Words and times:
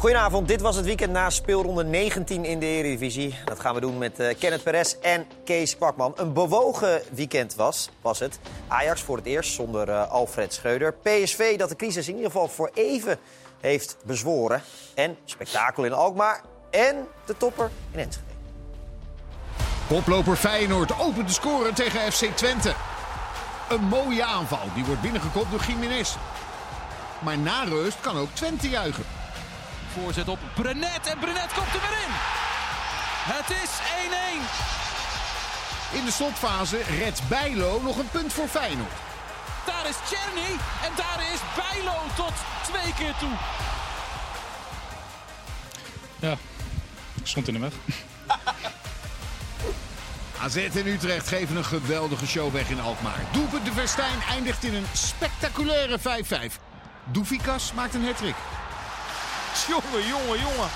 Goedenavond, 0.00 0.48
dit 0.48 0.60
was 0.60 0.76
het 0.76 0.84
weekend 0.84 1.12
na 1.12 1.30
speelronde 1.30 1.84
19 1.84 2.44
in 2.44 2.58
de 2.58 2.66
Eredivisie. 2.66 3.34
Dat 3.44 3.60
gaan 3.60 3.74
we 3.74 3.80
doen 3.80 3.98
met 3.98 4.20
uh, 4.20 4.28
Kenneth 4.38 4.62
Perez 4.62 4.94
en 5.00 5.26
Kees 5.44 5.76
Kwakman. 5.76 6.12
Een 6.16 6.32
bewogen 6.32 7.02
weekend 7.12 7.54
was, 7.54 7.90
was 8.00 8.18
het. 8.18 8.38
Ajax 8.68 9.02
voor 9.02 9.16
het 9.16 9.26
eerst 9.26 9.52
zonder 9.52 9.88
uh, 9.88 10.10
Alfred 10.10 10.52
Schreuder. 10.52 10.92
PSV 10.92 11.58
dat 11.58 11.68
de 11.68 11.76
crisis 11.76 12.08
in 12.08 12.14
ieder 12.14 12.30
geval 12.30 12.48
voor 12.48 12.70
even 12.74 13.18
heeft 13.60 13.96
bezworen. 14.04 14.62
En 14.94 15.16
spektakel 15.24 15.84
in 15.84 15.92
Alkmaar. 15.92 16.40
En 16.70 17.06
de 17.26 17.36
topper 17.36 17.70
in 17.90 17.98
Enschede. 17.98 18.26
Koploper 19.88 20.36
Feyenoord 20.36 21.00
opent 21.00 21.26
de 21.26 21.34
score 21.34 21.72
tegen 21.72 22.12
FC 22.12 22.24
Twente. 22.24 22.74
Een 23.70 23.84
mooie 23.84 24.24
aanval, 24.24 24.68
die 24.74 24.84
wordt 24.84 25.00
binnengekopt 25.02 25.50
door 25.50 25.64
Jiménez. 25.66 26.16
Maar 27.18 27.38
na 27.38 27.64
rust 27.64 28.00
kan 28.00 28.16
ook 28.16 28.28
Twente 28.34 28.68
juichen. 28.68 29.19
Voorzet 29.94 30.28
op 30.28 30.38
Brenet 30.54 31.06
en 31.06 31.18
Brenet 31.18 31.52
komt 31.54 31.74
er 31.74 31.80
weer 31.80 31.98
in. 32.06 32.12
Het 33.32 33.50
is 33.50 33.70
1-1. 35.92 35.98
In 35.98 36.04
de 36.04 36.10
slotfase 36.10 36.82
redt 36.98 37.28
Bijlo 37.28 37.80
nog 37.82 37.96
een 37.96 38.10
punt 38.10 38.32
voor 38.32 38.48
Feyenoord. 38.48 38.92
Daar 39.66 39.88
is 39.88 39.96
Czerny 40.08 40.50
en 40.84 40.92
daar 40.96 41.20
is 41.32 41.40
Bijlo 41.56 41.94
tot 42.16 42.32
twee 42.62 42.94
keer 42.94 43.14
toe. 43.18 43.30
Ja, 46.18 46.36
stond 47.22 47.48
in 47.48 47.54
de 47.54 47.60
weg. 47.60 47.72
AZ 50.42 50.56
en 50.56 50.86
Utrecht 50.86 51.28
geven 51.28 51.56
een 51.56 51.64
geweldige 51.64 52.26
show 52.26 52.52
weg 52.52 52.70
in 52.70 52.80
Alkmaar. 52.80 53.20
Doelpunt 53.32 53.64
de 53.64 53.72
Verstijn 53.72 54.20
eindigt 54.30 54.64
in 54.64 54.74
een 54.74 54.86
spectaculaire 54.92 55.98
5-5. 55.98 56.02
Doefikas 57.04 57.72
maakt 57.72 57.94
een 57.94 58.04
hattrick. 58.04 58.34
Jongen, 59.68 60.06
jongen, 60.06 60.40
jongen. 60.40 60.68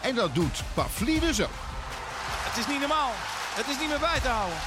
En 0.00 0.14
dat 0.14 0.34
doet 0.34 0.62
Pavlidis 0.74 1.42
ook. 1.42 1.48
Het 2.48 2.56
is 2.56 2.66
niet 2.66 2.80
normaal. 2.80 3.12
Het 3.54 3.66
is 3.68 3.78
niet 3.78 3.88
meer 3.88 3.98
bij 3.98 4.20
te 4.20 4.28
houden. 4.28 4.58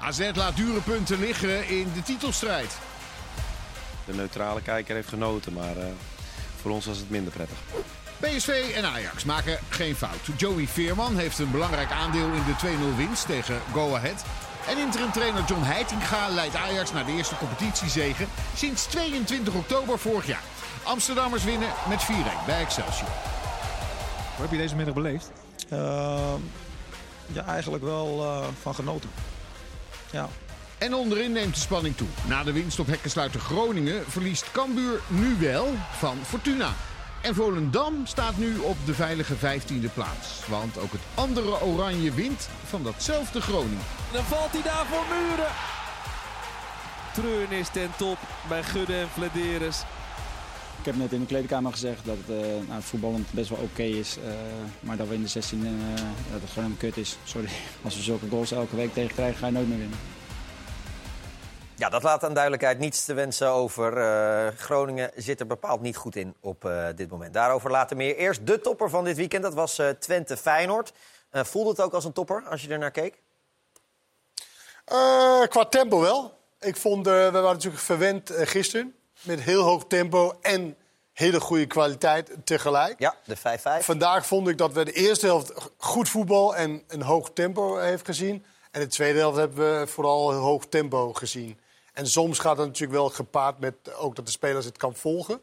AZ 0.00 0.30
laat 0.34 0.56
dure 0.56 0.80
punten 0.80 1.18
liggen 1.18 1.68
in 1.68 1.92
de 1.94 2.02
titelstrijd. 2.02 2.78
De 4.04 4.14
neutrale 4.14 4.62
kijker 4.62 4.94
heeft 4.94 5.08
genoten, 5.08 5.52
maar 5.52 5.76
uh, 5.76 5.84
voor 6.60 6.70
ons 6.70 6.86
was 6.86 6.98
het 6.98 7.10
minder 7.10 7.32
prettig. 7.32 7.58
PSV 8.18 8.72
en 8.74 8.84
Ajax 8.84 9.24
maken 9.24 9.58
geen 9.68 9.96
fout. 9.96 10.28
Joey 10.36 10.66
Veerman 10.66 11.16
heeft 11.16 11.38
een 11.38 11.50
belangrijk 11.50 11.90
aandeel 11.90 12.32
in 12.32 12.42
de 12.44 12.92
2-0 12.92 12.96
winst 12.96 13.26
tegen 13.26 13.60
Go 13.72 13.94
Ahead. 13.94 14.24
En 14.68 14.78
interim-trainer 14.78 15.44
John 15.46 15.62
Heitinga 15.62 16.28
leidt 16.28 16.56
Ajax 16.56 16.92
naar 16.92 17.06
de 17.06 17.12
eerste 17.12 17.36
competitiezege 17.36 18.24
sinds 18.56 18.84
22 18.84 19.54
oktober 19.54 19.98
vorig 19.98 20.26
jaar. 20.26 20.42
Amsterdammers 20.82 21.44
winnen 21.44 21.68
met 21.88 22.02
4-1 22.02 22.06
bij 22.46 22.60
Excelsior. 22.60 23.08
Hoe 24.34 24.40
heb 24.40 24.50
je 24.50 24.56
deze 24.56 24.76
middag 24.76 24.94
beleefd? 24.94 25.32
Uh, 25.72 25.78
ja, 27.26 27.44
eigenlijk 27.44 27.84
wel 27.84 28.22
uh, 28.22 28.46
van 28.60 28.74
genoten. 28.74 29.10
Ja. 30.10 30.28
En 30.78 30.94
onderin 30.94 31.32
neemt 31.32 31.54
de 31.54 31.60
spanning 31.60 31.96
toe. 31.96 32.08
Na 32.26 32.42
de 32.44 32.52
winst 32.52 32.78
op 32.78 32.86
hekkensluiter 32.86 33.40
Groningen 33.40 34.04
verliest 34.10 34.52
Cambuur 34.52 35.00
nu 35.06 35.36
wel 35.40 35.74
van 35.92 36.18
Fortuna. 36.22 36.72
En 37.22 37.34
Volendam 37.34 38.06
staat 38.06 38.36
nu 38.36 38.58
op 38.58 38.76
de 38.84 38.94
veilige 38.94 39.34
15e 39.34 39.92
plaats. 39.94 40.46
Want 40.48 40.78
ook 40.78 40.92
het 40.92 41.00
andere 41.14 41.62
Oranje 41.62 42.12
wint 42.12 42.48
van 42.66 42.82
datzelfde 42.82 43.40
Groningen. 43.40 43.97
Dan 44.12 44.24
valt 44.24 44.52
hij 44.52 44.62
daar 44.62 44.86
voor 44.86 45.04
muren. 45.16 45.52
Treurnis 47.14 47.68
ten 47.68 47.90
top 47.96 48.18
bij 48.48 48.62
Gudde 48.62 48.98
en 48.98 49.08
Flederis. 49.08 49.82
Ik 50.78 50.84
heb 50.84 50.96
net 50.96 51.12
in 51.12 51.20
de 51.20 51.26
kleedkamer 51.26 51.72
gezegd 51.72 52.04
dat 52.04 52.16
het, 52.16 52.28
uh, 52.28 52.46
nou, 52.46 52.64
het 52.68 52.84
voetballend 52.84 53.32
best 53.32 53.48
wel 53.48 53.58
oké 53.58 53.68
okay 53.70 53.86
is. 53.86 54.18
Uh, 54.18 54.24
maar 54.80 54.96
dat 54.96 55.08
we 55.08 55.14
in 55.14 55.22
de 55.22 55.28
16 55.28 55.66
uh, 55.66 55.94
dat 56.32 56.40
het 56.40 56.50
gewoon 56.50 56.70
een 56.70 56.76
kut 56.76 56.96
is. 56.96 57.18
Sorry. 57.24 57.48
Als 57.84 57.96
we 57.96 58.02
zulke 58.02 58.28
goals 58.28 58.52
elke 58.52 58.76
week 58.76 58.92
tegen 58.92 59.14
krijgen, 59.14 59.38
ga 59.38 59.46
je 59.46 59.52
nooit 59.52 59.68
meer 59.68 59.78
winnen. 59.78 59.98
Ja, 61.74 61.88
dat 61.88 62.02
laat 62.02 62.24
aan 62.24 62.34
duidelijkheid 62.34 62.78
niets 62.78 63.04
te 63.04 63.14
wensen 63.14 63.48
over. 63.48 63.98
Uh, 63.98 64.48
Groningen 64.56 65.10
zit 65.16 65.40
er 65.40 65.46
bepaald 65.46 65.80
niet 65.80 65.96
goed 65.96 66.16
in 66.16 66.34
op 66.40 66.64
uh, 66.64 66.86
dit 66.94 67.10
moment. 67.10 67.34
Daarover 67.34 67.70
later 67.70 67.96
meer. 67.96 68.16
Eerst 68.16 68.46
de 68.46 68.60
topper 68.60 68.90
van 68.90 69.04
dit 69.04 69.16
weekend, 69.16 69.42
dat 69.42 69.54
was 69.54 69.78
uh, 69.78 69.88
Twente 69.88 70.36
Feyenoord. 70.36 70.92
voelde 71.30 71.70
het 71.70 71.80
ook 71.80 71.92
als 71.92 72.04
een 72.04 72.12
topper 72.12 72.42
als 72.48 72.62
je 72.62 72.68
er 72.68 72.78
naar 72.78 72.90
keek? 72.90 73.22
Qua 75.48 75.64
tempo 75.64 76.00
wel. 76.00 76.36
Ik 76.60 76.76
vond, 76.76 77.06
we 77.06 77.28
waren 77.32 77.42
natuurlijk 77.42 77.82
verwend 77.82 78.30
gisteren 78.34 78.94
met 79.20 79.40
heel 79.40 79.62
hoog 79.62 79.84
tempo 79.86 80.38
en 80.40 80.76
hele 81.12 81.40
goede 81.40 81.66
kwaliteit 81.66 82.30
tegelijk. 82.44 82.98
Ja, 82.98 83.14
de 83.24 83.36
5-5. 83.38 83.40
Vandaag 83.84 84.26
vond 84.26 84.48
ik 84.48 84.58
dat 84.58 84.72
we 84.72 84.84
de 84.84 84.92
eerste 84.92 85.26
helft 85.26 85.52
goed 85.76 86.08
voetbal 86.08 86.56
en 86.56 86.82
een 86.88 87.02
hoog 87.02 87.30
tempo 87.32 87.76
heeft 87.76 88.04
gezien. 88.04 88.44
En 88.70 88.80
de 88.80 88.86
tweede 88.86 89.18
helft 89.18 89.36
hebben 89.36 89.80
we 89.80 89.86
vooral 89.86 90.32
een 90.32 90.38
hoog 90.38 90.66
tempo 90.66 91.12
gezien. 91.12 91.58
En 91.92 92.06
soms 92.06 92.38
gaat 92.38 92.56
het 92.56 92.66
natuurlijk 92.66 92.98
wel 92.98 93.08
gepaard 93.08 93.58
met 93.58 93.74
ook 93.94 94.16
dat 94.16 94.26
de 94.26 94.32
spelers 94.32 94.64
het 94.64 94.76
kan 94.76 94.94
volgen. 94.94 95.40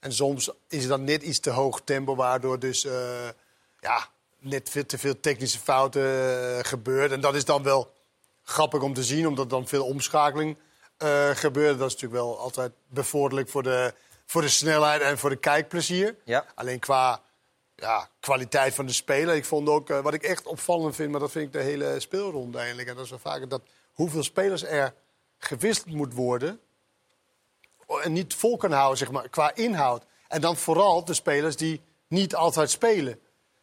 En 0.00 0.12
soms 0.12 0.50
is 0.68 0.80
het 0.80 0.88
dan 0.88 1.04
net 1.04 1.22
iets 1.22 1.40
te 1.40 1.50
hoog 1.50 1.80
tempo, 1.84 2.14
waardoor 2.14 2.58
dus 2.58 2.86
ja, 3.80 4.08
net 4.38 4.88
te 4.88 4.98
veel 4.98 5.20
technische 5.20 5.58
fouten 5.58 6.64
gebeurt. 6.64 7.12
En 7.12 7.20
dat 7.20 7.34
is 7.34 7.44
dan 7.44 7.62
wel 7.62 7.92
grappig 8.50 8.82
om 8.82 8.94
te 8.94 9.04
zien, 9.04 9.26
omdat 9.26 9.50
dan 9.50 9.68
veel 9.68 9.84
omschakeling 9.84 10.56
uh, 11.02 11.30
gebeurt. 11.30 11.78
Dat 11.78 11.86
is 11.86 11.92
natuurlijk 11.92 12.22
wel 12.22 12.38
altijd 12.38 12.72
bevorderlijk 12.88 13.48
voor 13.48 13.62
de, 13.62 13.94
voor 14.26 14.40
de 14.40 14.48
snelheid 14.48 15.00
en 15.00 15.18
voor 15.18 15.30
de 15.30 15.36
kijkplezier. 15.36 16.16
Ja. 16.24 16.46
Alleen 16.54 16.78
qua 16.78 17.22
ja, 17.76 18.08
kwaliteit 18.20 18.74
van 18.74 18.86
de 18.86 18.92
speler. 18.92 19.34
Ik 19.34 19.44
vond 19.44 19.68
ook, 19.68 19.88
wat 19.88 20.14
ik 20.14 20.22
echt 20.22 20.46
opvallend 20.46 20.94
vind, 20.94 21.10
maar 21.10 21.20
dat 21.20 21.30
vind 21.30 21.46
ik 21.46 21.52
de 21.52 21.62
hele 21.62 22.00
speelronde 22.00 22.58
eigenlijk. 22.58 22.88
En 22.88 22.94
dat 22.94 23.04
is 23.04 23.10
wel 23.10 23.18
vaker 23.18 23.48
dat 23.48 23.62
hoeveel 23.92 24.22
spelers 24.22 24.64
er 24.64 24.94
gewisseld 25.38 25.94
moet 25.94 26.14
worden. 26.14 26.60
En 28.02 28.12
niet 28.12 28.34
vol 28.34 28.56
kan 28.56 28.72
houden, 28.72 28.98
zeg 28.98 29.10
maar, 29.10 29.28
qua 29.28 29.54
inhoud. 29.54 30.04
En 30.28 30.40
dan 30.40 30.56
vooral 30.56 31.04
de 31.04 31.14
spelers 31.14 31.56
die 31.56 31.80
niet 32.08 32.34
altijd 32.34 32.70
spelen. 32.70 33.20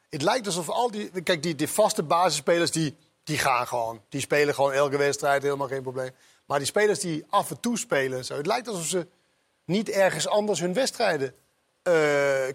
Het 0.09 0.21
lijkt 0.21 0.45
alsof 0.45 0.69
al 0.69 0.91
die. 0.91 1.21
Kijk, 1.21 1.43
die, 1.43 1.55
die 1.55 1.69
vaste 1.69 2.03
basisspelers 2.03 2.71
die, 2.71 2.95
die 3.27 3.37
gaan 3.37 3.67
gewoon. 3.67 4.01
Die 4.09 4.21
spelen 4.21 4.53
gewoon 4.55 4.71
elke 4.73 4.97
wedstrijd, 4.97 5.43
helemaal 5.43 5.67
geen 5.67 5.81
probleem. 5.81 6.11
Maar 6.45 6.57
die 6.57 6.67
spelers 6.67 6.99
die 6.99 7.25
af 7.29 7.49
en 7.49 7.59
toe 7.59 7.77
spelen, 7.77 8.25
zo, 8.25 8.35
het 8.35 8.45
lijkt 8.45 8.67
alsof 8.67 8.85
ze 8.85 9.07
niet 9.65 9.89
ergens 9.89 10.27
anders 10.27 10.59
hun 10.59 10.73
wedstrijden 10.73 11.35
uh, 11.83 11.93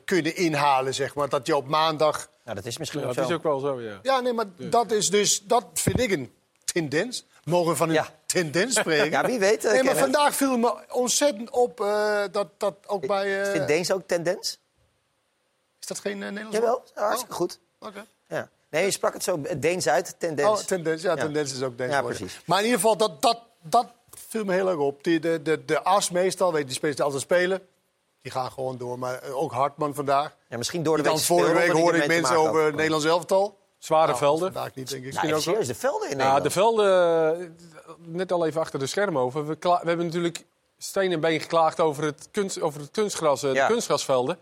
kunnen 0.05 0.37
inhalen, 0.37 0.95
zeg 0.95 1.15
maar. 1.15 1.29
Dat 1.29 1.47
je 1.47 1.57
op 1.57 1.69
maandag. 1.69 2.29
Nou, 2.45 2.57
dat 2.57 2.67
is 2.67 2.79
misschien 2.79 3.01
ja, 3.01 3.07
ook 3.07 3.15
dat 3.15 3.25
zo. 3.25 3.31
is 3.31 3.37
ook 3.37 3.43
wel 3.43 3.59
zo, 3.59 3.81
ja. 3.81 3.99
Ja, 4.03 4.21
nee, 4.21 4.33
maar 4.33 4.47
dat 4.57 4.91
is 4.91 5.11
dus. 5.11 5.43
Dat 5.43 5.65
vind 5.75 6.01
ik 6.01 6.11
een 6.11 6.33
tendens. 6.65 7.25
Mogen 7.45 7.71
we 7.71 7.77
van 7.77 7.89
een 7.89 7.95
Ja. 7.95 8.09
tendens 8.27 8.75
spreken? 8.81 9.11
Ja, 9.11 9.25
wie 9.27 9.39
weet. 9.39 9.65
eh, 9.65 9.73
Nee, 9.73 9.83
maar 9.83 9.97
vandaag 9.97 10.35
viel 10.35 10.57
me 10.59 10.85
ontzettend 10.89 11.51
op 11.51 11.81
uh, 11.81 12.23
dat, 12.31 12.49
dat 12.59 12.75
ook 12.87 13.07
bij... 13.07 13.41
Uh, 13.47 13.51
Vindt 13.51 13.67
Deens 13.67 13.93
ook 13.93 14.03
tendens? 14.07 14.59
is 15.81 15.87
dat 15.87 15.99
geen 15.99 16.17
uh, 16.21 16.29
Nederlands 16.29 16.57
Jawel, 16.57 16.85
hartstikke 16.95 17.35
goed. 17.35 17.59
Oh, 17.79 17.89
oké. 17.89 17.99
Ja. 17.99 18.05
Nee, 18.73 18.85
je 18.85 18.91
sprak 18.91 19.13
het 19.13 19.23
zo 19.23 19.41
eh, 19.43 19.57
Deens 19.61 19.89
uit, 19.89 20.15
tendens. 20.19 20.61
Oh, 20.61 20.67
tendens. 20.67 21.03
Ja, 21.03 21.15
tendens 21.17 21.53
is 21.53 21.63
ook 21.63 21.79
Deens 21.79 21.93
Ja, 21.93 22.03
precies. 22.03 22.41
Maar 22.47 22.59
in 22.59 22.65
ieder 22.65 22.81
geval, 22.81 22.97
dat, 22.97 23.23
dat, 23.23 23.39
dat 23.63 23.87
viel 24.11 24.45
me 24.45 24.53
heel 24.53 24.69
erg 24.69 24.79
op. 24.79 25.05
Die, 25.05 25.21
de, 25.21 25.43
de, 25.43 25.65
de 25.65 25.83
as 25.83 26.11
meestal, 26.11 26.51
weet 26.53 26.61
je, 26.61 26.67
die 26.67 26.75
spelers 26.75 26.97
die 26.97 27.05
altijd 27.05 27.23
spelen... 27.23 27.63
die 28.23 28.33
gaan 28.33 28.53
gewoon 28.53 28.79
door. 28.79 28.99
Maar 28.99 29.19
eh, 29.19 29.37
ook 29.43 29.53
Hartman 29.53 29.95
vandaag. 29.95 30.37
ja, 30.49 30.57
misschien 30.57 30.83
door 30.83 30.97
de 30.97 31.03
Die 31.03 31.13
week 31.13 31.21
dan 31.27 31.37
vorige 31.37 31.55
week 31.55 31.71
hoorde 31.71 31.99
ik 31.99 32.07
mensen 32.07 32.37
over 32.37 32.65
het 32.65 32.75
Nederlands 32.75 33.07
elftal. 33.07 33.59
Zware 33.79 34.07
Nou, 34.07 34.19
velden. 34.19 34.53
Vandaag 34.53 34.75
niet, 34.75 34.89
denk 34.91 35.05
ik. 35.05 35.13
Nou, 35.13 35.27
even 35.27 35.43
serieus, 35.43 35.67
de 35.67 35.75
velden 35.75 36.11
in 36.11 36.17
Nou, 36.17 36.43
de 36.43 36.49
Nederland. 36.49 36.53
velden, 36.77 37.41
eh, 37.41 37.47
net 37.99 38.33
al 38.33 38.47
even 38.47 38.61
achter 38.61 38.79
de 38.79 38.87
schermen 38.87 39.23
over. 39.23 39.47
We, 39.47 39.57
kla- 39.57 39.81
we 39.83 39.89
hebben 39.89 40.07
natuurlijk 40.07 40.45
steen 40.79 41.13
en 41.13 41.21
been 41.21 41.41
geklaagd 41.41 41.81
over 41.81 42.05
het, 42.05 42.29
kunst, 42.31 42.61
over 42.61 42.81
het 42.81 42.91
kunstgras, 42.91 43.41
Ja. 43.41 43.53
de 43.53 43.73
kunstgrasvelden. 43.73 44.39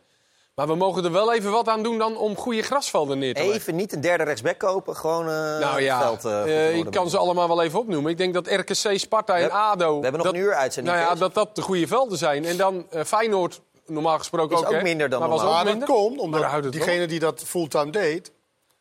Maar 0.60 0.68
we 0.68 0.74
mogen 0.74 1.04
er 1.04 1.12
wel 1.12 1.32
even 1.34 1.50
wat 1.50 1.68
aan 1.68 1.82
doen 1.82 1.98
dan 1.98 2.16
om 2.16 2.36
goede 2.36 2.62
grasvelden 2.62 3.18
neer 3.18 3.34
te 3.34 3.40
leggen. 3.40 3.58
Even 3.60 3.76
niet 3.76 3.92
een 3.92 4.00
derde 4.00 4.24
rechtsback 4.24 4.58
kopen, 4.58 4.96
gewoon 4.96 5.24
eh 5.28 5.58
Nou 5.58 5.80
ja, 5.80 6.00
veld. 6.00 6.24
eh, 6.24 6.68
eh, 6.68 6.76
ik 6.76 6.90
kan 6.90 7.10
ze 7.10 7.18
allemaal 7.18 7.48
wel 7.48 7.62
even 7.62 7.78
opnoemen. 7.78 8.10
Ik 8.10 8.16
denk 8.18 8.34
dat 8.34 8.46
RKC, 8.46 8.98
Sparta 8.98 9.36
en 9.38 9.44
We- 9.46 9.50
ADO... 9.52 9.96
we 9.96 10.02
hebben 10.02 10.12
nog 10.12 10.22
dat, 10.22 10.32
een 10.34 10.40
uur 10.40 10.54
uitzending, 10.54 10.96
Nou 10.96 11.08
ja, 11.08 11.14
dat 11.14 11.34
dat 11.34 11.56
de 11.56 11.62
goede 11.62 11.86
velden 11.86 12.18
zijn. 12.18 12.44
En 12.44 12.56
dan 12.56 12.86
eh, 12.90 13.04
Feyenoord, 13.04 13.60
normaal 13.86 14.18
gesproken 14.18 14.56
Is 14.56 14.62
ook, 14.62 14.68
ook 14.68 14.74
hè, 14.74 14.82
minder 14.82 15.08
dan 15.08 15.20
maar 15.20 15.28
was 15.28 15.38
normaal. 15.40 15.58
ook 15.58 15.64
Maar 15.64 15.78
dat 15.78 15.88
minder. 15.88 16.04
komt 16.06 16.20
omdat 16.20 16.72
diegene 16.72 17.06
die 17.06 17.18
dat 17.18 17.42
fulltime 17.46 17.90
deed... 17.90 18.32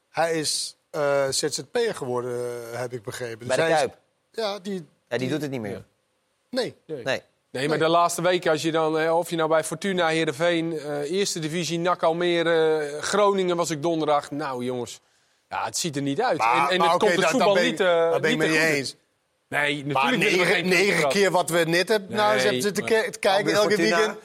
hij 0.09 0.33
is 0.39 0.75
eh, 0.89 1.23
ZZP'er 1.29 1.95
geworden, 1.95 2.59
heb 2.71 2.93
ik 2.93 3.03
begrepen. 3.03 3.47
Bij 3.47 3.55
de 3.55 3.61
is- 3.63 3.69
Kuip. 3.69 3.97
Ja, 4.31 4.59
die... 4.59 4.85
Ja, 5.09 5.17
die 5.17 5.29
doet 5.29 5.41
het 5.41 5.51
niet 5.51 5.61
meer. 5.61 5.83
Nee. 6.49 6.75
Nee. 6.85 7.03
Nee, 7.03 7.21
maar 7.51 7.77
de 7.77 7.87
laatste 7.87 8.21
weken, 8.21 8.51
als 8.51 8.61
je 8.61 8.71
dan, 8.71 8.99
eh, 8.99 9.17
of 9.17 9.29
je 9.29 9.35
nou 9.35 9.49
bij 9.49 9.63
Fortuna, 9.63 10.07
Heerenveen, 10.07 10.79
eh 10.79 11.11
Eerste 11.11 11.39
Divisie, 11.39 11.79
NAC 11.79 12.03
Almere, 12.03 12.77
eh, 12.77 13.01
Groningen 13.01 13.55
was 13.55 13.69
ik 13.69 13.81
donderdag. 13.81 14.31
Nou 14.31 14.63
jongens, 14.63 14.99
ja, 15.49 15.65
het 15.65 15.77
ziet 15.77 15.95
er 15.95 16.01
niet 16.01 16.21
uit. 16.21 16.37
Maar, 16.37 16.65
en 16.67 16.69
en 16.73 16.79
maar 16.79 16.89
het 16.89 16.99
komt 16.99 17.15
het 17.15 17.25
voetbal 17.25 17.55
niet, 17.55 17.77
daar 17.77 18.19
ben 18.19 18.31
ik 18.31 18.37
niet 18.37 18.55
eens. 18.55 18.95
Nee, 19.47 19.85
Maar 19.85 20.17
natuurlijk 20.17 20.51
we 20.55 20.67
negen, 20.67 21.09
keer 21.09 21.31
wat 21.31 21.49
we 21.49 21.63
net 21.67 21.87
hebben 21.89 22.15
nou, 22.15 22.27
Nee, 22.27 22.35
eens 22.35 22.49
even 22.49 22.61
zitten 22.61 22.83
maar- 22.83 23.03
ki- 23.03 23.09
te 23.09 23.19
kijken 23.19 23.53
elke 23.53 23.75
weekend. 23.75 24.17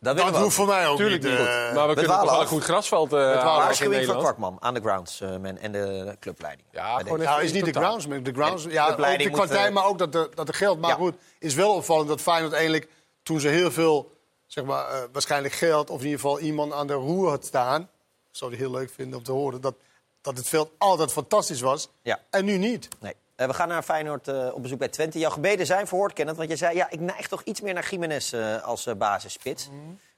Dat 0.00 0.20
ook 0.20 0.36
hoeft 0.36 0.54
voor 0.54 0.66
mij 0.66 0.86
ook 0.88 0.96
Tuurlijk 0.96 1.22
niet. 1.22 1.30
niet. 1.32 1.40
eh, 1.40 1.74
maar 1.74 1.88
we 1.88 1.94
kunnen 1.94 2.18
toch 2.18 2.30
wel 2.30 2.40
een 2.40 2.46
goed 2.46 2.62
grasveld 2.64 3.12
uh, 3.12 3.18
Waarschuwing 3.44 4.06
van. 4.06 4.18
Kwakman 4.18 4.56
aan 4.60 4.74
de 4.74 4.80
groundsman 4.80 5.58
en 5.58 5.72
de 5.72 6.16
clubleiding. 6.20 6.68
Ja, 6.72 6.98
gewoon. 6.98 7.18
Nou, 7.18 7.42
is 7.42 7.52
niet 7.52 7.64
de 7.64 7.70
totaal. 7.70 7.88
groundsman. 7.88 8.22
De 8.22 8.32
grounds, 8.32 8.64
Nee, 8.64 8.72
ja, 8.74 8.86
de 8.86 8.92
ook 8.92 9.48
de 9.48 9.56
eh, 9.58 9.72
maar 9.72 9.84
ook 9.86 9.98
dat 9.98 10.12
de, 10.12 10.30
dat 10.34 10.46
de 10.46 10.52
geld. 10.52 10.80
Maar 10.80 10.90
Ja. 10.90 10.96
goed, 10.96 11.14
is 11.38 11.54
wel 11.54 11.74
opvallend 11.74 12.08
dat 12.08 12.20
Feyenoord 12.20 12.52
eigenlijk... 12.52 12.88
toen 13.22 13.40
ze 13.40 13.48
heel 13.48 13.70
veel, 13.70 14.12
zeg 14.46 14.64
maar, 14.64 14.86
waarschijnlijk 15.12 15.54
geld... 15.54 15.90
of 15.90 15.98
in 15.98 16.04
ieder 16.04 16.20
geval 16.20 16.40
iemand 16.40 16.72
aan 16.72 16.86
de 16.86 16.92
roer 16.92 17.28
had 17.28 17.44
staan... 17.44 17.90
zou 18.30 18.50
die 18.50 18.60
heel 18.60 18.70
leuk 18.70 18.90
vinden 18.90 19.18
om 19.18 19.24
te 19.24 19.32
horen... 19.32 19.60
dat, 19.60 19.74
dat 20.20 20.36
het 20.36 20.48
veld 20.48 20.70
altijd 20.78 21.12
fantastisch 21.12 21.60
was. 21.60 21.88
Ja. 22.02 22.20
En 22.30 22.44
nu 22.44 22.56
niet. 22.56 22.88
Nee. 23.00 23.14
Eh, 23.36 23.46
we 23.46 23.54
gaan 23.54 23.68
naar 23.68 23.82
Feyenoord 23.82 24.28
eh, 24.28 24.54
op 24.54 24.62
bezoek 24.62 24.78
bij 24.78 24.88
Twente. 24.88 25.18
Jouw 25.18 25.30
gebeden 25.30 25.66
zijn 25.66 25.86
verhoord, 25.86 26.12
Kenneth. 26.12 26.36
Want 26.36 26.48
je 26.48 26.56
zei, 26.56 26.76
ja, 26.76 26.90
ik 26.90 27.00
neig 27.00 27.28
toch 27.28 27.42
iets 27.44 27.60
meer 27.60 27.74
naar 27.74 27.88
Jiménez 27.90 28.32
eh, 28.32 28.62
als 28.62 28.88
basisspits. 28.98 29.68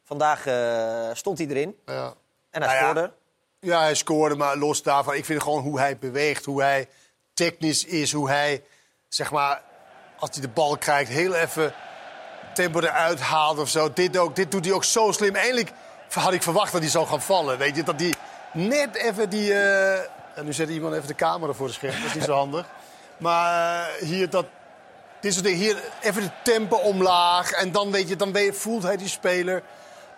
Vandaag 0.04 0.46
eh, 0.46 1.08
stond 1.12 1.38
hij 1.38 1.46
erin 1.46 1.76
Ja. 1.86 2.14
en 2.50 2.62
hij 2.62 2.80
Nou 2.80 2.82
scoorde. 2.82 3.12
Ja, 3.60 3.80
hij 3.80 3.94
scoorde, 3.94 4.34
maar 4.34 4.56
los 4.56 4.82
daarvan... 4.82 5.14
ik 5.14 5.24
vind 5.24 5.42
gewoon 5.42 5.62
hoe 5.62 5.78
hij 5.78 5.96
beweegt, 5.98 6.44
hoe 6.44 6.62
hij 6.62 6.88
technisch 7.34 7.84
is... 7.84 8.12
hoe 8.12 8.28
hij, 8.28 8.64
zeg 9.08 9.30
maar, 9.30 9.62
als 10.18 10.30
hij 10.32 10.40
de 10.40 10.48
bal 10.48 10.76
krijgt... 10.76 11.10
heel 11.10 11.34
even 11.34 11.74
tempo 12.54 12.80
eruit 12.80 13.20
haalt 13.20 13.58
of 13.58 13.68
zo. 13.68 13.92
Dit, 13.92 14.16
ook, 14.16 14.36
dit 14.36 14.50
doet 14.50 14.64
hij 14.64 14.74
ook 14.74 14.84
zo 14.84 15.12
slim. 15.12 15.34
Eindelijk 15.34 15.72
had 16.10 16.32
ik 16.32 16.42
verwacht 16.42 16.72
dat 16.72 16.80
hij 16.80 16.90
zou 16.90 17.06
gaan 17.06 17.22
vallen. 17.22 17.58
Weet 17.58 17.76
je, 17.76 17.82
dat 17.82 18.00
hij 18.00 18.14
net 18.52 18.94
even 18.94 19.30
die... 19.30 19.54
en 19.54 20.44
nu 20.44 20.52
zet 20.52 20.68
iemand 20.68 20.94
even 20.94 21.06
de 21.06 21.14
camera 21.14 21.52
voor 21.52 21.66
de 21.66 21.72
scherm, 21.72 21.96
dat 21.96 22.04
is 22.04 22.14
niet 22.14 22.24
zo 22.24 22.34
handig. 22.34 22.66
Maar 23.18 23.88
eh, 23.88 24.06
hier 24.06 24.30
dat... 24.30 24.46
Dit 25.20 25.32
soort 25.32 25.44
dingen, 25.44 25.60
hier 25.60 25.76
even 26.00 26.22
de 26.22 26.30
tempo 26.42 26.76
omlaag. 26.76 27.50
En 27.50 27.72
dan, 27.72 27.90
weet 27.90 28.08
je, 28.08 28.16
dan 28.16 28.32
weet 28.32 28.46
je, 28.46 28.52
voelt 28.52 28.82
hij 28.82 28.96
die 28.96 29.08
speler... 29.08 29.62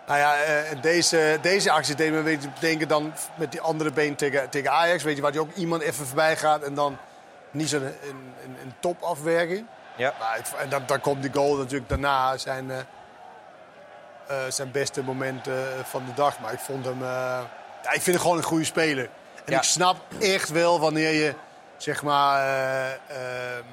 Nou 0.07 0.19
ja, 0.19 0.35
eh, 0.35 0.81
deze, 0.81 1.37
deze 1.41 1.71
actie 1.71 1.95
deed 1.95 2.11
me 2.11 2.21
weet 2.21 2.43
je, 2.43 2.49
denken 2.59 2.87
dan 2.87 3.13
met 3.35 3.51
die 3.51 3.61
andere 3.61 3.91
been 3.91 4.15
tegen, 4.15 4.49
tegen 4.49 4.71
Ajax. 4.71 5.03
Weet 5.03 5.15
je, 5.15 5.21
waar 5.21 5.31
die 5.31 5.41
ook 5.41 5.53
iemand 5.55 5.81
even 5.81 6.05
voorbij 6.05 6.37
gaat 6.37 6.61
en 6.63 6.73
dan 6.73 6.97
niet 7.51 7.69
zo'n 7.69 7.81
een, 7.83 7.93
een, 8.43 8.55
een 8.63 8.73
topafwerking. 8.79 9.65
Ja. 9.95 10.13
Maar 10.19 10.41
en 10.57 10.69
dan, 10.69 10.83
dan 10.85 11.01
komt 11.01 11.21
die 11.21 11.33
goal 11.33 11.55
natuurlijk 11.57 11.89
daarna 11.89 12.37
zijn, 12.37 12.71
eh, 14.27 14.37
zijn 14.49 14.71
beste 14.71 15.03
moment 15.03 15.47
eh, 15.47 15.53
van 15.83 16.05
de 16.05 16.13
dag. 16.13 16.39
Maar 16.39 16.53
ik 16.53 16.59
vond 16.59 16.85
hem, 16.85 17.03
ja, 17.03 17.49
ik 17.91 18.01
vind 18.01 18.05
hem 18.05 18.19
gewoon 18.19 18.37
een 18.37 18.43
goede 18.43 18.65
speler. 18.65 19.09
En 19.45 19.51
Ja. 19.53 19.57
ik 19.57 19.63
snap 19.63 19.97
echt 20.19 20.49
wel 20.49 20.79
wanneer 20.79 21.11
je, 21.13 21.33
zeg 21.81 22.03
maar, 22.03 22.39
eh, 22.45 23.57
ehm, 23.57 23.65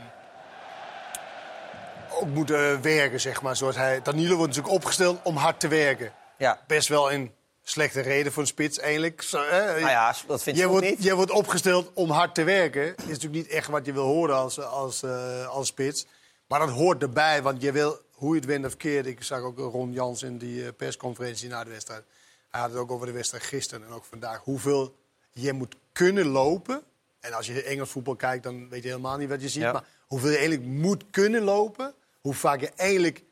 ook 2.11 2.29
moet 2.29 2.51
eh, 2.51 2.77
werken, 2.81 3.21
zeg 3.21 3.43
maar. 3.43 3.57
Zoals 3.57 3.77
hij, 3.77 4.03
Danilo 4.03 4.37
wordt 4.37 4.55
natuurlijk 4.55 4.75
opgesteld 4.75 5.21
om 5.23 5.37
hard 5.37 5.61
te 5.61 5.69
werken 5.69 6.13
Ja. 6.37 6.61
best 6.67 6.89
wel 6.89 7.13
een 7.13 7.33
slechte 7.63 8.01
reden 8.01 8.33
voor 8.33 8.43
een 8.43 8.49
spits, 8.49 8.79
eigenlijk. 8.79 9.23
Zo? 9.23 9.39
Nou 9.39 9.81
ja, 9.81 10.15
dat 10.27 10.43
vindt 10.43 10.59
je 10.59 10.67
wordt, 10.67 10.87
niet. 10.87 11.03
je 11.03 11.15
wordt 11.15 11.31
opgesteld 11.31 11.91
om 11.95 12.11
hard 12.11 12.35
te 12.35 12.43
werken. 12.45 12.87
is 12.97 13.05
natuurlijk 13.05 13.33
niet 13.33 13.49
echt 13.49 13.69
wat 13.69 13.87
je 13.87 13.93
wil 13.93 14.05
horen 14.05 14.37
als, 14.37 14.61
als, 14.61 15.03
eh, 15.03 15.47
als 15.49 15.67
spits. 15.67 16.07
Maar 16.47 16.59
dat 16.59 16.71
hoort 16.71 17.03
erbij, 17.03 17.43
want 17.43 17.63
je 17.63 17.73
wil, 17.73 18.01
hoe 18.13 18.35
je 18.35 18.41
het 18.41 18.49
wint 18.49 18.67
of 18.67 18.77
keert... 18.77 19.07
Ik 19.07 19.23
zag 19.23 19.41
ook 19.41 19.59
Ron 19.59 19.93
Jans 19.93 20.23
in 20.23 20.39
die 20.39 20.65
eh, 20.65 20.69
persconferentie 20.77 21.49
na 21.49 21.65
de 21.65 21.71
wedstrijd. 21.71 22.05
Hij 22.51 22.61
had 22.61 22.71
het 22.71 22.79
ook 22.79 22.91
over 22.91 23.07
de 23.07 23.13
wedstrijd 23.13 23.45
gisteren 23.45 23.87
en 23.87 23.93
ook 23.93 24.05
vandaag. 24.05 24.41
Hoeveel 24.45 24.95
je 25.31 25.53
moet 25.53 25.77
kunnen 25.93 26.27
lopen. 26.27 26.83
En 27.21 27.33
als 27.33 27.47
je 27.47 27.63
Engels 27.63 27.91
voetbal 27.91 28.17
kijkt, 28.17 28.43
dan 28.43 28.69
weet 28.69 28.83
je 28.83 28.89
helemaal 28.89 29.17
niet 29.17 29.29
wat 29.29 29.43
je 29.43 29.49
ziet. 29.49 29.63
Ja. 29.63 29.73
Maar 29.73 29.85
hoeveel 30.07 30.31
je 30.31 30.37
eigenlijk 30.37 30.67
moet 30.69 31.05
kunnen 31.11 31.43
lopen. 31.43 31.95
Hoe 32.21 32.35
vaak 32.35 32.61
je 32.61 32.71
eigenlijk 32.77 33.23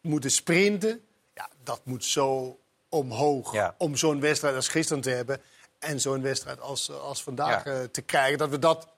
moeten 0.00 0.30
sprinten. 0.30 1.00
Ja, 1.34 1.48
dat 1.62 1.80
moet 1.84 2.04
zo 2.04 2.58
omhoog. 2.88 3.52
Ja. 3.52 3.74
Om 3.78 3.96
zo'n 3.96 4.20
wedstrijd 4.20 4.54
als 4.54 4.68
gisteren 4.68 5.02
te 5.02 5.10
hebben. 5.10 5.40
En 5.78 6.00
zo'n 6.00 6.22
wedstrijd 6.22 6.60
als, 6.60 6.90
als 6.90 7.22
vandaag 7.22 7.64
Ja. 7.64 7.72
eh, 7.72 7.82
te 7.82 8.02
krijgen. 8.02 8.38
Dat 8.38 8.48
we 8.50 8.58
dat 8.58 8.88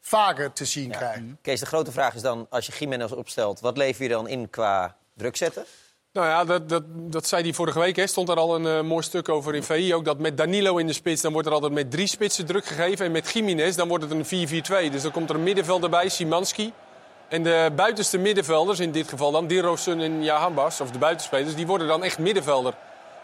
vaker 0.00 0.52
te 0.52 0.64
zien 0.64 0.90
krijgen. 0.90 1.38
Kees, 1.42 1.60
de 1.60 1.66
grote 1.66 1.92
vraag 1.92 2.14
is 2.14 2.22
dan, 2.22 2.46
als 2.50 2.66
je 2.66 2.72
Jiménez 2.78 3.12
opstelt... 3.12 3.60
wat 3.60 3.76
lever 3.76 4.02
je 4.02 4.08
dan 4.08 4.28
in 4.28 4.50
qua 4.50 4.96
druk 5.14 5.36
zetten? 5.36 5.64
Nou 6.12 6.26
ja, 6.26 6.44
dat, 6.44 6.68
dat, 6.68 6.82
dat 6.86 7.26
zei 7.26 7.42
hij 7.42 7.52
vorige 7.52 7.78
week. 7.78 7.96
Hè. 7.96 8.06
Stond 8.06 8.28
er 8.28 8.36
al 8.36 8.54
een 8.54 8.66
eh, 8.66 8.82
mooi 8.82 9.02
stuk 9.02 9.28
over 9.28 9.54
in 9.54 9.62
VI. 9.62 9.94
Ook 9.94 10.04
dat 10.04 10.18
met 10.18 10.36
Danilo 10.36 10.76
in 10.76 10.86
de 10.86 10.92
spits, 10.92 11.22
dan 11.22 11.32
wordt 11.32 11.48
er 11.48 11.54
altijd 11.54 11.72
met 11.72 11.90
drie 11.90 12.06
spitsen 12.06 12.46
druk 12.46 12.64
gegeven. 12.64 13.06
En 13.06 13.12
met 13.12 13.30
Jiménez, 13.30 13.76
dan 13.76 13.88
wordt 13.88 14.04
het 14.04 14.32
een 14.32 14.48
4-4-2. 14.88 14.90
Dus 14.90 15.02
dan 15.02 15.10
komt 15.10 15.30
er 15.30 15.36
een 15.36 15.42
middenvelder 15.42 15.90
bij, 15.90 16.08
Simanski. 16.08 16.72
En 17.28 17.42
de 17.42 17.70
buitenste 17.76 18.18
middenvelders, 18.18 18.80
in 18.80 18.90
dit 18.90 19.08
geval 19.08 19.30
dan 19.30 19.46
Dirosun 19.46 20.00
en 20.00 20.24
Jahambas, 20.24 20.80
of 20.80 20.90
de 20.90 20.98
buitenspelers, 20.98 21.54
die 21.54 21.66
worden 21.66 21.86
dan 21.86 22.04
echt 22.04 22.18
middenvelder. 22.18 22.74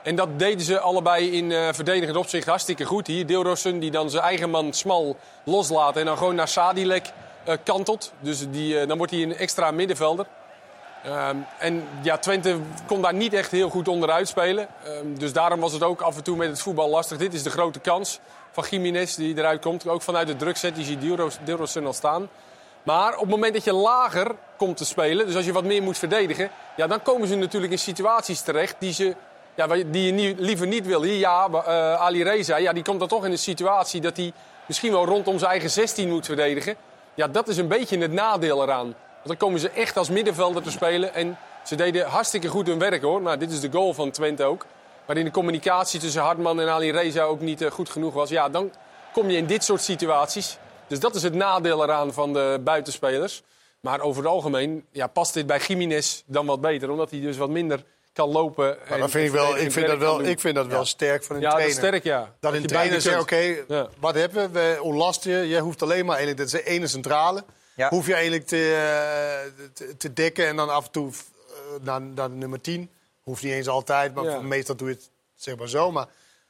En 0.02 0.16
dat 0.16 0.38
deden 0.38 0.60
ze 0.60 0.80
allebei 0.80 1.30
in 1.30 1.52
eh 1.52 1.68
verdedigend 1.72 2.16
opzicht 2.16 2.46
hartstikke 2.46 2.84
goed. 2.84 3.06
Hier 3.06 3.26
Dilrosun 3.26 3.78
die 3.78 3.90
dan 3.90 4.10
zijn 4.10 4.22
eigen 4.22 4.50
man 4.50 4.72
smal 4.72 5.16
loslaat 5.44 5.96
en 5.96 6.04
dan 6.04 6.16
gewoon 6.16 6.34
naar 6.34 6.48
Sadilek 6.48 7.12
eh, 7.44 7.54
kantelt. 7.64 8.12
Dus 8.20 8.50
die, 8.50 8.86
dan 8.86 8.96
wordt 8.96 9.12
hij 9.12 9.22
een 9.22 9.36
extra 9.36 9.70
middenvelder. 9.70 10.26
Ehm, 11.04 11.36
en 11.58 11.88
ja, 12.02 12.18
Twente 12.18 12.56
kon 12.86 13.02
daar 13.02 13.14
niet 13.14 13.32
echt 13.32 13.50
heel 13.50 13.68
goed 13.68 13.88
onderuit 13.88 14.28
spelen. 14.28 14.68
Ehm, 14.84 15.14
dus 15.14 15.32
daarom 15.32 15.60
was 15.60 15.72
het 15.72 15.82
ook 15.82 16.00
af 16.00 16.16
en 16.16 16.22
toe 16.22 16.36
met 16.36 16.48
het 16.48 16.60
voetbal 16.60 16.88
lastig. 16.88 17.18
Dit 17.18 17.34
is 17.34 17.42
de 17.42 17.50
grote 17.50 17.80
kans 17.80 18.20
van 18.50 18.64
Jiménez 18.70 19.14
die 19.14 19.38
eruit 19.38 19.60
komt. 19.60 19.88
Ook 19.88 20.02
vanuit 20.02 20.26
de 20.26 20.36
drukzet, 20.36 20.74
die 20.74 20.84
ziet 20.84 21.00
Dilros- 21.00 21.38
Dilrosun 21.44 21.86
al 21.86 21.92
staan. 21.92 22.28
Maar 22.82 23.14
op 23.14 23.20
het 23.20 23.30
moment 23.30 23.52
dat 23.54 23.64
je 23.64 23.72
lager 23.72 24.34
komt 24.56 24.76
te 24.76 24.84
spelen, 24.84 25.26
dus 25.26 25.36
als 25.36 25.44
je 25.44 25.52
wat 25.52 25.64
meer 25.64 25.82
moet 25.82 25.98
verdedigen... 25.98 26.50
Ja, 26.76 26.86
dan 26.86 27.02
komen 27.02 27.28
ze 27.28 27.34
natuurlijk 27.34 27.72
in 27.72 27.78
situaties 27.78 28.40
terecht 28.40 28.76
die, 28.78 28.92
ze, 28.92 29.14
ja, 29.54 29.66
die 29.66 30.14
je 30.14 30.34
liever 30.38 30.66
niet 30.66 30.86
wil. 30.86 31.02
Hier, 31.02 31.18
ja, 31.18 31.48
eh, 31.52 31.94
Ali 31.94 32.22
Reza, 32.22 32.56
ja, 32.56 32.72
die 32.72 32.82
komt 32.82 32.98
dan 32.98 33.08
toch 33.08 33.24
in 33.24 33.30
een 33.30 33.38
situatie 33.38 34.00
dat 34.00 34.16
hij 34.16 34.32
misschien 34.66 34.92
wel 34.92 35.04
rondom 35.04 35.38
zijn 35.38 35.50
eigen 35.50 35.70
16 35.70 36.08
moet 36.08 36.26
verdedigen. 36.26 36.76
Ja, 37.14 37.28
dat 37.28 37.48
is 37.48 37.56
een 37.56 37.68
beetje 37.68 37.98
het 37.98 38.12
nadeel 38.12 38.62
eraan. 38.62 38.94
Dan 39.28 39.36
komen 39.36 39.60
ze 39.60 39.70
echt 39.70 39.96
als 39.96 40.10
middenvelder 40.10 40.62
te 40.62 40.70
spelen. 40.70 41.14
En 41.14 41.38
ze 41.64 41.74
deden 41.74 42.06
hartstikke 42.06 42.48
goed 42.48 42.66
hun 42.66 42.78
werk 42.78 43.02
hoor. 43.02 43.22
Nou, 43.22 43.38
dit 43.38 43.50
is 43.50 43.60
de 43.60 43.72
goal 43.72 43.94
van 43.94 44.10
Twente 44.10 44.44
ook. 44.44 44.66
Waarin 45.06 45.24
de 45.24 45.30
communicatie 45.30 46.00
tussen 46.00 46.22
Hartman 46.22 46.60
en 46.60 46.68
Ali 46.68 46.90
Reza 46.92 47.22
ook 47.22 47.40
niet 47.40 47.62
eh, 47.62 47.70
goed 47.70 47.90
genoeg 47.90 48.14
was. 48.14 48.28
Ja, 48.28 48.48
dan 48.48 48.72
kom 49.12 49.30
je 49.30 49.36
in 49.36 49.46
dit 49.46 49.64
soort 49.64 49.80
situaties. 49.82 50.58
Dus 50.86 51.00
dat 51.00 51.14
is 51.14 51.22
het 51.22 51.34
nadeel 51.34 51.82
eraan 51.82 52.12
van 52.12 52.32
de 52.32 52.60
buitenspelers. 52.64 53.42
Maar 53.80 54.00
over 54.00 54.22
het 54.22 54.32
algemeen 54.32 54.84
ja, 54.92 55.06
past 55.06 55.34
dit 55.34 55.46
bij 55.46 55.58
Jiménez 55.58 56.22
dan 56.26 56.46
wat 56.46 56.60
beter. 56.60 56.90
Omdat 56.90 57.10
hij 57.10 57.20
dus 57.20 57.36
wat 57.36 57.50
minder 57.50 57.84
kan 58.12 58.28
lopen. 58.28 58.76
Maar 58.88 58.98
dat 58.98 59.10
vind 59.10 59.26
ik, 59.26 59.32
wel, 59.32 59.56
ik 59.56 59.72
vind 59.72 59.86
dat 59.86 59.98
wel, 59.98 60.22
ik 60.22 60.40
vind 60.40 60.54
dat 60.54 60.66
wel 60.66 60.84
sterk 60.84 61.24
van 61.24 61.36
een 61.36 61.42
Ja, 61.42 61.48
dat 61.48 61.58
trainer. 61.58 61.82
is 61.82 61.86
sterk, 61.86 62.04
ja. 62.04 62.34
Dat 62.40 62.52
een 62.52 62.66
trainer 62.66 63.00
zegt, 63.00 63.20
oké. 63.20 63.56
Ja. 63.68 63.88
wat 64.00 64.14
hebben 64.14 64.52
we? 64.52 64.58
We 64.60 64.82
ontlast 64.82 65.24
je. 65.24 65.48
Jij 65.48 65.60
hoeft 65.60 65.82
alleen 65.82 66.06
maar 66.06 66.16
eigenlijk, 66.16 66.50
dat 66.50 66.60
is 66.60 66.64
de 66.64 66.70
ene 66.70 66.86
centrale. 66.86 67.44
Ja. 67.78 67.88
Hoef 67.88 68.06
je 68.06 68.12
eigenlijk 68.14 68.46
te, 68.46 68.56
eh, 68.56 69.66
te, 69.72 69.96
te 69.96 70.12
dekken 70.12 70.46
en 70.46 70.56
dan 70.56 70.68
af 70.70 70.84
en 70.84 70.90
toe 70.90 71.10
eh, 71.10 71.54
naar, 71.84 72.00
naar 72.00 72.30
nummer 72.30 72.60
10. 72.60 72.90
Hoeft 73.22 73.42
niet 73.42 73.52
eens 73.52 73.68
altijd, 73.68 74.14
maar 74.14 74.24
Ja. 74.24 74.40
meestal 74.40 74.76
doe 74.76 74.88
je 74.88 74.94
het 74.94 75.10
zeg 75.34 75.56
maar 75.56 75.68
zo. 75.68 75.92
Maar, 75.92 76.06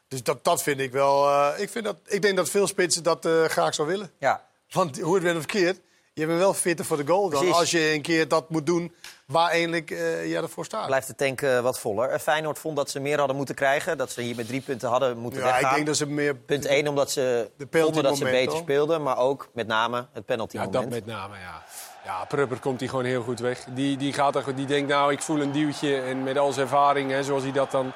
dus 0.08 0.22
dat, 0.22 0.44
dat 0.44 0.62
vind 0.62 0.80
ik 0.80 0.92
wel... 0.92 1.28
eh, 1.28 1.60
ik, 1.62 1.70
vind 1.70 1.84
dat, 1.84 1.96
ik 2.06 2.22
denk 2.22 2.36
dat 2.36 2.50
veel 2.50 2.66
spitsen 2.66 3.02
dat 3.02 3.26
graag 3.46 3.74
zou 3.74 3.88
willen. 3.88 4.10
Ja, 4.18 4.46
Want 4.70 5.00
hoe 5.00 5.20
het 5.24 5.36
of 5.36 5.46
keert, 5.46 5.80
je 6.18 6.26
bent 6.26 6.38
wel 6.38 6.54
fitter 6.54 6.84
voor 6.84 6.96
de 6.96 7.06
goal 7.06 7.28
dan 7.28 7.38
Precies. 7.40 7.56
als 7.58 7.70
je 7.70 7.92
een 7.92 8.02
keer 8.02 8.28
dat 8.28 8.50
moet 8.50 8.66
doen 8.66 8.94
waar 9.26 9.50
eigenlijk 9.50 9.90
eh 9.90 10.26
jij 10.26 10.42
ervoor 10.42 10.64
staat. 10.64 10.86
blijft 10.86 11.06
de 11.06 11.14
tank 11.14 11.40
eh, 11.42 11.60
wat 11.60 11.78
voller. 11.80 12.08
Eh, 12.08 12.18
Feyenoord 12.18 12.58
vond 12.58 12.76
dat 12.76 12.90
ze 12.90 13.00
meer 13.00 13.18
hadden 13.18 13.36
moeten 13.36 13.54
krijgen. 13.54 13.98
Dat 13.98 14.10
ze 14.10 14.20
hier 14.22 14.36
met 14.36 14.46
drie 14.46 14.60
punten 14.60 14.88
hadden 14.88 15.18
moeten 15.18 15.40
ja, 15.40 15.46
weggaan. 15.46 15.68
ik 15.68 15.74
denk 15.74 15.86
dat 15.86 15.96
ze 15.96 16.06
meer... 16.06 16.34
Punt 16.36 16.66
1 16.66 16.88
omdat 16.88 17.10
ze 17.10 17.50
vonden 17.70 18.02
dat 18.02 18.16
ze 18.16 18.24
beter 18.24 18.58
speelden. 18.58 19.02
Maar 19.02 19.18
ook 19.18 19.48
met 19.52 19.66
name 19.66 20.06
het 20.12 20.24
penalty 20.26 20.56
Ja, 20.56 20.64
moment. 20.64 20.82
dat 20.82 20.92
met 20.92 21.06
name, 21.06 21.34
ja. 21.38 21.62
Ja, 22.04 22.24
Prupper 22.24 22.58
komt 22.58 22.80
hij 22.80 22.88
gewoon 22.88 23.04
heel 23.04 23.22
goed 23.22 23.40
weg. 23.40 23.64
Die, 23.74 23.96
die, 23.96 24.12
gaat 24.12 24.36
er, 24.36 24.54
die 24.54 24.66
denkt, 24.66 24.88
nou, 24.88 25.12
ik 25.12 25.22
voel 25.22 25.40
een 25.40 25.52
duwtje. 25.52 26.00
En 26.00 26.22
met 26.22 26.38
al 26.38 26.52
zijn 26.52 26.66
ervaring, 26.66 27.10
hè, 27.10 27.22
zoals 27.22 27.42
hij 27.42 27.52
dat 27.52 27.70
dan 27.70 27.92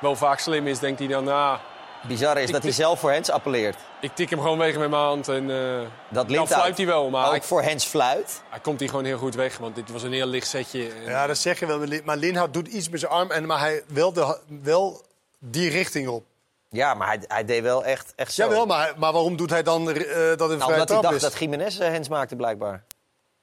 wel 0.00 0.16
vaak 0.16 0.38
slim 0.38 0.66
is, 0.66 0.78
denkt 0.78 0.98
hij 0.98 1.08
dan, 1.08 1.24
nou, 1.24 1.58
Bizar 2.08 2.36
is 2.38 2.46
Ik- 2.46 2.52
dat 2.52 2.60
hij 2.62 2.70
ik- 2.70 2.76
zelf 2.76 3.00
voor 3.00 3.10
Hens 3.10 3.30
appelleert. 3.30 3.76
ik 4.00 4.14
tik 4.14 4.30
hem 4.30 4.40
gewoon 4.40 4.58
weg 4.58 4.78
met 4.78 4.90
mijn 4.90 5.02
hand. 5.02 5.28
En 5.28 5.50
eh, 5.50 5.86
Dat 6.08 6.28
dan 6.28 6.46
fluit 6.48 6.76
hij 6.76 6.86
wel, 6.86 7.10
maar 7.10 7.24
ook 7.24 7.30
hij, 7.30 7.42
voor 7.42 7.62
Hens 7.62 7.84
fluit. 7.84 8.42
hij 8.50 8.60
komt 8.60 8.80
hij 8.80 8.88
gewoon 8.88 9.04
heel 9.04 9.18
goed 9.18 9.34
weg. 9.34 9.58
Want 9.58 9.74
dit 9.74 9.90
was 9.90 10.02
een 10.02 10.12
heel 10.12 10.26
licht 10.26 10.46
setje. 10.46 10.88
En- 11.04 11.10
Ja, 11.10 11.26
dat 11.26 11.38
zeg 11.38 11.58
je 11.58 11.66
wel. 11.66 11.78
maar 11.78 11.86
Lin- 11.86 12.02
Maar 12.04 12.16
Linhout 12.16 12.52
doet 12.54 12.68
iets 12.68 12.88
met 12.88 13.00
zijn 13.00 13.12
arm, 13.12 13.30
en, 13.30 13.46
maar 13.46 13.58
hij 13.60 13.82
wel, 13.88 14.12
de, 14.12 14.38
wel 14.62 15.02
die 15.38 15.70
richting 15.70 16.08
op. 16.08 16.24
Ja, 16.70 16.94
maar 16.94 17.06
hij, 17.08 17.18
hij 17.28 17.44
deed 17.44 17.62
wel 17.62 17.84
echt, 17.84 18.12
echt 18.16 18.32
zo. 18.32 18.42
Jawel, 18.42 18.66
maar, 18.66 18.94
maar 18.96 19.12
waarom 19.12 19.36
doet 19.36 19.50
hij 19.50 19.62
dan 19.62 19.90
eh, 19.90 19.94
dat 19.96 20.00
een 20.00 20.36
nou, 20.38 20.48
vrije 20.48 20.72
omdat 20.72 20.88
hij 20.88 21.00
dacht 21.00 21.14
is? 21.14 21.22
dat 21.22 21.38
Jiménez 21.38 21.78
eh, 21.78 21.88
Hens 21.88 22.08
maakte 22.08 22.36
blijkbaar. 22.36 22.82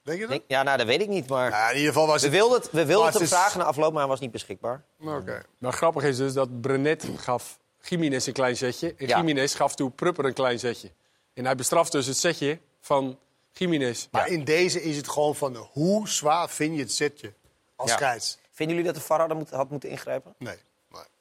Denk 0.04 0.18
je 0.20 0.24
dat? 0.24 0.32
Denk- 0.32 0.44
ja, 0.48 0.64
nou, 0.64 0.78
dat 0.78 0.88
weet 0.88 1.02
ik 1.02 1.08
niet. 1.08 1.28
Maar 1.30 1.50
Ja, 1.50 1.70
in 1.70 1.76
ieder 1.78 1.94
geval 1.94 2.08
was 2.08 2.22
we 2.22 2.28
het... 2.28 2.36
wilden 2.36 2.62
het, 2.62 2.72
we 2.72 2.86
wilden 2.86 3.06
het 3.06 3.14
hem 3.14 3.24
is- 3.24 3.30
vragen 3.30 3.60
na 3.60 3.66
afloop, 3.66 3.92
maar 3.92 4.00
hij 4.02 4.10
was 4.10 4.20
niet 4.20 4.32
beschikbaar. 4.32 4.82
Oké. 5.02 5.44
Maar 5.58 5.74
grappig 5.74 6.04
is 6.04 6.18
dus 6.18 6.34
dat 6.34 6.62
Brenet 6.62 7.06
gaf 7.18 7.58
Jiménez 7.88 8.28
een 8.28 8.34
klein 8.34 8.58
setje. 8.58 8.96
En 8.98 9.08
Ja. 9.08 9.18
Jiménez 9.18 9.56
gaf 9.56 9.76
toe 9.76 9.90
Prupper 9.92 10.26
een 10.26 10.34
klein 10.34 10.60
setje. 10.60 10.92
En 11.34 11.46
hij 11.46 11.56
bestraft 11.56 11.92
dus 11.92 12.06
het 12.06 12.18
setje 12.18 12.60
van 12.82 13.20
Jiménez. 13.52 14.08
Maar 14.12 14.28
in 14.28 14.44
deze 14.44 14.82
is 14.84 14.98
het 14.98 15.10
gewoon 15.10 15.36
van 15.36 15.56
hoe 15.56 16.08
zwaar 16.10 16.50
vind 16.50 16.76
je 16.76 16.80
het 16.82 16.92
setje 16.94 17.34
als 17.76 17.90
Ja. 17.90 17.96
scheids? 17.96 18.38
Vinden 18.52 18.76
jullie 18.76 18.92
dat 18.92 19.02
de 19.02 19.08
VAR 19.08 19.36
moet- 19.36 19.50
had 19.50 19.70
moeten 19.70 19.90
ingrijpen? 19.90 20.34
Nee. 20.38 20.58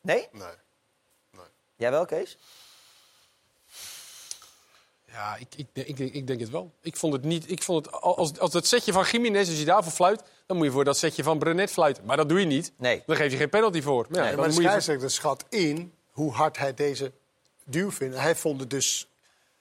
Nee? 0.00 0.28
Nee. 0.32 0.50
Jij 1.76 1.90
wel, 1.90 2.04
Kees? 2.04 2.38
Ja, 5.08 5.36
ik, 5.36 5.46
ik, 5.56 5.66
ik, 5.72 5.96
denk- 5.96 6.12
ik 6.14 6.26
denk 6.26 6.40
het 6.40 6.50
wel. 6.50 6.72
Ik 6.80 6.96
vond 6.96 7.12
het 7.12 7.24
niet. 7.24 7.50
Ik 7.50 7.62
vond 7.62 7.84
het, 7.86 7.94
als, 7.94 8.38
als 8.38 8.50
dat 8.50 8.66
setje 8.66 8.92
van 8.92 9.04
Jiménez, 9.04 9.48
als 9.48 9.58
je 9.58 9.64
daarvoor 9.64 9.92
fluit, 9.92 10.22
dan 10.46 10.56
moet 10.56 10.66
je 10.66 10.72
voor 10.72 10.84
dat 10.84 10.96
setje 10.98 11.22
van 11.22 11.38
Brenet 11.38 11.70
fluiten. 11.70 12.04
Maar 12.04 12.16
dat 12.16 12.28
doe 12.28 12.40
je 12.40 12.46
niet. 12.46 12.72
Nee. 12.76 13.02
Dan 13.06 13.16
geef 13.16 13.30
je 13.32 13.36
geen 13.38 13.48
penalty 13.48 13.82
voor. 13.82 14.06
Maar 14.08 14.18
ja, 14.18 14.20
Nee, 14.24 14.30
dan 14.30 14.38
maar 14.40 14.48
de 14.48 14.54
moet 14.54 14.62
je 14.62 14.68
scheidsrechter 14.68 15.10
schat 15.10 15.44
in 15.48 15.92
hoe 16.12 16.32
hard 16.32 16.58
hij 16.58 16.74
deze 16.74 17.12
duw 17.64 17.90
vindt. 17.90 18.16
Hij 18.16 18.36
vond 18.36 18.60
het 18.60 18.70
dus 18.70 19.08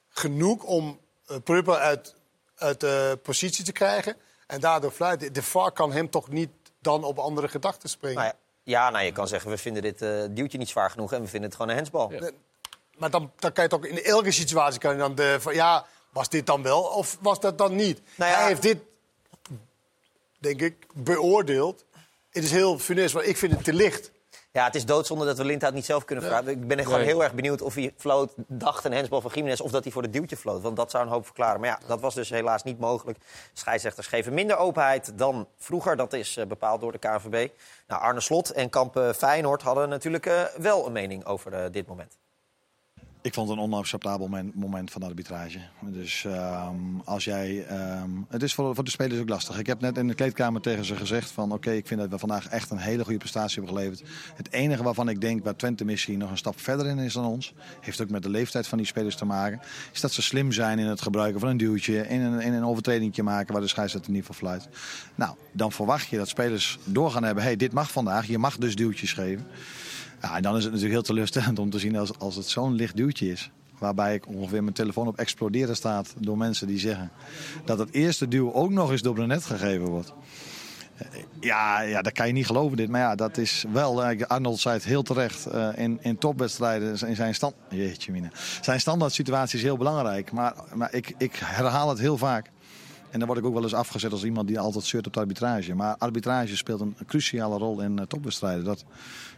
genoeg 0.09 0.63
om 0.63 0.99
uh, 1.31 1.37
Pruppel 1.43 1.77
uit, 1.77 2.15
uit 2.55 2.79
de 2.79 3.19
positie 3.23 3.63
te 3.65 3.71
krijgen. 3.71 4.15
En 4.47 4.59
daardoor 4.59 4.91
fluiten. 4.91 5.33
De 5.33 5.43
VAR 5.43 5.71
kan 5.71 5.91
hem 5.91 6.09
toch 6.09 6.29
niet 6.29 6.49
dan 6.79 7.03
op 7.03 7.19
andere 7.19 7.47
gedachten 7.47 7.89
springen. 7.89 8.17
Nou 8.17 8.27
ja, 8.27 8.35
ja, 8.63 8.89
nou, 8.89 9.05
je 9.05 9.11
kan 9.11 9.27
zeggen, 9.27 9.49
we 9.49 9.57
vinden 9.57 9.81
dit 9.81 10.01
eh, 10.01 10.23
duwtje 10.29 10.57
niet 10.57 10.69
zwaar 10.69 10.91
genoeg 10.91 11.13
en 11.13 11.21
we 11.21 11.27
vinden 11.27 11.49
het 11.49 11.55
gewoon 11.57 11.71
een 11.71 11.77
hensbal. 11.77 12.11
Maar 12.97 13.09
dan, 13.09 13.31
dan 13.39 13.51
kan 13.53 13.63
je 13.63 13.69
toch 13.69 13.85
in 13.85 14.03
elke 14.03 14.31
situatie 14.31 14.79
kan 14.79 14.91
je 14.91 14.97
dan 14.97 15.15
de 15.15 15.37
van, 15.39 15.53
ja, 15.53 15.85
was 16.09 16.29
dit 16.29 16.45
dan 16.45 16.61
wel 16.63 16.81
of 16.83 17.17
was 17.21 17.39
dat 17.39 17.57
dan 17.57 17.75
niet? 17.75 18.01
Nou 18.15 18.31
ja- 18.31 18.37
Hij 18.37 18.47
heeft 18.47 18.61
dit, 18.61 18.77
denk 20.39 20.61
ik, 20.61 20.75
beoordeeld. 20.93 21.85
Het 22.29 22.43
is 22.43 22.51
heel 22.51 22.79
funest, 22.79 23.13
maar 23.13 23.23
ik 23.23 23.37
vind 23.37 23.53
het 23.53 23.63
te 23.63 23.73
licht. 23.73 24.11
Ja, 24.53 24.65
het 24.65 24.75
is 24.75 24.85
doodzonde 24.85 25.25
dat 25.25 25.37
we 25.37 25.45
Lindhout 25.45 25.73
niet 25.73 25.85
zelf 25.85 26.05
kunnen 26.05 26.25
vragen. 26.25 26.47
Ik 26.47 26.67
ben 26.67 26.77
echt 26.77 26.85
gewoon 26.85 27.01
Nee. 27.01 27.09
heel 27.09 27.23
erg 27.23 27.33
benieuwd 27.33 27.61
of 27.61 27.75
hij 27.75 27.93
floot, 27.97 28.33
dacht 28.35 28.85
een 28.85 28.91
hensbal 28.93 29.21
van 29.21 29.31
Jiménez... 29.33 29.59
of 29.59 29.71
dat 29.71 29.83
hij 29.83 29.91
voor 29.91 30.01
het 30.01 30.13
duwtje 30.13 30.37
floot. 30.37 30.61
Want 30.61 30.75
dat 30.75 30.91
zou 30.91 31.03
een 31.03 31.11
hoop 31.11 31.25
verklaren. 31.25 31.59
Maar 31.59 31.69
ja, 31.69 31.79
dat 31.87 31.99
was 31.99 32.15
dus 32.15 32.29
helaas 32.29 32.63
niet 32.63 32.79
mogelijk. 32.79 33.17
Scheidsrechters 33.53 34.07
geven 34.07 34.33
minder 34.33 34.57
openheid 34.57 35.17
dan 35.17 35.47
vroeger. 35.57 35.95
Dat 35.95 36.13
is 36.13 36.37
eh, 36.37 36.45
bepaald 36.45 36.81
door 36.81 36.91
de 36.91 36.97
KNVB. 36.97 37.49
Nou, 37.87 38.01
Arne 38.01 38.19
Slot 38.19 38.49
en 38.51 38.69
kamp 38.69 38.97
eh, 38.97 39.09
Feyenoord 39.09 39.61
hadden 39.61 39.89
natuurlijk 39.89 40.25
eh, 40.25 40.43
wel 40.57 40.85
een 40.85 40.91
mening 40.91 41.25
over 41.25 41.71
dit 41.71 41.87
moment. 41.87 42.17
Ik 43.23 43.33
vond 43.33 43.49
het 43.49 43.57
een 43.57 43.63
onacceptabel 43.63 44.27
men- 44.27 44.51
moment 44.55 44.91
van 44.91 45.01
de 45.01 45.07
arbitrage. 45.07 45.59
Dus 45.81 46.25
ehm, 46.25 46.75
als 47.05 47.23
jij. 47.23 47.65
ehm, 47.65 48.09
het 48.29 48.43
is 48.43 48.53
voor, 48.53 48.75
voor 48.75 48.83
de 48.83 48.89
spelers 48.89 49.21
ook 49.21 49.29
lastig. 49.29 49.59
Ik 49.59 49.67
heb 49.67 49.81
net 49.81 49.97
in 49.97 50.07
de 50.07 50.13
kleedkamer 50.13 50.61
tegen 50.61 50.85
ze 50.85 50.95
gezegd: 50.95 51.31
van 51.31 51.51
oké, 51.51 51.71
ik 51.71 51.87
vind 51.87 51.99
dat 51.99 52.09
we 52.09 52.17
vandaag 52.17 52.47
echt 52.47 52.69
een 52.69 52.77
hele 52.77 53.03
goede 53.03 53.19
prestatie 53.19 53.61
hebben 53.61 53.77
geleverd. 53.77 54.09
Het 54.35 54.51
enige 54.51 54.83
waarvan 54.83 55.09
ik 55.09 55.21
denk 55.21 55.43
waar 55.43 55.55
Twente 55.55 55.85
misschien 55.85 56.17
nog 56.17 56.31
een 56.31 56.37
stap 56.37 56.59
verder 56.59 56.85
in 56.85 56.97
is 56.97 57.13
dan 57.13 57.25
ons, 57.25 57.53
heeft 57.79 58.01
ook 58.01 58.09
met 58.09 58.23
de 58.23 58.29
leeftijd 58.29 58.67
van 58.67 58.77
die 58.77 58.87
spelers 58.87 59.15
te 59.15 59.25
maken. 59.25 59.61
Is 59.93 60.01
dat 60.01 60.11
ze 60.11 60.21
slim 60.21 60.51
zijn 60.51 60.79
in 60.79 60.85
het 60.85 61.01
gebruiken 61.01 61.39
van 61.39 61.49
een 61.49 61.57
duwtje, 61.57 62.07
in 62.07 62.21
een, 62.21 62.53
een 62.53 62.65
overtreding 62.65 63.21
maken 63.21 63.53
waar 63.53 63.61
de 63.61 63.67
scheidsrechter 63.67 64.11
niet 64.11 64.25
voor 64.25 64.35
fluit. 64.35 64.69
Nou, 65.15 65.35
dan 65.51 65.71
verwacht 65.71 66.07
je 66.07 66.17
dat 66.17 66.27
spelers 66.27 66.79
doorgaan 66.83 67.23
hebben: 67.23 67.43
hey, 67.43 67.55
dit 67.55 67.71
mag 67.71 67.91
vandaag, 67.91 68.27
je 68.27 68.37
mag 68.37 68.57
dus 68.57 68.75
duwtjes 68.75 69.13
geven. 69.13 69.45
Ja, 70.21 70.35
en 70.35 70.41
dan 70.41 70.57
is 70.57 70.63
het 70.63 70.73
natuurlijk 70.73 70.99
heel 70.99 71.09
teleurstellend 71.09 71.59
om 71.59 71.69
te 71.69 71.79
zien 71.79 71.95
als, 71.95 72.19
als 72.19 72.35
het 72.35 72.45
zo'n 72.45 72.73
licht 72.73 72.95
duwtje 72.95 73.31
is. 73.31 73.51
Waarbij 73.79 74.13
ik 74.13 74.27
ongeveer 74.27 74.63
mijn 74.63 74.75
telefoon 74.75 75.07
op 75.07 75.17
exploderen 75.17 75.75
staat 75.75 76.13
door 76.17 76.37
mensen 76.37 76.67
die 76.67 76.79
zeggen 76.79 77.11
dat 77.65 77.79
het 77.79 77.91
eerste 77.93 78.27
duw 78.27 78.53
ook 78.53 78.69
nog 78.69 78.91
eens 78.91 79.01
door 79.01 79.13
Brenet 79.13 79.45
gegeven 79.45 79.85
wordt. 79.85 80.13
Eh, 80.97 81.05
Ja, 81.39 81.81
ja, 81.81 82.01
dat 82.01 82.13
kan 82.13 82.27
je 82.27 82.33
niet 82.33 82.45
geloven 82.45 82.77
dit. 82.77 82.89
Maar 82.89 83.01
ja, 83.01 83.15
dat 83.15 83.37
is 83.37 83.65
wel, 83.71 84.03
eh, 84.03 84.25
Arnold 84.27 84.59
zei 84.59 84.75
het 84.75 84.83
heel 84.83 85.03
terecht, 85.03 85.45
eh, 85.45 85.69
in, 85.75 85.99
in 86.01 86.17
topwedstrijden 86.17 87.07
in 87.07 87.15
zijn, 87.15 87.35
stand, 87.35 87.53
jeetje 87.69 88.11
mine. 88.11 88.31
zijn 88.61 88.79
standaard 88.79 89.13
situatie 89.13 89.57
is 89.57 89.63
heel 89.63 89.77
belangrijk. 89.77 90.31
Maar, 90.31 90.53
maar 90.73 90.93
ik, 90.93 91.13
ik 91.17 91.35
herhaal 91.35 91.89
het 91.89 91.99
heel 91.99 92.17
vaak. 92.17 92.49
En 93.11 93.19
dan 93.19 93.27
word 93.27 93.39
ik 93.39 93.45
ook 93.45 93.53
wel 93.53 93.63
eens 93.63 93.73
afgezet 93.73 94.11
als 94.11 94.23
iemand 94.23 94.47
die 94.47 94.59
altijd 94.59 94.85
zeurt 94.85 95.07
op 95.07 95.13
de 95.13 95.19
arbitrage. 95.19 95.75
Maar 95.75 95.95
arbitrage 95.97 96.57
speelt 96.57 96.81
een 96.81 96.95
cruciale 97.07 97.57
rol 97.57 97.81
in 97.81 97.99
eh, 97.99 98.05
topwedstrijden. 98.05 98.63
Dat, 98.63 98.83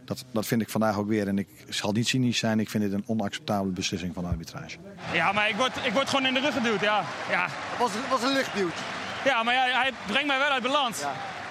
dat, 0.04 0.24
dat 0.30 0.46
vind 0.46 0.60
ik 0.60 0.68
vandaag 0.68 0.98
ook 0.98 1.08
weer. 1.08 1.28
En 1.28 1.38
ik 1.38 1.48
zal 1.68 1.92
niet 1.92 2.08
cynisch 2.08 2.38
zijn. 2.38 2.60
Ik 2.60 2.70
vind 2.70 2.84
dit 2.84 2.92
een 2.92 3.04
onacceptabele 3.06 3.72
beslissing 3.72 4.14
van 4.14 4.22
de 4.22 4.28
arbitrage. 4.28 4.76
Ja, 5.12 5.32
maar 5.32 5.48
ik 5.48 5.56
word, 5.56 5.72
ik 5.82 5.92
word 5.92 6.08
gewoon 6.08 6.26
in 6.26 6.34
de 6.34 6.40
rug 6.40 6.54
geduwd, 6.54 6.80
ja. 6.80 7.04
Ja, 7.30 7.48
Was, 7.78 7.90
het 7.92 8.08
was 8.08 8.22
een 8.22 8.32
lichtduwtje. 8.32 8.84
ja 9.24 9.42
maar 9.42 9.54
ja, 9.54 9.80
hij 9.80 9.92
brengt 10.06 10.26
mij 10.26 10.38
wel 10.38 10.48
uit 10.48 10.62
balans. 10.62 11.02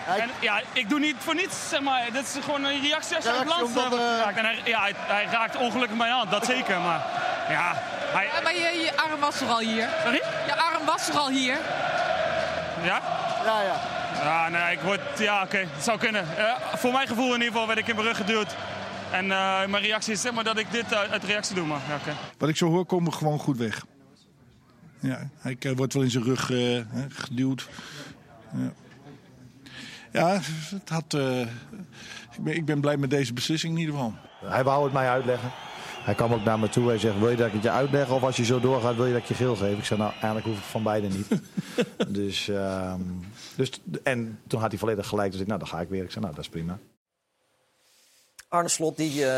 En 0.07 0.29
ja, 0.39 0.61
ik 0.73 0.89
doe 0.89 0.99
niet 0.99 1.15
voor 1.19 1.35
niets, 1.35 1.69
zeg 1.69 1.81
maar. 1.81 2.09
Dit 2.11 2.23
is 2.23 2.43
gewoon 2.43 2.63
een 2.63 2.81
reactie 2.81 3.15
als 3.15 3.25
je 3.25 3.31
uit 3.31 3.43
balans 3.43 3.63
omdat, 3.63 3.83
eh, 3.83 3.89
wordt 3.89 4.03
eh, 4.03 4.15
geraakt. 4.17 4.37
En 4.37 4.45
hij, 4.45 4.59
ja, 4.63 4.81
hij, 4.81 4.93
hij 4.95 5.25
raakt 5.25 5.57
ongelukkig 5.57 5.97
mijn 5.97 6.11
hand, 6.11 6.31
dat 6.31 6.45
zeker. 6.45 6.79
Maar 6.79 7.05
ja, 7.49 7.73
hij... 8.13 8.25
Ja, 8.25 8.41
maar 8.43 8.53
je, 8.53 8.81
je 8.83 8.97
arm 8.97 9.19
was 9.19 9.37
toch 9.37 9.49
al 9.49 9.59
hier? 9.59 9.89
Sorry? 10.03 10.21
Je 10.45 10.55
arm 10.55 10.85
was 10.85 11.05
toch 11.05 11.17
al 11.17 11.29
hier? 11.29 11.57
Ja? 12.83 13.01
Ja, 13.45 13.61
ja. 13.61 13.81
Ja, 14.23 14.49
nee, 14.49 14.75
ik 14.75 14.79
word... 14.79 15.01
Ja, 15.17 15.43
oké, 15.43 15.57
het 15.57 15.83
zou 15.83 15.97
kunnen. 15.99 16.37
Eh, 16.37 16.53
voor 16.75 16.91
mijn 16.91 17.07
gevoel 17.07 17.25
in 17.25 17.31
ieder 17.33 17.47
geval 17.47 17.67
werd 17.67 17.79
ik 17.79 17.87
in 17.87 17.95
mijn 17.95 18.07
rug 18.07 18.17
geduwd. 18.17 18.55
En 19.11 19.31
eh, 19.31 19.65
mijn 19.65 19.83
reactie 19.83 20.13
is 20.13 20.21
zeg 20.21 20.33
maar 20.33 20.43
dat 20.43 20.57
ik 20.57 20.71
dit 20.71 20.93
uit, 20.93 21.11
uit 21.11 21.23
reactie 21.23 21.55
doe, 21.55 21.65
maar 21.65 21.79
ja, 21.87 21.95
oké. 21.95 22.15
Wat 22.37 22.49
ik 22.49 22.57
zo 22.57 22.69
hoor, 22.69 22.85
komen 22.85 23.11
we 23.11 23.17
gewoon 23.17 23.39
goed 23.39 23.57
weg. 23.57 23.83
Ja, 25.03 25.29
hij 25.37 25.55
eh, 25.59 25.71
wordt 25.75 25.93
wel 25.93 26.03
in 26.03 26.11
zijn 26.11 26.23
rug 26.23 26.51
eh, 26.51 26.57
hè, 26.87 27.09
geduwd. 27.09 27.69
Ja, 28.51 28.71
ja 30.11 30.39
het 30.69 30.89
had, 30.89 31.13
eh, 31.13 31.39
ik, 31.39 32.43
ben, 32.43 32.55
ik 32.55 32.65
ben 32.65 32.81
blij 32.81 32.97
met 32.97 33.09
deze 33.09 33.33
beslissing 33.33 33.73
in 33.73 33.79
ieder 33.79 33.95
geval. 33.95 34.13
Hij 34.45 34.63
wou 34.63 34.83
het 34.83 34.93
mij 34.93 35.09
uitleggen. 35.09 35.51
Hij 36.03 36.15
kwam 36.15 36.33
ook 36.33 36.43
naar 36.43 36.59
me 36.59 36.69
toe. 36.69 36.87
Hij 36.87 36.97
zegt, 36.97 37.19
wil 37.19 37.29
je 37.29 37.35
dat 37.35 37.47
ik 37.47 37.53
het 37.53 37.63
je 37.63 37.69
uitleg? 37.69 38.09
Of 38.09 38.23
als 38.23 38.35
je 38.35 38.45
zo 38.45 38.59
doorgaat, 38.59 38.95
wil 38.95 39.05
je 39.05 39.13
dat 39.13 39.21
ik 39.21 39.27
je 39.27 39.33
geel 39.33 39.55
geef? 39.55 39.77
Ik 39.77 39.85
zei, 39.85 39.99
nou, 39.99 40.11
eigenlijk 40.11 40.45
hoeft 40.45 40.57
het 40.59 40.67
van 40.67 40.83
beide 40.83 41.07
niet. 41.07 41.27
dus, 42.17 42.47
ehm, 42.47 43.01
dus, 43.55 43.69
en 44.03 44.39
toen 44.47 44.59
had 44.59 44.69
hij 44.69 44.79
volledig 44.79 45.07
gelijk. 45.07 45.31
Dus 45.31 45.41
ik, 45.41 45.47
nou, 45.47 45.59
dan 45.59 45.67
ga 45.67 45.79
ik 45.79 45.89
weer. 45.89 46.03
Ik 46.03 46.11
zei, 46.11 46.23
nou, 46.23 46.35
dat 46.35 46.43
is 46.43 46.49
prima. 46.49 46.77
Arne 48.47 48.69
Slot, 48.69 48.97
die, 48.97 49.23
eh, 49.25 49.29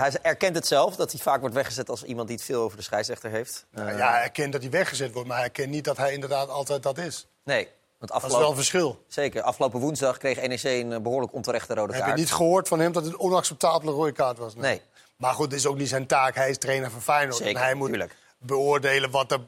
hij 0.00 0.12
erkent 0.22 0.54
het 0.54 0.66
zelf, 0.66 0.96
dat 0.96 1.12
hij 1.12 1.20
vaak 1.20 1.40
wordt 1.40 1.54
weggezet 1.54 1.88
als 1.88 2.02
iemand 2.02 2.28
die 2.28 2.36
het 2.36 2.46
veel 2.46 2.62
over 2.62 2.76
de 2.76 2.82
scheidsrechter 2.82 3.30
heeft. 3.30 3.66
Nou 3.70 3.88
Eh, 3.88 3.98
ja, 3.98 4.10
hij 4.10 4.22
erkent 4.22 4.52
dat 4.52 4.62
hij 4.62 4.70
weggezet 4.70 5.12
wordt, 5.12 5.28
maar 5.28 5.36
hij 5.36 5.46
erkent 5.46 5.70
niet 5.70 5.84
dat 5.84 5.96
hij 5.96 6.12
inderdaad 6.12 6.48
altijd 6.48 6.82
dat 6.82 6.98
is. 6.98 7.26
Nee, 7.44 7.68
want 7.98 8.12
Dat 8.12 8.30
is 8.30 8.38
wel 8.38 8.48
een 8.50 8.54
verschil. 8.56 9.04
zeker. 9.08 9.42
Afgelopen 9.42 9.80
woensdag 9.80 10.18
kreeg 10.18 10.46
NEC 10.46 10.62
een 10.62 10.92
eh, 10.92 11.00
behoorlijk 11.00 11.32
onterechte 11.34 11.74
rode 11.74 11.92
Heb 11.92 12.02
kaart. 12.02 12.14
je 12.16 12.20
niet 12.24 12.32
gehoord 12.32 12.68
van 12.68 12.80
hem 12.80 12.92
dat 12.92 13.04
het 13.04 13.12
een 13.12 13.18
onacceptabele 13.20 13.90
rode 13.92 14.12
kaart 14.12 14.38
was? 14.38 14.54
Nee. 14.54 14.80
Maar 15.16 15.34
goed, 15.34 15.50
dit 15.50 15.58
is 15.58 15.66
ook 15.66 15.76
niet 15.78 15.88
zijn 15.88 16.06
taak. 16.06 16.34
Hij 16.34 16.50
is 16.50 16.58
trainer 16.58 16.90
van 16.90 17.02
Feyenoord. 17.02 17.36
Zeker, 17.36 17.56
en 17.56 17.62
hij 17.62 17.74
moet 17.74 17.88
tuurlijk. 17.88 18.16
beoordelen 18.38 19.10
wat 19.10 19.28
de, 19.28 19.40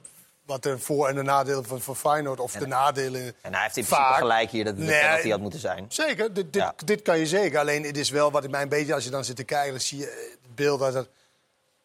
wat 0.47 0.63
de 0.63 0.79
voor- 0.79 1.09
en 1.09 1.15
de 1.15 1.23
nadelen 1.23 1.65
van, 1.65 1.81
van 1.81 1.97
Feyenoord... 1.97 2.41
of 2.41 2.53
de 2.53 2.67
nadelen 2.67 3.35
En 3.43 3.53
hij 3.55 3.63
heeft 3.63 3.77
in 3.77 3.85
vaak- 3.85 3.99
principe 3.99 4.21
gelijk 4.27 4.51
hier 4.51 4.65
dat 4.65 4.77
het 4.77 4.85
Nee, 4.87 4.95
een 4.95 5.01
penalty 5.07 5.31
had 5.31 5.41
moeten 5.41 5.61
zijn. 5.61 5.85
Zeker, 5.89 6.33
dit, 6.35 6.53
dit, 6.53 6.63
Ja. 6.63 6.75
dit 6.85 7.03
kan 7.03 7.19
je 7.19 7.27
zeker. 7.27 7.59
Alleen 7.59 7.85
het 7.85 7.97
is 7.97 8.11
wel 8.11 8.31
wat 8.31 8.45
ik 8.45 8.51
mij 8.51 8.63
een 8.63 8.69
beetje, 8.69 8.95
als 8.95 9.05
je 9.05 9.11
dan 9.11 9.25
zit 9.25 9.37
te 9.37 9.45
kijken, 9.45 9.71
dan 9.71 9.81
zie 9.81 9.99
je 9.99 10.07
eh, 10.11 10.17
het 10.43 10.55
beeld 10.55 10.81
dat 10.81 10.95
het 10.95 11.09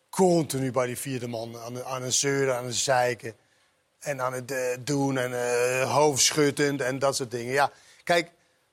continu 0.10 0.72
bij 0.72 0.86
die 0.86 0.98
vierde 0.98 1.28
man 1.28 1.58
aan, 1.58 1.84
aan 1.84 2.02
het 2.04 2.13
zeuren, 2.13 2.56
aan 2.56 2.66
het 2.66 2.75
zeiken. 2.75 3.36
En 4.00 4.22
aan 4.22 4.34
het 4.34 4.52
eh, 4.52 4.58
doen 4.80 5.18
en 5.18 5.34
eh 5.34 5.94
hoofdschuddend 5.94 6.82
en 6.82 7.00
dat 7.00 7.16
soort 7.16 7.32
dingen. 7.32 7.54
Ja, 7.54 7.72
kijk, 8.04 8.30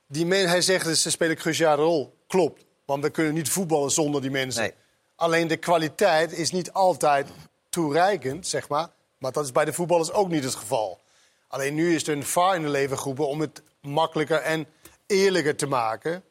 die 0.07 0.27
men, 0.27 0.49
hij 0.49 0.61
zegt 0.63 0.85
dat 0.85 0.97
ze 0.97 1.11
spelen 1.11 1.37
een 1.37 1.43
cruciale 1.43 1.83
rol. 1.83 2.15
Klopt, 2.27 2.65
want 2.85 3.03
we 3.03 3.11
kunnen 3.11 3.35
niet 3.35 3.49
voetballen 3.49 3.91
zonder 3.91 4.21
die 4.21 4.31
mensen. 4.31 4.63
Nee. 4.63 4.75
Alleen 5.21 5.49
de 5.49 5.57
kwaliteit 5.57 6.33
is 6.33 6.51
niet 6.51 6.73
altijd 6.73 7.29
toereikend, 7.69 8.47
zeg 8.47 8.69
maar. 8.69 8.89
Maar 9.19 9.33
dat 9.33 9.45
is 9.45 9.53
bij 9.53 9.65
de 9.65 9.73
voetballers 9.73 10.13
ook 10.13 10.29
niet 10.29 10.45
het 10.45 10.55
geval. 10.55 11.01
Alleen 11.49 11.75
nu 11.75 11.95
is 11.95 12.07
er 12.07 12.17
een 12.17 12.25
VAR 12.25 12.55
in 12.55 12.63
de 12.63 12.69
leven 12.69 12.99
geroepen 12.99 13.29
om 13.29 13.41
het 13.41 13.63
makkelijker 13.81 14.39
en 14.39 14.67
eerlijker 15.07 15.57
te 15.57 15.67
maken. 15.67 16.23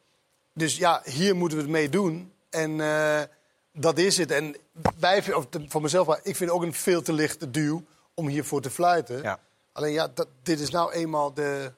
Dus 0.53 0.77
ja, 0.77 1.01
hier 1.03 1.36
moeten 1.36 1.58
we 1.58 1.63
het 1.63 1.72
mee 1.72 1.89
doen. 1.89 2.34
En 2.50 2.81
eh, 2.81 3.22
dat 3.74 3.98
is 3.98 4.17
het. 4.17 4.31
En 4.31 4.55
wij, 5.00 5.34
of 5.34 5.46
voor 5.67 5.81
mezelf, 5.81 6.19
ik 6.24 6.36
vind 6.36 6.50
ook 6.50 6.63
een 6.63 6.74
veel 6.74 7.01
te 7.01 7.13
lichte 7.13 7.51
duw 7.51 7.84
om 8.13 8.27
hiervoor 8.27 8.62
te 8.62 8.69
fluiten. 8.69 9.22
Ja. 9.22 9.39
Alleen 9.72 9.93
ja, 9.93 10.08
dat, 10.13 10.27
dit 10.43 10.60
is 10.60 10.69
nou 10.69 10.91
eenmaal 10.91 11.34
de, 11.34 11.72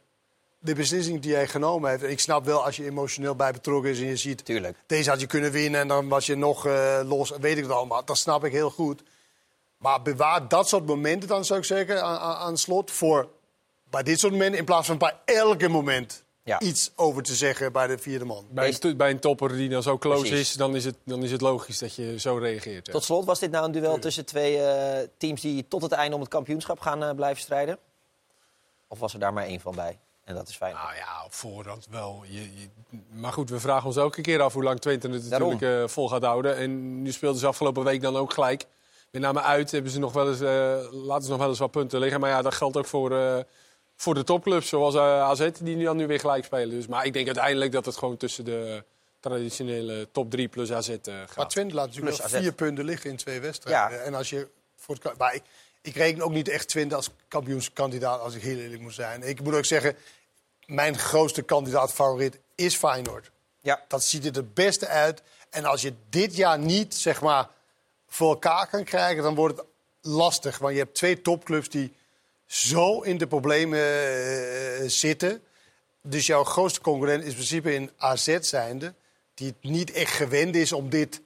de 0.63 0.75
beslissing 0.75 1.21
die 1.21 1.33
hij 1.33 1.47
genomen 1.47 1.89
heeft. 1.89 2.03
En 2.03 2.09
ik 2.09 2.19
snap 2.19 2.45
wel 2.45 2.65
als 2.65 2.75
je 2.75 2.85
emotioneel 2.85 3.35
bij 3.35 3.51
betrokken 3.51 3.91
is 3.91 3.99
en 3.99 4.05
je 4.05 4.15
ziet... 4.15 4.45
Tuurlijk. 4.45 4.77
Deze 4.85 5.09
had 5.09 5.19
je 5.19 5.27
kunnen 5.27 5.51
winnen 5.51 5.81
en 5.81 5.87
dan 5.87 6.07
was 6.07 6.25
je 6.25 6.35
nog 6.35 6.65
eh, 6.65 6.99
los, 7.03 7.29
weet 7.39 7.57
ik 7.57 7.63
het 7.63 7.71
allemaal. 7.71 8.05
Dat 8.05 8.17
snap 8.17 8.45
ik 8.45 8.51
heel 8.51 8.69
goed. 8.69 9.03
Maar 9.77 10.01
bewaar 10.01 10.47
dat 10.47 10.67
soort 10.67 10.85
momenten 10.85 11.29
dan, 11.29 11.45
zou 11.45 11.59
ik 11.59 11.65
zeggen, 11.65 12.03
aan, 12.03 12.17
aan, 12.17 12.35
aan 12.35 12.57
slot... 12.57 12.91
voor 12.91 13.29
bij 13.89 14.03
dit 14.03 14.19
soort 14.19 14.31
momenten 14.33 14.59
in 14.59 14.65
plaats 14.65 14.87
van 14.87 14.97
bij 14.97 15.15
elke 15.25 15.67
moment... 15.67 16.23
Ja. 16.43 16.59
iets 16.59 16.91
over 16.95 17.23
te 17.23 17.35
zeggen 17.35 17.71
bij 17.71 17.87
de 17.87 17.97
vierde 17.97 18.25
man. 18.25 18.45
Bij 18.49 18.67
een, 18.67 18.79
tu- 18.79 18.95
bij 18.95 19.09
een 19.09 19.19
topper 19.19 19.55
die 19.55 19.69
dan 19.69 19.83
zo 19.83 19.97
close 19.97 20.19
Precies. 20.19 20.39
is, 20.49 20.53
dan 20.53 20.75
is, 20.75 20.85
het, 20.85 20.95
dan 21.05 21.23
is 21.23 21.31
het 21.31 21.41
logisch 21.41 21.77
dat 21.77 21.95
je 21.95 22.19
zo 22.19 22.37
reageert. 22.37 22.85
ja. 22.85 22.91
Tot 22.91 23.03
slot, 23.03 23.25
was 23.25 23.39
dit 23.39 23.51
nou 23.51 23.65
een 23.65 23.71
duel 23.71 23.99
tussen 23.99 24.25
twee 24.25 24.57
eh, 24.57 25.07
teams 25.17 25.41
die 25.41 25.67
tot 25.67 25.81
het 25.81 25.91
einde 25.91 26.15
om 26.15 26.21
het 26.21 26.29
kampioenschap 26.29 26.79
gaan 26.79 27.03
eh, 27.03 27.15
blijven 27.15 27.41
strijden? 27.41 27.77
Of 28.87 28.99
was 28.99 29.13
er 29.13 29.19
daar 29.19 29.33
maar 29.33 29.45
één 29.45 29.59
van 29.59 29.75
bij? 29.75 29.99
En 30.31 30.37
dat 30.37 30.47
is 30.49 30.55
fijn. 30.55 30.73
Nou 30.73 30.95
ja, 30.95 31.23
op 31.25 31.33
voorhand 31.33 31.87
wel. 31.89 32.23
Je, 32.27 32.41
je- 32.59 32.67
maar 33.09 33.33
goed, 33.33 33.49
we 33.49 33.59
vragen 33.59 33.85
ons 33.87 33.95
elke 33.97 34.21
keer 34.21 34.41
af 34.41 34.53
hoe 34.53 34.63
lang 34.63 34.79
Twente 34.79 35.09
het 35.09 35.29
Daarom. 35.29 35.51
natuurlijk 35.51 35.83
eh, 35.83 35.87
vol 35.89 36.09
gaat 36.09 36.23
houden. 36.23 36.55
En 36.57 37.01
nu 37.01 37.11
speelden 37.11 37.39
ze 37.39 37.47
afgelopen 37.47 37.83
week 37.83 38.01
dan 38.01 38.17
ook 38.17 38.33
gelijk. 38.33 38.65
Met 39.11 39.21
name 39.21 39.41
uit 39.41 39.71
hebben 39.71 39.91
ze 39.91 39.99
nog 39.99 40.13
wel 40.13 40.29
eens, 40.29 40.41
eh, 40.41 40.91
laten 40.91 41.23
ze 41.23 41.29
nog 41.29 41.39
wel 41.39 41.49
eens 41.49 41.59
wat 41.59 41.71
punten 41.71 41.99
liggen. 41.99 42.19
Maar 42.19 42.29
ja, 42.29 42.41
dat 42.41 42.53
geldt 42.53 42.77
ook 42.77 42.85
voor, 42.85 43.11
eh, 43.17 43.39
voor 43.95 44.13
de 44.13 44.23
topclubs 44.23 44.67
zoals 44.67 44.95
AZ, 44.97 45.49
die 45.61 45.75
nu 45.75 45.83
dan 45.83 45.97
nu 45.97 46.07
weer 46.07 46.19
gelijk 46.19 46.45
spelen. 46.45 46.69
Dus, 46.69 46.87
maar 46.87 47.05
ik 47.05 47.13
denk 47.13 47.25
uiteindelijk 47.25 47.71
dat 47.71 47.85
het 47.85 47.97
gewoon 47.97 48.17
tussen 48.17 48.45
de, 48.45 48.83
traditionele 49.19 50.07
top 50.11 50.31
3 50.31 50.47
plus 50.47 50.71
AZ 50.71 50.89
eh, 50.89 50.95
gaat. 51.03 51.35
Maar 51.35 51.47
Twente 51.47 51.75
laat 51.75 51.85
natuurlijk 51.87 52.15
Plus 52.17 52.29
wel 52.31 52.37
AZ. 52.39 52.43
vier 52.45 52.53
punten 52.53 52.85
liggen 52.85 53.09
in 53.09 53.15
twee 53.15 53.39
wedstrijden. 53.39 54.03
En 54.03 54.13
als 54.13 54.29
je 54.29 54.47
voor 54.75 54.97
het, 55.01 55.17
maar 55.17 55.35
ik, 55.35 55.41
ik 55.81 55.95
reken 55.95 56.23
ook 56.23 56.31
niet 56.31 56.47
echt 56.49 56.67
Twente 56.67 56.95
als 56.95 57.09
kampioenskandidaat, 57.27 58.19
als 58.19 58.35
ik 58.35 58.41
heel 58.41 58.57
eerlijk 58.57 58.81
moet 58.81 58.93
zijn. 58.93 59.23
Ik 59.23 59.41
moet 59.43 59.53
ook 59.55 59.65
zeggen, 59.65 59.95
mijn 60.71 60.97
grootste 60.97 61.41
kandidaat-favoriet 61.41 62.39
is 62.55 62.75
Feyenoord. 62.75 63.31
Ja. 63.61 63.81
Dat 63.87 64.03
ziet 64.03 64.25
er 64.25 64.35
het 64.35 64.53
beste 64.53 64.87
uit. 64.87 65.21
En 65.49 65.65
als 65.65 65.81
je 65.81 65.93
dit 66.09 66.35
jaar 66.35 66.59
niet, 66.59 66.95
zeg 66.95 67.21
maar, 67.21 67.49
voor 68.07 68.29
elkaar 68.29 68.67
kan 68.67 68.83
krijgen, 68.83 69.23
dan 69.23 69.35
wordt 69.35 69.57
het 69.57 69.67
lastig. 70.01 70.57
Want 70.57 70.73
je 70.73 70.79
hebt 70.79 70.95
twee 70.95 71.21
topclubs 71.21 71.69
die 71.69 71.93
zo 72.45 73.01
in 73.01 73.17
de 73.17 73.27
problemen 73.27 73.79
eh, 73.79 74.87
zitten. 74.87 75.41
Dus 76.01 76.25
jouw 76.25 76.43
grootste 76.43 76.81
concurrent 76.81 77.23
is 77.23 77.29
in 77.29 77.35
principe 77.35 77.73
in 77.73 77.91
AZ 77.97 78.37
zijnde. 78.39 78.93
Die 79.33 79.47
het 79.47 79.71
niet 79.71 79.91
echt 79.91 80.13
gewend 80.13 80.55
is 80.55 80.71
om 80.71 80.89
dit 80.89 81.21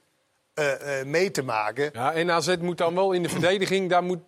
eh, 0.56 1.00
eh, 1.00 1.06
mee 1.06 1.30
te 1.30 1.42
maken. 1.42 1.90
Ja, 1.92 2.12
en 2.12 2.30
AZ 2.30 2.56
moet 2.60 2.78
dan 2.78 2.94
wel 2.94 3.12
in 3.12 3.22
de 3.22 3.28
verdediging, 3.28 3.90
daar 3.90 4.02
moet... 4.02 4.18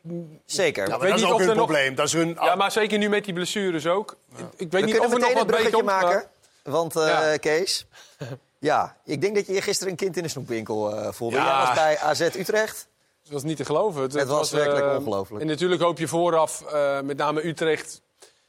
Zeker. 0.44 0.88
Ja, 0.88 0.98
weet 0.98 1.08
dat 1.10 1.18
is 1.18 1.24
niet 1.24 1.32
ook 1.32 1.38
hun 1.38 1.48
er 1.48 1.54
nog- 1.56 1.64
probleem. 1.66 1.94
Dat 1.94 2.06
is 2.06 2.12
hun... 2.12 2.36
Ja, 2.40 2.54
maar 2.54 2.72
zeker 2.72 2.98
nu 2.98 3.08
met 3.08 3.24
die 3.24 3.34
blessures 3.34 3.86
ook. 3.86 4.16
Ik 4.56 4.70
weet 4.70 4.70
We 4.70 4.80
niet 4.80 4.98
of 5.00 5.08
kunnen 5.10 5.12
er 5.12 5.18
nog 5.20 5.28
een 5.42 5.46
wat 5.48 5.56
beter 5.56 5.72
komt, 5.72 5.84
maar- 5.84 6.02
maken. 6.04 6.28
Want 6.62 6.96
eh, 6.96 7.06
Ja. 7.06 7.36
Kees, 7.36 7.86
ja, 8.58 8.96
ik 9.04 9.20
denk 9.20 9.34
dat 9.34 9.46
je 9.46 9.62
gisteren 9.62 9.90
een 9.92 9.98
kind 9.98 10.16
in 10.16 10.22
de 10.22 10.28
snoepwinkel 10.28 10.94
eh 10.96 11.12
voelde. 11.12 11.36
Ja. 11.36 11.44
Jij 11.44 11.66
was 11.66 11.74
bij 11.74 11.98
AZ 11.98 12.20
Utrecht. 12.20 12.88
Het 13.22 13.32
was 13.32 13.42
niet 13.42 13.56
te 13.56 13.64
geloven. 13.64 14.02
Het, 14.02 14.12
Het 14.12 14.28
was 14.28 14.50
werkelijk 14.50 14.86
eh, 14.86 14.96
ongelooflijk. 14.96 15.42
En 15.42 15.48
natuurlijk 15.48 15.82
hoop 15.82 15.98
je 15.98 16.08
vooraf, 16.08 16.62
eh, 16.72 17.00
met 17.00 17.16
name 17.16 17.46
Utrecht... 17.46 18.00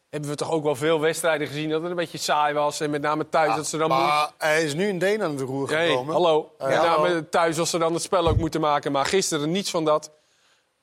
hebben 0.09 0.29
we 0.29 0.35
toch 0.35 0.51
ook 0.51 0.63
wel 0.63 0.75
veel 0.75 0.99
wedstrijden 0.99 1.47
gezien 1.47 1.69
dat 1.69 1.81
het 1.81 1.89
een 1.89 1.95
beetje 1.95 2.17
saai 2.17 2.53
was. 2.53 2.79
En 2.79 2.89
met 2.89 3.01
name 3.01 3.29
thuis 3.29 3.55
dat 3.55 3.67
ze 3.67 3.77
dan... 3.77 3.89
Maar 3.89 4.31
hij 4.37 4.63
is 4.63 4.73
nu 4.73 4.89
een 4.89 4.97
Deen 4.97 5.23
aan 5.23 5.35
de 5.37 5.43
roer 5.43 5.69
Hey, 5.69 5.87
gekomen. 5.89 6.13
hallo. 6.13 6.51
Eh, 6.57 6.67
Met 6.67 6.77
hallo. 6.77 7.03
name 7.07 7.29
thuis 7.29 7.59
als 7.59 7.69
ze 7.69 7.77
dan 7.77 7.93
het 7.93 8.01
spel 8.01 8.27
ook 8.27 8.37
moeten 8.37 8.61
maken. 8.61 8.91
Maar 8.91 9.05
gisteren 9.05 9.51
niets 9.51 9.69
van 9.69 9.85
dat. 9.85 10.11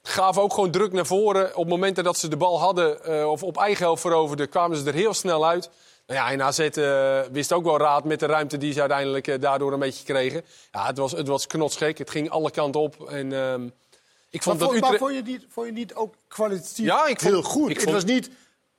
Gaven 0.02 0.42
ook 0.42 0.52
gewoon 0.54 0.70
druk 0.70 0.92
naar 0.92 1.06
voren. 1.06 1.56
Op 1.56 1.68
momenten 1.68 2.04
dat 2.04 2.18
ze 2.18 2.28
de 2.28 2.36
bal 2.36 2.60
hadden 2.60 3.04
eh, 3.04 3.30
of 3.30 3.42
op 3.42 3.56
eigen 3.58 3.84
helft 3.84 4.00
veroverden... 4.00 4.48
kwamen 4.48 4.76
ze 4.76 4.86
er 4.86 4.94
heel 4.94 5.14
snel 5.14 5.46
uit. 5.46 5.70
Nou 6.06 6.20
ja, 6.20 6.30
en 6.30 6.42
AZ 6.42 6.58
eh, 6.58 7.20
wist 7.32 7.52
ook 7.52 7.64
wel 7.64 7.78
raad 7.78 8.04
met 8.04 8.20
de 8.20 8.26
ruimte 8.26 8.56
die 8.58 8.72
ze 8.72 8.80
uiteindelijk 8.80 9.40
daardoor 9.40 9.72
een 9.72 9.78
beetje 9.78 10.04
kregen. 10.04 10.44
Ja, 10.72 10.86
het 10.86 10.98
was, 10.98 11.12
het 11.12 11.28
was 11.28 11.46
knotsgek. 11.46 11.98
Het 11.98 12.10
ging 12.10 12.30
alle 12.30 12.50
kanten 12.50 12.80
op. 12.80 13.08
En, 13.10 13.32
ehm, 13.32 13.68
ik 14.30 14.42
vond 14.42 14.58
maar, 14.58 14.68
dat 14.68 14.76
vond, 14.78 14.90
maar 14.90 14.98
vond, 14.98 15.14
je 15.14 15.22
niet, 15.22 15.46
vond 15.48 15.66
je 15.66 15.72
niet 15.72 15.94
ook 15.94 16.14
kwalitatief 16.28 16.86
Ja, 16.86 17.06
ik 17.06 17.20
vond- 17.20 17.32
heel 17.32 17.42
goed? 17.42 17.68
ik 17.70 17.74
Het 17.74 17.82
vond- 17.82 17.94
was 17.94 18.04
niet... 18.04 18.30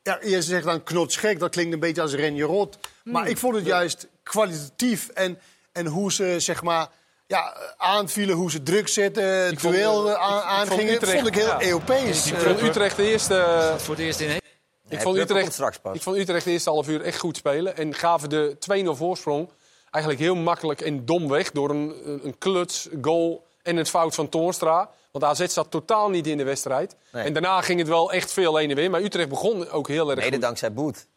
Ja, 0.08 0.20
je 0.22 0.42
zegt 0.42 0.64
dan 0.64 0.84
knotsgek, 0.84 1.40
dat 1.40 1.50
klinkt 1.52 1.74
een 1.74 1.80
beetje 1.80 2.02
als 2.02 2.14
Renje 2.14 2.44
Rot. 2.44 2.78
Maar 3.04 3.22
Hmm. 3.22 3.32
ik 3.32 3.38
vond 3.38 3.56
het 3.56 3.66
juist 3.66 4.08
kwalitatief. 4.24 5.08
En, 5.10 5.40
en 5.72 5.86
hoe 5.86 6.12
ze, 6.12 6.36
zeg 6.40 6.64
maar, 6.64 6.88
ja, 7.26 7.58
aanvielen, 7.78 8.36
hoe 8.36 8.52
ze 8.52 8.64
druk 8.64 8.88
zetten, 8.88 9.52
Ik 9.52 9.60
vond, 9.60 9.74
duel 9.76 10.10
eh, 10.10 10.14
aan, 10.16 10.38
ik- 10.38 10.44
ik 10.44 10.68
vond 10.68 10.72
aangingen. 10.72 11.00
Dat 11.00 11.10
vond 11.10 11.28
ik 11.28 11.36
heel 11.36 11.48
ja. 11.48 11.62
Europees. 11.64 12.28
Ik 12.28 12.34
eh. 12.34 12.40
vond 12.40 12.62
Utrecht 12.62 12.96
de 12.96 13.04
eerste... 13.04 13.74
Voor 13.78 13.96
het 13.96 14.04
eerst 14.04 14.20
in. 14.20 14.30
Ik 14.90 15.02
vond, 15.02 15.18
Utrecht, 15.18 15.42
komt 15.42 15.54
straks 15.54 15.78
pas. 15.80 15.96
ik 15.96 16.02
vond 16.02 16.18
Utrecht 16.18 16.46
de 16.46 16.52
eerste 16.52 16.70
half 16.70 16.88
uur 16.88 17.02
echt 17.02 17.20
goed 17.20 17.38
spelen. 17.38 17.78
En 17.78 17.94
gaven 17.94 18.30
de 18.30 18.56
2-0 18.86 18.90
voorsprong 18.98 19.50
eigenlijk 19.92 20.24
heel 20.24 20.36
makkelijk 20.36 20.82
en 20.82 21.06
dom 21.06 21.28
weg. 21.28 21.52
Door 21.52 21.70
een, 21.70 21.94
een 22.24 22.36
kluts, 22.38 22.88
goal 23.02 23.46
en 23.64 23.78
een 23.78 23.86
fout 23.86 24.16
van 24.16 24.30
Toornstra. 24.30 24.90
Want 25.12 25.24
AZ 25.26 25.46
zat 25.48 25.72
totaal 25.72 26.10
niet 26.10 26.28
in 26.28 26.38
de 26.38 26.44
wedstrijd. 26.44 26.96
Nee. 27.12 27.24
En 27.24 27.34
daarna 27.34 27.62
ging 27.62 27.80
het 27.80 27.88
wel 27.88 28.12
echt 28.12 28.32
veel 28.34 28.56
heen 28.56 28.70
en 28.70 28.76
weer. 28.76 28.90
Maar 28.90 29.02
Utrecht 29.02 29.30
begon 29.30 29.70
ook 29.70 29.88
heel 29.88 30.10
erg 30.10 30.20
Mede 30.20 30.32
goed. 30.32 30.42
dankzij 30.42 30.74
Boet. 30.74 31.08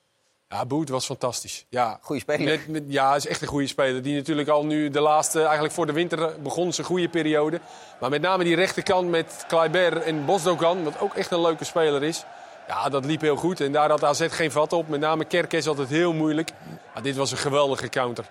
Ja, 0.49 0.67
Boet 0.67 0.89
was 0.89 1.05
fantastisch. 1.07 1.67
Ja. 1.69 1.99
Goeie 2.03 2.21
speler. 2.23 2.45
Met, 2.45 2.69
met- 2.69 2.85
ja, 2.87 3.09
hij 3.09 3.17
is 3.17 3.27
echt 3.27 3.43
een 3.43 3.49
goede 3.49 3.67
speler. 3.67 4.03
Die 4.03 4.15
natuurlijk 4.17 4.49
al 4.49 4.65
nu 4.65 4.91
de 4.91 5.01
laatste, 5.01 5.43
eigenlijk 5.43 5.75
voor 5.75 5.87
de 5.87 5.93
winter 5.93 6.41
begon 6.43 6.73
zijn 6.73 6.87
goede 6.87 7.09
periode. 7.09 7.61
Maar 8.01 8.11
met 8.11 8.21
name 8.23 8.45
die 8.45 8.55
rechterkant 8.55 9.09
met 9.09 9.45
Kleiber 9.49 9.97
en 10.03 10.25
Bosdogan, 10.25 10.85
wat 10.85 11.01
ook 11.01 11.15
echt 11.15 11.31
een 11.31 11.41
leuke 11.41 11.65
speler 11.65 12.03
is. 12.03 12.25
Ja, 12.69 12.89
dat 12.89 13.05
liep 13.05 13.21
heel 13.21 13.37
goed. 13.37 13.61
En 13.61 13.73
daar 13.73 13.91
had 13.91 14.05
AZ 14.05 14.27
geen 14.31 14.51
vat 14.51 14.73
op. 14.73 14.89
Met 14.89 15.01
name 15.01 15.25
Kerkes 15.25 15.67
altijd 15.67 15.89
heel 15.89 16.13
moeilijk. 16.13 16.51
Maar 16.95 17.03
dit 17.03 17.17
was 17.17 17.31
een 17.31 17.39
geweldige 17.39 17.89
counter. 17.89 18.25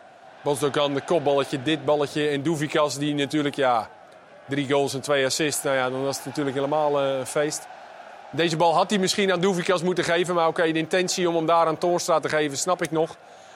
Bosdogan, 0.44 0.94
de 0.94 1.02
kopballetje, 1.02 1.62
dit 1.64 1.86
balletje. 1.86 2.28
En 2.28 2.42
Doevikas, 2.44 2.98
die 2.98 3.14
natuurlijk, 3.16 3.56
ja, 3.56 3.90
drie 4.50 4.70
goals 4.70 4.94
en 4.94 5.02
twee 5.02 5.26
assists. 5.26 5.64
Nou 5.64 5.76
ja, 5.76 5.90
dan 5.90 6.04
was 6.04 6.18
het 6.18 6.26
natuurlijk 6.26 6.56
helemaal 6.56 7.02
eh, 7.02 7.18
een 7.18 7.26
feest. 7.26 7.68
Deze 8.32 8.58
bal 8.58 8.74
had 8.74 8.90
hij 8.90 9.00
misschien 9.00 9.32
aan 9.32 9.40
Doevikas 9.40 9.82
moeten 9.82 10.04
geven. 10.04 10.36
Maar 10.36 10.48
oké, 10.48 10.72
de 10.72 10.80
intentie 10.80 11.30
om 11.30 11.36
hem 11.36 11.46
daar 11.46 11.66
aan 11.68 11.78
Toornstra 11.78 12.20
te 12.20 12.30
geven, 12.30 12.58
snap 12.58 12.82
ik 12.82 12.92
nog. 12.92 13.16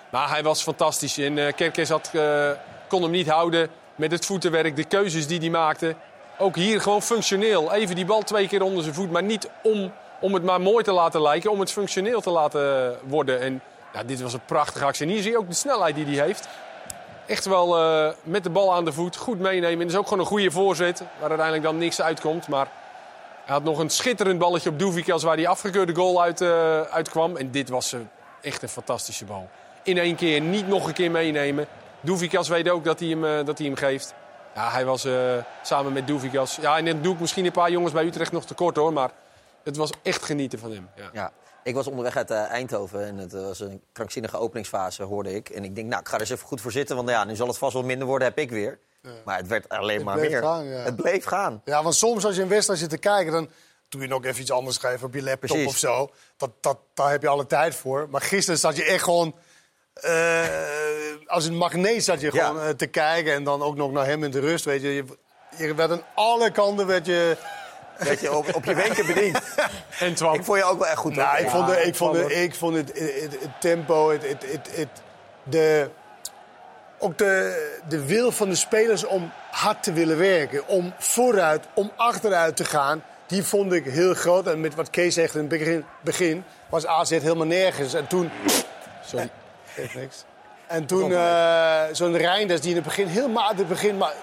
Maar 0.10 0.30
hij 0.30 0.44
was 0.44 0.62
fantastisch. 0.62 1.18
En 1.18 1.56
Kerkes 1.56 1.90
had, 1.90 2.10
eh, 2.14 2.50
kon 2.88 3.02
hem 3.02 3.12
niet 3.12 3.30
houden 3.30 3.70
met 3.96 4.12
het 4.12 4.26
voetenwerk. 4.26 4.76
De 4.76 4.84
keuzes 4.84 5.28
die 5.28 5.40
hij 5.40 5.50
maakte. 5.50 5.96
Ook 6.38 6.56
hier 6.56 6.82
gewoon 6.82 7.02
functioneel. 7.02 7.74
Even 7.74 7.96
die 7.96 8.06
bal 8.06 8.22
twee 8.22 8.48
keer 8.48 8.62
onder 8.62 8.84
zijn 8.84 8.96
voet. 8.96 9.12
Maar 9.12 9.24
niet 9.24 9.50
om, 9.64 9.92
om 10.20 10.34
het 10.34 10.44
maar 10.44 10.62
mooi 10.62 10.84
te 10.84 10.92
laten 10.92 11.22
lijken. 11.22 11.52
Om 11.52 11.60
het 11.60 11.72
functioneel 11.72 12.22
te 12.22 12.30
laten 12.30 12.98
worden. 13.04 13.40
En 13.40 13.62
ja, 13.94 14.04
dit 14.04 14.22
was 14.22 14.34
een 14.34 14.46
prachtige 14.46 14.86
actie. 14.86 15.06
En 15.06 15.12
hier 15.12 15.22
zie 15.22 15.32
je 15.32 15.38
ook 15.38 15.48
de 15.48 15.56
snelheid 15.56 15.96
die 15.96 16.06
hij 16.06 16.26
heeft. 16.26 16.48
Echt 17.34 17.46
wel 17.46 17.78
eh, 17.78 18.14
met 18.24 18.44
de 18.44 18.50
bal 18.50 18.74
aan 18.74 18.86
de 18.86 18.94
voet. 18.94 19.16
Goed 19.16 19.40
meenemen. 19.40 19.82
En 19.82 19.88
is 19.88 19.96
ook 19.96 20.08
gewoon 20.08 20.20
een 20.20 20.26
goede 20.26 20.52
voorzet. 20.52 21.00
Waar 21.00 21.30
uiteindelijk 21.30 21.64
dan 21.64 21.78
niks 21.78 22.02
uitkomt. 22.02 22.48
Maar 22.48 22.68
hij 23.46 23.54
had 23.56 23.64
nog 23.64 23.80
een 23.80 23.90
schitterend 23.90 24.40
balletje 24.40 24.70
op 24.70 24.80
Doevikas 24.80 25.24
waar 25.24 25.36
die 25.36 25.50
afgekeurde 25.50 25.96
goal 25.96 26.22
uit, 26.22 26.42
eh, 26.42 26.82
uitkwam. 26.82 27.38
En 27.38 27.52
dit 27.52 27.70
was 27.70 27.94
eh, 27.94 28.00
echt 28.42 28.62
een 28.62 28.70
fantastische 28.70 29.26
bal. 29.26 29.50
In 29.84 29.98
één 29.98 30.16
keer, 30.16 30.42
niet 30.42 30.68
nog 30.68 30.88
een 30.88 30.94
keer 30.94 31.12
meenemen. 31.12 31.68
Doevikas 32.02 32.48
weet 32.48 32.70
ook 32.70 32.84
dat 32.84 33.00
hij 33.00 33.10
hem, 33.10 33.46
dat 33.46 33.58
hij 33.58 33.68
hem 33.68 33.76
geeft. 33.76 34.14
Ja, 34.56 34.70
hij 34.70 34.86
was 34.86 35.08
samen 35.62 35.94
met 35.94 36.08
Doevikas. 36.08 36.58
Ja, 36.62 36.78
en 36.78 36.86
dan 36.86 37.02
doe 37.02 37.14
ik 37.14 37.20
misschien 37.20 37.46
een 37.46 37.52
paar 37.52 37.72
jongens 37.72 37.94
bij 37.94 38.06
Utrecht 38.06 38.32
nog 38.32 38.46
tekort 38.46 38.76
hoor. 38.76 38.94
Maar 38.94 39.12
het 39.64 39.78
was 39.78 39.92
echt 40.04 40.26
genieten 40.26 40.60
van 40.60 40.72
hem. 40.72 40.90
Ja. 41.14 41.32
Ik 41.64 41.76
was 41.76 41.88
onderweg 41.88 42.16
uit 42.18 42.32
eh, 42.32 42.42
Eindhoven 42.50 43.06
en 43.06 43.18
het 43.18 43.32
was 43.32 43.60
een 43.60 43.82
krankzinnige 43.92 44.38
openingsfase, 44.38 45.04
hoorde 45.04 45.36
ik. 45.36 45.50
En 45.50 45.64
ik 45.64 45.76
denk, 45.76 45.88
nou, 45.88 46.02
ik 46.02 46.08
ga 46.08 46.14
er 46.16 46.22
eens 46.22 46.30
even 46.30 46.48
goed 46.48 46.62
voor 46.62 46.72
zitten, 46.72 46.96
want 46.96 47.10
ja, 47.10 47.24
nu 47.24 47.36
zal 47.36 47.48
het 47.48 47.58
vast 47.58 47.74
wel 47.74 47.84
minder 47.84 48.08
worden, 48.08 48.28
heb 48.28 48.38
ik 48.38 48.50
weer. 48.50 48.80
Maar 49.26 49.38
het 49.38 49.48
werd 49.48 49.70
alleen 49.70 49.96
Het 49.96 50.06
maar 50.06 50.18
meer. 50.18 50.42
gaan, 50.42 50.66
ja. 50.66 50.78
Het 50.84 50.96
bleef 50.96 51.26
gaan. 51.26 51.62
Ja, 51.66 51.84
want 51.84 51.96
soms 51.96 52.26
als 52.26 52.36
je 52.36 52.42
een 52.42 52.48
wedstrijd 52.48 52.80
zit 52.80 52.90
te 52.90 52.98
kijken, 52.98 53.32
dan 53.32 53.50
doe 53.90 54.02
je 54.02 54.08
nog 54.08 54.26
even 54.26 54.42
iets 54.42 54.52
anders 54.52 54.76
schrijven 54.76 55.08
op 55.08 55.14
je 55.14 55.24
laptop 55.24 55.50
Precies. 55.50 55.68
of 55.68 55.78
zo. 55.78 56.10
Dat, 56.38 56.50
dat, 56.62 56.78
daar 56.94 57.12
heb 57.12 57.22
je 57.22 57.28
alle 57.28 57.46
tijd 57.48 57.76
voor. 57.76 58.08
Maar 58.10 58.22
gisteren 58.22 58.60
zat 58.60 58.76
je 58.76 58.84
echt 58.84 59.04
gewoon. 59.04 59.36
eh, 59.94 60.46
als 61.26 61.46
een 61.46 61.56
magneet 61.58 62.04
zat 62.04 62.22
je 62.22 62.30
Ja. 62.34 62.46
gewoon 62.48 62.62
eh, 62.62 62.70
te 62.70 62.88
kijken. 62.88 63.34
En 63.34 63.44
dan 63.44 63.62
ook 63.62 63.76
nog 63.76 63.92
naar 63.92 64.06
hem 64.06 64.24
in 64.24 64.32
de 64.32 64.40
rust. 64.40 64.66
Weet 64.66 64.82
je, 64.82 64.94
je, 64.94 65.06
je 65.58 65.74
werd 65.76 65.92
aan 65.92 66.04
alle 66.16 66.52
kanten 66.52 66.88
werd 66.88 67.06
je. 67.06 67.38
Weet 67.98 68.20
je, 68.20 68.34
op, 68.36 68.56
op 68.56 68.66
je 68.66 68.74
wenken 68.76 69.06
bediend. 69.08 69.40
En 70.00 70.14
Twan. 70.14 70.34
Ik 70.34 70.44
vond 70.44 70.58
je 70.58 70.64
ook 70.64 70.80
wel 70.80 70.88
echt 70.88 70.98
goed. 70.98 71.16
Nou, 71.16 71.38
ik 71.38 71.50
vond, 71.50 71.68
de, 71.68 71.82
ik 71.84 71.96
vond, 71.96 72.14
de, 72.14 72.34
ik 72.44 72.56
vond 72.56 72.76
het, 72.76 72.88
het, 73.00 73.22
het- 73.22 73.42
het 73.42 73.62
tempo, 73.62 74.10
het, 74.12 74.22
het, 74.30 74.44
het, 74.52 74.70
het- 74.76 75.02
de, 75.44 75.90
ook 77.00 77.18
de, 77.18 77.78
de 77.88 78.06
wil 78.06 78.32
van 78.32 78.50
de 78.50 78.56
spelers 78.56 79.06
om 79.06 79.32
hard 79.52 79.84
te 79.84 79.94
willen 79.94 80.18
werken. 80.18 80.68
Om 80.68 80.94
vooruit, 80.98 81.66
om 81.74 81.92
achteruit 81.96 82.56
te 82.56 82.66
gaan. 82.66 83.04
Die 83.28 83.44
vond 83.44 83.74
ik 83.74 83.86
heel 83.86 84.14
groot. 84.14 84.48
En 84.48 84.62
met 84.62 84.76
wat 84.76 84.90
Kees 84.90 85.14
zegt 85.14 85.34
in 85.34 85.40
het 85.40 85.50
begin, 85.50 85.86
begin 86.02 86.44
was 86.70 86.86
AZ 86.86 87.10
helemaal 87.10 87.48
nergens. 87.48 87.94
En 87.94 88.08
toen... 88.08 88.32
Sorry. 89.06 89.30
Geeft 89.74 89.96
niks. 89.96 90.24
En 90.74 90.86
toen 90.86 91.14
eh, 91.14 91.82
zo'n 91.92 92.18
Reinders 92.18 92.62
die 92.62 92.70
in 92.70 92.76
het 92.76 92.86
begin 92.86 93.08
heel 93.08 93.30
matig 93.30 93.68
begin... 93.68 93.98
maar 93.98 94.14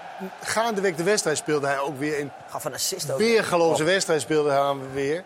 gaandeweg 0.41 0.95
de 0.95 1.03
wedstrijd 1.03 1.37
speelde 1.37 1.67
hij 1.67 1.79
ook 1.79 1.97
weer 1.97 2.19
in... 2.19 2.31
Gaf 2.49 2.65
een 2.65 2.73
assist 2.73 3.11
ook. 3.11 3.17
Weergeloze 3.17 3.83
wedstrijd 3.83 4.21
speelde 4.21 4.49
hij 4.49 4.59
dan 4.59 4.91
weer. 4.93 5.23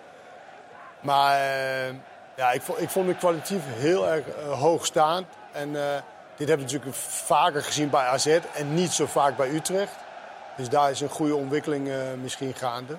Maar 1.00 1.40
eh, 1.40 1.94
ja, 2.36 2.52
ik 2.52 2.62
vond, 2.62 2.82
ik 2.82 2.90
vond 2.90 3.08
het 3.08 3.18
kwalitatief 3.18 3.62
heel 3.66 4.08
erg 4.08 4.28
eh, 4.28 4.60
hoog 4.60 4.86
staand. 4.86 5.28
En 5.52 5.76
eh, 5.76 6.02
dit 6.36 6.48
hebben 6.48 6.68
we 6.68 6.74
natuurlijk 6.74 6.96
vaker 7.08 7.64
gezien 7.64 7.90
bij 7.90 8.06
AZ 8.06 8.40
en 8.54 8.74
niet 8.74 8.92
zo 8.92 9.06
vaak 9.06 9.38
bij 9.38 9.50
Utrecht. 9.50 9.96
Dus 10.58 10.70
daar 10.70 10.92
is 10.92 11.02
een 11.02 11.10
goede 11.10 11.36
ontwikkeling 11.36 11.90
misschien 12.22 12.54
gaande. 12.54 12.96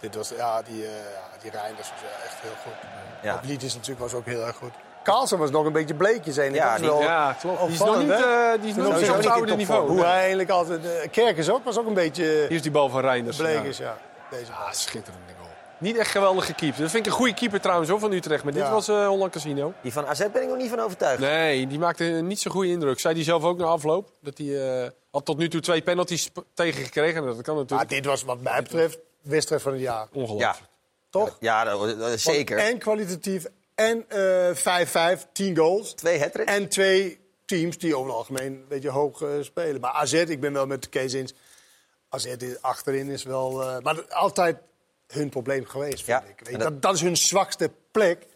Dit 0.00 0.14
was, 0.14 0.28
ja, 0.28 0.62
die, 0.62 0.86
die 1.42 1.50
Reinders 1.50 1.90
was 1.90 2.10
echt 2.24 2.36
heel 2.40 2.56
goed. 2.62 2.88
Ja. 3.22 3.32
Ja. 3.32 3.40
Liedjes 3.42 3.74
natuurlijk 3.74 4.00
was 4.00 4.14
ook 4.14 4.26
heel 4.26 4.46
erg 4.46 4.56
goed. 4.56 4.72
Carlsen 5.04 5.38
was 5.38 5.50
nog 5.50 5.64
een 5.66 5.72
beetje 5.72 5.94
bleekjes 5.94 6.36
heen. 6.36 6.52
Ja, 6.54 6.76
die- 6.76 6.86
wel 6.86 7.00
ja, 7.02 7.36
klopt. 7.40 7.60
Die 7.62 7.72
is 7.72 7.78
nog 7.78 7.98
niet, 7.98 8.10
eh, 8.10 8.50
die 8.60 8.70
is 8.70 8.76
nog 8.76 9.00
niet 9.00 9.10
op 9.10 9.16
het 9.16 9.26
oude 9.26 9.56
niveau. 9.56 9.88
Hoe 9.88 10.00
hij 10.00 10.12
eigenlijk 10.18 10.50
altijd... 10.50 10.84
eh 10.84 11.10
Kerkers 11.10 11.50
ook, 11.50 11.64
was 11.64 11.78
ook 11.78 11.86
een 11.86 11.94
beetje 11.94 12.24
Hier 12.24 12.50
is 12.52 12.62
die 12.62 12.70
bal 12.70 12.88
van 12.88 13.00
Reinders. 13.00 13.36
bleekjes, 13.36 13.78
Ja. 13.78 13.84
ja. 13.84 13.98
Deze 14.36 14.52
Ah, 14.52 14.72
schitterende 14.72 15.32
goal. 15.38 15.48
Niet 15.78 15.96
echt 15.96 16.10
geweldig 16.10 16.46
gekiept. 16.46 16.78
Dat 16.78 16.90
vind 16.90 17.06
ik 17.06 17.12
een 17.12 17.18
goede 17.18 17.34
keeper 17.34 17.60
trouwens 17.60 17.90
hoor, 17.90 17.98
van 17.98 18.12
Utrecht. 18.12 18.44
Maar 18.44 18.52
dit 18.52 18.62
Ja. 18.62 18.70
was 18.70 18.88
eh 18.88 19.06
Holland 19.06 19.32
Casino. 19.32 19.72
Die 19.82 19.92
van 19.92 20.06
AZ 20.06 20.18
ben 20.32 20.42
ik 20.42 20.48
nog 20.48 20.56
niet 20.56 20.70
van 20.70 20.80
overtuigd. 20.80 21.20
Nee, 21.20 21.66
die 21.66 21.78
maakte 21.78 22.04
niet 22.04 22.40
zo'n 22.40 22.52
goede 22.52 22.68
indruk. 22.68 23.00
Zei 23.00 23.14
hij 23.14 23.24
zelf 23.24 23.42
ook 23.44 23.58
na 23.58 23.64
afloop. 23.64 24.10
Dat 24.22 24.38
hij 24.38 24.82
eh, 24.82 24.88
had 25.10 25.24
tot 25.24 25.38
nu 25.38 25.48
toe 25.48 25.60
twee 25.60 25.82
penalties 25.82 26.30
tegengekregen. 26.54 27.24
Dat 27.26 27.40
kan 27.42 27.54
Maar 27.54 27.62
natuurlijk. 27.62 27.90
dit 27.90 28.04
was 28.04 28.22
wat 28.24 28.40
mij 28.40 28.62
betreft 28.62 28.98
wedstrijd 29.22 29.62
van 29.62 29.72
het 29.72 29.80
jaar. 29.80 30.06
Ongelooflijk. 30.12 30.40
Ja, 30.60 30.66
Toch? 31.10 31.36
ja 31.40 31.64
dat, 31.64 31.98
dat 31.98 32.08
is 32.10 32.22
zeker. 32.22 32.58
En 32.58 32.78
kwalitatief. 32.78 33.46
En 33.80 34.04
eh 34.08 35.18
5-5, 35.18 35.26
10 35.32 35.56
goals. 35.56 35.92
Twee 35.94 36.20
hat 36.20 36.32
En 36.36 36.68
twee 36.68 37.18
teams 37.44 37.78
die 37.78 37.94
over 37.96 38.06
het 38.08 38.16
algemeen 38.16 38.52
een 38.52 38.68
beetje 38.68 38.90
hoog 38.90 39.22
eh, 39.22 39.28
spelen. 39.40 39.80
Maar 39.80 39.90
AZ, 39.92 40.12
ik 40.12 40.40
ben 40.40 40.52
wel 40.52 40.66
met 40.66 40.88
Kees 40.88 41.12
eens. 41.12 41.34
AZ 42.08 42.34
achterin 42.60 43.08
is 43.08 43.22
wel... 43.22 43.62
eh, 43.62 43.78
maar 43.82 44.12
altijd 44.14 44.56
hun 45.06 45.28
probleem 45.28 45.64
geweest, 45.66 46.04
vind 46.04 46.22
ik. 46.28 46.40
Weet 46.46 46.52
dat- 46.52 46.60
dat, 46.72 46.82
dat 46.82 46.94
is 46.94 47.00
hun 47.00 47.16
zwakste 47.16 47.70
plek. 47.90 48.26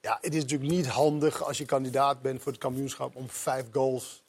Ja, 0.00 0.18
het 0.20 0.34
is 0.34 0.42
natuurlijk 0.42 0.70
niet 0.70 0.86
handig 0.86 1.42
als 1.44 1.58
je 1.58 1.64
kandidaat 1.64 2.22
bent 2.22 2.42
voor 2.42 2.52
het 2.52 2.60
kampioenschap... 2.60 3.16
om 3.16 3.28
vijf 3.30 3.64
goals 3.72 4.22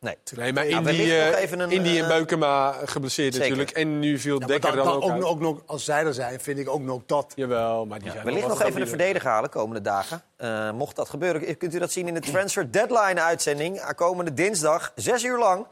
Nee. 0.00 0.16
Nee, 0.36 0.52
maar 0.52 0.66
Ja, 0.66 0.78
Indy, 0.78 0.90
nog 0.90 0.98
eh, 1.08 1.40
even 1.42 1.60
een, 1.60 1.70
Indy 1.70 1.96
en 1.96 2.02
eh, 2.02 2.08
Beukema 2.08 2.72
geblesseerd 2.84 3.34
zeker. 3.34 3.48
natuurlijk. 3.48 3.76
En 3.76 3.98
nu 3.98 4.18
viel 4.18 4.40
Ja, 4.40 4.46
Dekker 4.46 4.76
dan, 4.76 4.86
dan, 4.86 5.00
dan 5.00 5.18
ook 5.18 5.24
ook, 5.24 5.40
nog, 5.40 5.62
als 5.66 5.84
zij 5.84 6.04
er 6.04 6.14
zijn, 6.14 6.40
vind 6.40 6.58
ik 6.58 6.68
ook 6.68 6.80
nog 6.80 7.02
dat. 7.06 7.32
Jawel, 7.36 7.86
maar 7.86 7.98
die 7.98 8.10
zijn 8.10 8.24
Wellicht 8.24 8.40
wel 8.40 8.50
nog 8.50 8.58
wat 8.58 8.68
even 8.68 8.80
een 8.80 8.88
verdediger 8.88 9.30
halen 9.30 9.50
komende 9.50 9.80
dagen. 9.80 10.22
Eh, 10.36 10.72
mocht 10.72 10.96
dat 10.96 11.08
gebeuren, 11.08 11.56
kunt 11.56 11.74
u 11.74 11.78
dat 11.78 11.92
zien 11.92 12.08
in 12.08 12.14
de 12.14 12.20
Transfer 12.20 12.72
Deadline 12.72 13.20
uitzending. 13.20 13.78
Eh, 13.78 13.88
Komende 13.94 14.32
dinsdag, 14.34 14.92
zes 14.94 15.24
uur 15.24 15.38
lang. 15.38 15.66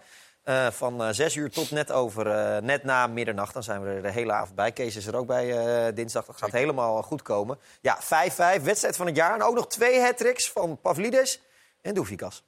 Eh, 0.45 0.71
van 0.71 1.15
zes 1.15 1.35
uur 1.35 1.51
tot 1.51 1.71
net 1.71 1.93
over, 1.93 2.27
eh, 2.27 2.63
net 2.63 2.85
na 2.85 3.07
middernacht. 3.07 3.53
Dan 3.55 3.63
zijn 3.63 3.83
we 3.83 3.89
er 3.89 4.03
de 4.03 4.11
hele 4.11 4.33
avond 4.33 4.55
bij. 4.55 4.73
Kees 4.73 4.97
is 4.97 5.07
er 5.07 5.17
ook 5.17 5.27
bij 5.27 5.59
eh, 5.59 5.95
dinsdag. 5.95 6.27
Dat 6.27 6.37
gaat 6.37 6.53
helemaal 6.53 7.03
goed 7.03 7.23
komen. 7.23 7.59
Ja, 7.81 7.99
5-5, 8.01 8.63
wedstrijd 8.63 8.97
van 8.97 9.07
het 9.07 9.17
jaar. 9.17 9.35
En 9.35 9.43
ook 9.43 9.55
nog 9.55 9.69
twee 9.69 10.01
hat 10.01 10.23
van 10.37 10.81
Pavlidis 10.81 11.41
en 11.81 11.95
Doufikas. 11.95 12.45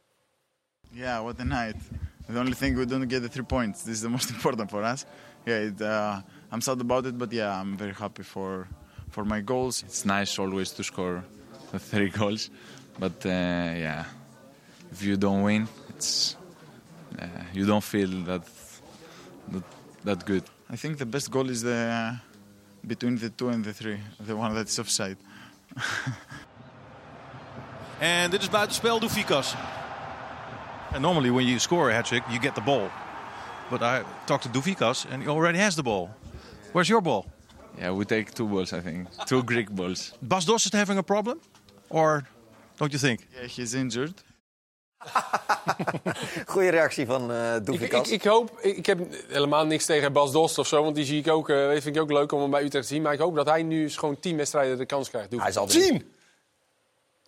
Yeah, 0.94 1.20
what 1.20 1.38
a 1.38 1.44
night. 1.44 1.76
The 2.28 2.40
only 2.40 2.54
thing 2.54 2.76
we 2.76 2.86
don't 2.86 3.06
get 3.06 3.22
the 3.22 3.28
three 3.28 3.44
points. 3.44 3.82
This 3.82 3.96
is 3.96 4.02
the 4.02 4.08
most 4.16 4.30
important 4.30 4.70
for 4.70 4.82
us. 4.82 5.06
Yeah, 5.46 5.58
it, 5.58 5.80
uh, 5.80 6.20
I'm 6.50 6.60
sad 6.60 6.80
about 6.80 7.06
it, 7.06 7.16
but 7.16 7.32
yeah, 7.32 7.60
I'm 7.60 7.76
very 7.76 7.92
happy 7.94 8.22
for 8.22 8.66
for 9.10 9.24
my 9.24 9.40
goals. 9.40 9.82
It's 9.82 10.04
nice 10.04 10.38
always 10.38 10.72
to 10.72 10.82
score 10.84 11.24
the 11.72 11.78
three 11.78 12.08
goals, 12.08 12.50
but 12.98 13.24
uh, 13.24 13.28
yeah, 13.28 14.04
if 14.90 15.02
you 15.02 15.16
don't 15.16 15.42
win, 15.42 15.68
it's 15.90 16.36
uh, 17.18 17.26
you 17.52 17.64
don't 17.66 17.84
feel 17.84 18.10
that 18.24 18.42
that, 19.48 19.64
that 20.04 20.26
good. 20.26 20.44
I 20.68 20.76
think 20.76 20.98
the 20.98 21.06
best 21.06 21.30
goal 21.30 21.48
is 21.50 21.62
the 21.62 22.18
between 22.86 23.16
the 23.16 23.30
two 23.30 23.48
and 23.48 23.64
the 23.64 23.72
three, 23.72 23.98
the 24.18 24.36
one 24.36 24.54
that 24.54 24.68
is 24.68 24.78
offside. 24.78 25.18
En 27.98 28.30
dit 28.30 28.42
is 28.42 28.50
buitenspel, 28.50 29.00
Doufikas. 29.00 29.54
And 30.92 31.02
normally 31.02 31.30
when 31.30 31.46
you 31.46 31.58
score 31.58 31.90
a 31.90 31.94
hat-trick, 31.94 32.22
you 32.30 32.38
get 32.40 32.54
the 32.54 32.60
ball. 32.60 32.88
But 33.70 33.82
I 33.82 34.02
talked 34.26 34.42
to 34.44 34.48
Doufikas 34.48 35.06
and 35.10 35.22
he 35.22 35.28
already 35.28 35.58
has 35.58 35.74
the 35.74 35.82
ball. 35.82 36.08
Where's 36.72 36.88
your 36.88 37.02
ball? 37.02 37.24
Yeah, 37.78 37.96
we 37.96 38.04
take 38.04 38.30
two 38.32 38.46
balls, 38.48 38.72
I 38.72 38.80
think, 38.80 39.08
two 39.26 39.42
Greek 39.44 39.70
balls. 39.70 40.12
Bas 40.20 40.44
Dost 40.44 40.64
is 40.66 40.72
having 40.72 40.98
a 40.98 41.02
problem? 41.02 41.40
Or 41.88 42.22
don't 42.78 42.90
you 42.92 42.98
think? 42.98 43.26
Yeah, 43.34 43.48
he's 43.48 43.74
injured. 43.74 44.14
Goeie 46.46 46.70
reactie 46.70 47.06
van 47.06 47.32
eh 47.32 47.54
Ik, 47.64 47.80
ik, 47.80 48.06
ik 48.06 48.24
hoop, 48.24 48.58
ik, 48.60 48.76
ik 48.76 48.86
heb 48.86 48.98
helemaal 49.28 49.66
niks 49.66 49.84
tegen 49.84 50.12
Bas 50.12 50.32
Dost 50.32 50.58
of 50.58 50.66
zo, 50.66 50.82
want 50.82 50.94
die 50.94 51.04
zie 51.04 51.18
ik 51.18 51.28
ook, 51.28 51.48
eh, 51.48 51.68
vind 51.70 51.86
ik 51.96 52.00
ook 52.00 52.10
leuk 52.12 52.32
om 52.32 52.40
hem 52.40 52.50
bij 52.50 52.62
Utrecht 52.62 52.86
te 52.86 52.92
zien. 52.94 53.02
Maar 53.02 53.12
ik 53.12 53.18
hoop 53.18 53.34
dat 53.34 53.46
hij 53.46 53.62
nu 53.62 53.82
eens 53.82 53.96
gewoon 53.96 54.20
tien 54.20 54.36
wedstrijden 54.36 54.78
de 54.78 54.86
kans 54.86 55.10
krijgt. 55.10 55.28
Hij 55.36 55.52
zal 55.52 55.66
Tien! 55.66 56.12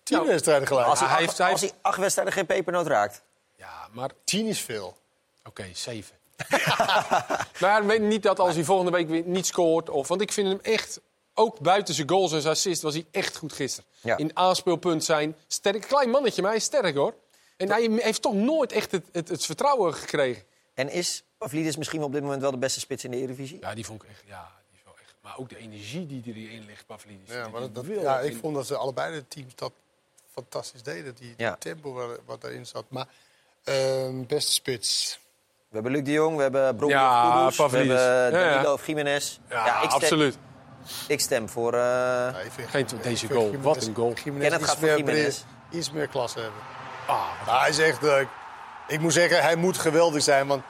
Tien 0.02 0.26
wedstrijden 0.26 0.68
gelijk. 0.68 0.86
Als 0.86 0.98
hij, 1.00 1.08
hij 1.08 1.16
acht, 1.16 1.26
heeft- 1.26 1.38
hij 1.38 1.50
als 1.52 1.60
hij 1.60 1.72
acht 1.82 1.98
wedstrijden 1.98 2.34
geen 2.34 2.46
pepernoot 2.46 2.86
raakt. 2.86 3.22
Ja, 3.58 3.88
maar 3.92 4.10
Tien 4.24 4.46
is 4.46 4.60
veel. 4.60 4.96
Oké, 5.44 5.66
zeven. 5.72 6.16
maar 7.60 7.86
weet 7.86 8.00
niet 8.00 8.22
dat 8.22 8.38
als 8.38 8.54
hij 8.54 8.64
volgende 8.64 8.90
week 8.90 9.08
weer 9.08 9.22
niet 9.26 9.46
scoort. 9.46 9.90
Of, 9.90 10.08
want 10.08 10.20
ik 10.20 10.32
vind 10.32 10.48
hem 10.48 10.58
echt, 10.62 11.00
ook 11.34 11.58
buiten 11.60 11.94
zijn 11.94 12.08
goals 12.08 12.32
en 12.32 12.40
zijn 12.40 12.54
assists, 12.54 12.82
was 12.82 12.94
hij 12.94 13.06
echt 13.10 13.36
goed 13.36 13.52
gisteren. 13.52 13.90
Ja. 14.00 14.16
In 14.16 14.36
aanspeelpunt 14.36 15.04
zijn. 15.04 15.36
Sterk, 15.46 15.80
klein 15.80 16.10
mannetje, 16.10 16.40
maar 16.42 16.50
hij 16.50 16.60
is 16.60 16.66
sterk 16.66 16.94
hoor. 16.94 17.14
En 17.56 17.68
hij 17.70 17.90
heeft 17.90 18.22
toch 18.22 18.34
nooit 18.34 18.72
echt 18.72 18.90
het, 18.92 19.04
het, 19.12 19.28
het 19.28 19.44
vertrouwen 19.44 19.94
gekregen. 19.94 20.42
En 20.74 20.90
is 20.90 21.22
Pavlidis 21.38 21.76
misschien 21.76 22.02
op 22.02 22.12
dit 22.12 22.22
moment 22.22 22.40
wel 22.42 22.50
de 22.50 22.56
beste 22.56 22.80
spits 22.80 23.04
in 23.04 23.10
de 23.10 23.16
Eredivisie? 23.16 23.58
Ja, 23.60 23.74
die 23.74 23.84
vond 23.84 24.02
ik 24.02 24.08
echt. 24.08 24.22
Ja, 24.26 24.52
die 24.70 24.78
is 24.78 24.84
wel 24.84 24.94
echt. 25.02 25.14
Maar 25.20 25.38
ook 25.38 25.48
de 25.48 25.56
energie 25.56 26.06
die 26.06 26.34
erin 26.34 26.64
ligt, 26.64 26.86
Pavlidis. 26.86 27.34
Ja, 27.34 27.48
maar 27.48 27.72
dat, 27.72 27.84
ja, 27.86 28.20
ik 28.20 28.36
vond 28.36 28.54
dat 28.54 28.66
ze 28.66 28.76
allebei 28.76 29.14
de 29.14 29.28
teams 29.28 29.54
dat 29.54 29.72
fantastisch 30.32 30.82
deden. 30.82 31.14
Die, 31.14 31.26
die 31.36 31.46
Ja. 31.46 31.56
tempo 31.56 31.92
wat, 31.92 32.20
wat 32.24 32.44
erin 32.44 32.66
zat. 32.66 32.84
Maar 32.88 33.08
ehm, 33.64 34.24
beste 34.26 34.52
spits. 34.52 35.18
We 35.68 35.74
hebben 35.74 35.92
Luc 35.92 36.02
de 36.04 36.12
Jong, 36.12 36.36
we 36.36 36.42
hebben 36.42 36.76
Bronco 36.76 36.94
Ja, 36.94 37.50
we 37.56 37.62
hebben 37.76 37.86
ja. 37.96 38.30
Danilo 38.30 38.72
of 38.72 38.86
Jiménez. 38.86 39.38
Ja, 39.50 39.66
ik 39.82 39.90
stem, 39.90 40.00
absoluut. 40.00 40.38
Ik 41.08 41.20
stem 41.20 41.48
voor... 41.48 41.74
eh, 41.74 42.28
Geen 42.68 42.86
deze 43.02 43.26
goal. 43.26 43.54
Wat 43.60 43.84
een 43.86 43.94
goal. 43.94 44.12
Jiménez 44.24 44.42
Kenneth 44.48 44.60
iets 44.60 44.68
gaat 44.70 44.78
voor 44.78 44.88
meer, 44.88 44.96
Jiménez. 44.98 45.44
iets 45.70 45.90
meer 45.90 46.08
klasse 46.08 46.38
hebben. 46.40 46.60
Ah, 47.06 47.60
hij 47.60 47.68
is 47.68 47.78
echt 47.78 48.02
leuk. 48.02 48.26
Ik 48.88 49.00
moet 49.00 49.12
zeggen, 49.12 49.42
hij 49.42 49.56
moet 49.56 49.78
geweldig 49.78 50.22
zijn. 50.22 50.46
Want 50.46 50.62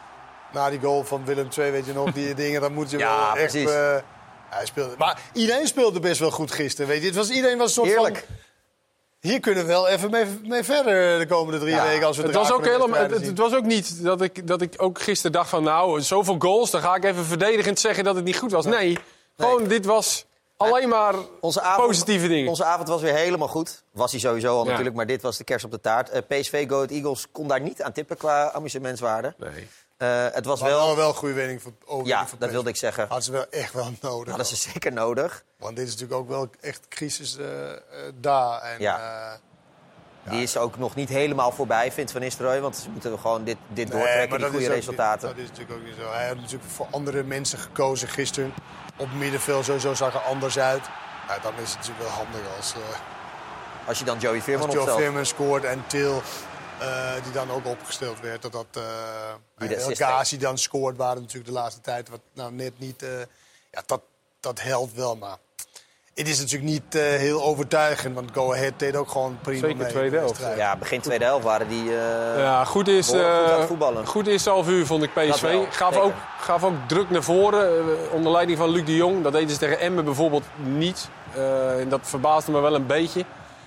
na 0.53 0.71
die 0.71 0.81
goal 0.81 1.05
van 1.05 1.25
Willem 1.25 1.49
II, 1.59 1.71
weet 1.71 1.87
je 1.87 1.93
nog, 1.93 2.13
die 2.13 2.35
dingen, 2.45 2.61
dan 2.61 2.73
moet 2.73 2.91
je 2.91 2.99
Ja, 2.99 3.17
wel 3.17 3.37
echt... 3.43 3.51
precies. 3.53 3.71
eh, 3.71 3.97
hij 4.49 4.67
speelde. 4.67 4.95
Maar 4.99 5.19
iedereen 5.33 5.67
speelde 5.67 6.01
best 6.01 6.21
wel 6.21 6.31
goed 6.31 6.51
gisteren. 6.53 6.89
Weet 6.91 7.01
je. 7.01 7.07
Het 7.07 7.17
was, 7.17 7.31
iedereen 7.31 7.59
was 7.59 7.67
een 7.69 7.75
soort 7.75 7.89
Heerlijk. 7.89 8.25
van... 8.27 8.37
Hier 9.21 9.41
kunnen 9.41 9.63
we 9.63 9.69
wel 9.69 9.89
even 9.89 10.11
mee, 10.11 10.25
mee 10.45 10.63
verder 10.65 11.19
de 11.19 11.27
komende 11.27 11.59
drie 11.59 11.75
Ja, 11.75 11.87
weken. 11.87 12.07
Als 12.07 12.17
we 12.17 12.23
het, 12.23 12.35
was 12.35 12.53
ook 12.53 12.65
helemaal, 12.65 13.01
het, 13.01 13.39
was 13.39 13.55
ook 13.55 13.65
niet 13.65 14.05
dat 14.05 14.21
ik, 14.23 14.47
dat 14.47 14.63
ik 14.63 14.75
ook 14.77 15.01
gisteren 15.01 15.33
dacht 15.33 15.49
van... 15.49 15.63
nou, 15.63 16.01
zoveel 16.01 16.37
goals, 16.39 16.71
dan 16.71 16.81
ga 16.81 16.95
ik 16.95 17.05
even 17.05 17.25
verdedigend 17.25 17.81
zeggen 17.81 18.05
dat 18.05 18.15
het 18.15 18.25
niet 18.25 18.39
goed 18.39 18.51
was. 18.53 18.65
Nee, 18.65 18.99
gewoon 19.37 19.65
dit 19.65 19.85
was 19.85 20.27
alleen 20.57 20.89
maar 20.89 21.15
onze 21.41 21.61
avond, 21.61 21.87
positieve 21.87 22.29
dingen. 22.29 22.49
Onze 22.49 22.65
avond 22.65 22.89
was 22.89 23.01
weer 23.01 23.15
helemaal 23.15 23.49
goed. 23.49 23.83
Was 23.93 24.11
hij 24.11 24.21
sowieso 24.21 24.57
al 24.57 24.63
Ja. 24.63 24.69
natuurlijk, 24.69 24.97
maar 24.97 25.07
dit 25.07 25.23
was 25.23 25.37
de 25.37 25.45
kerst 25.45 25.65
op 25.65 25.71
de 25.71 25.81
taart. 25.81 26.11
Eh, 26.11 26.23
PSV 26.29 26.69
Go 26.69 26.85
Eagles 26.85 27.27
kon 27.33 27.49
daar 27.49 27.61
niet 27.61 27.83
aan 27.83 27.93
tippen 27.93 28.17
qua 28.17 28.53
amusementswaarde. 28.53 29.35
Nee. 29.39 29.69
Eh, 29.99 30.27
het 30.33 30.45
was 30.45 30.61
wel... 30.61 30.87
wel, 30.87 30.97
wel 30.97 31.09
een 31.09 31.15
goede 31.15 31.35
winning 31.35 31.63
voor 31.63 32.07
Ja, 32.07 32.27
voor 32.27 32.39
dat 32.39 32.51
wilde 32.51 32.69
ik 32.69 32.77
zeggen. 32.77 33.03
Hadden 33.03 33.25
ze 33.25 33.33
wel 33.33 33.47
echt 33.51 33.73
wel 33.73 33.91
nodig. 34.01 34.29
Hadden 34.29 34.47
ze 34.47 34.57
zeker 34.57 34.93
nodig. 34.93 35.45
Want 35.57 35.77
dit 35.77 35.87
is 35.87 35.93
natuurlijk 35.93 36.21
ook 36.21 36.29
wel 36.29 36.51
echt 36.61 36.89
crisis 36.89 37.37
eh, 37.37 37.47
daar. 38.15 38.61
En, 38.61 38.81
Ja. 38.81 39.39
Die 40.31 40.43
is 40.43 40.57
ook 40.57 40.79
nog 40.79 40.95
niet 40.95 41.09
helemaal 41.09 41.53
voorbij, 41.53 41.93
vindt 41.93 42.13
Van 42.13 42.21
Nistelrooy. 42.21 42.61
Want 42.61 42.77
ze 42.77 42.91
moeten 42.91 43.19
gewoon 43.19 43.45
dit, 43.45 43.57
dit 43.69 43.89
Nee, 43.89 43.99
doortrekken, 43.99 44.39
die 44.39 44.49
goede 44.49 44.67
ook 44.67 44.73
resultaten. 44.73 45.29
dat 45.29 45.37
is 45.39 45.49
natuurlijk 45.49 45.79
ook 45.79 45.85
niet 45.85 45.95
zo. 46.01 46.13
Hij 46.13 46.27
had 46.27 46.37
natuurlijk 46.37 46.71
voor 46.71 46.87
andere 46.91 47.23
mensen 47.23 47.59
gekozen 47.59 48.09
gisteren. 48.09 48.55
Op 48.97 49.13
middenveld 49.13 49.65
sowieso 49.65 49.95
zag 49.95 50.15
er 50.15 50.21
anders 50.21 50.59
uit. 50.59 50.83
Nou, 51.29 51.41
dan 51.43 51.53
is 51.63 51.69
het 51.69 51.79
natuurlijk 51.79 52.09
wel 52.09 52.25
handig 52.25 52.41
als, 52.57 52.75
Als 53.87 53.99
je 53.99 54.05
dan 54.05 54.19
Joey 54.19 54.41
Veerman 54.43 54.67
als 54.67 54.77
opstelt. 54.77 54.99
Veerman 54.99 55.27
scoort 55.27 55.65
en 55.65 55.85
Til, 55.87 56.23
eh, 56.81 57.23
die 57.23 57.33
dan 57.33 57.51
ook 57.51 57.67
opgesteld 57.67 58.21
werd. 58.21 58.43
Dat 58.43 58.53
dat, 58.53 58.67
eh 58.73 58.83
Die 59.59 59.69
de 59.69 59.75
en 59.75 59.81
El 59.81 59.87
assist 59.87 60.03
Ghazi 60.03 60.39
dan 60.39 60.59
scoort, 60.59 60.97
waren 60.97 61.21
natuurlijk 61.23 61.47
de 61.47 61.53
laatste 61.59 61.81
tijd 61.81 62.09
wat 62.09 62.21
nou 62.33 62.53
net 62.53 62.79
niet... 62.79 63.03
eh, 63.03 63.11
ja, 63.71 63.83
dat, 63.87 64.01
dat 64.41 64.61
helpt 64.63 64.95
wel, 64.95 65.17
maar... 65.17 65.37
Het 66.15 66.29
is 66.29 66.39
natuurlijk 66.39 66.71
niet 66.71 66.95
eh, 66.95 67.03
heel 67.03 67.43
overtuigend, 67.43 68.15
want 68.15 68.31
Go 68.33 68.53
Ahead 68.53 68.73
deed 68.79 68.97
ook 68.97 69.11
gewoon 69.11 69.39
prima 69.43 69.61
Zeker 69.61 69.77
mee. 69.77 69.91
tweede 69.91 70.11
de 70.11 70.17
helft. 70.17 70.41
Ja, 70.57 70.77
begin 70.77 71.01
tweede 71.01 71.25
helft 71.25 71.45
waren 71.45 71.69
die... 71.69 71.83
eh, 71.91 72.39
Ja, 72.39 72.65
goed 72.65 72.89
is, 72.89 73.07
goed 73.09 73.17
eh, 73.17 74.07
goed 74.07 74.27
eerste 74.27 74.51
half 74.51 74.69
uur 74.69 74.87
vond 74.87 75.03
ik 75.03 75.13
PSV. 75.13 75.29
Gaf 75.29 75.39
zeker. 75.39 76.01
ook, 76.01 76.15
gaf 76.41 76.65
ook 76.65 76.75
druk 76.89 77.11
naar 77.11 77.23
voren, 77.23 77.69
eh, 77.79 78.15
onder 78.15 78.33
leiding 78.33 78.59
van 78.59 78.69
Luc 78.71 78.85
de 78.85 78.97
Jong. 78.97 79.23
Dat 79.23 79.33
deden 79.33 79.51
ze 79.51 79.59
tegen 79.59 79.79
Emmen 79.81 80.05
bijvoorbeeld 80.05 80.45
niet. 80.57 81.09
Eh, 81.35 81.81
en 81.81 81.89
dat 81.89 82.01
verbaasde 82.03 82.53
me 82.53 82.61
wel 82.61 82.75
een 82.75 82.87
beetje. 82.87 83.21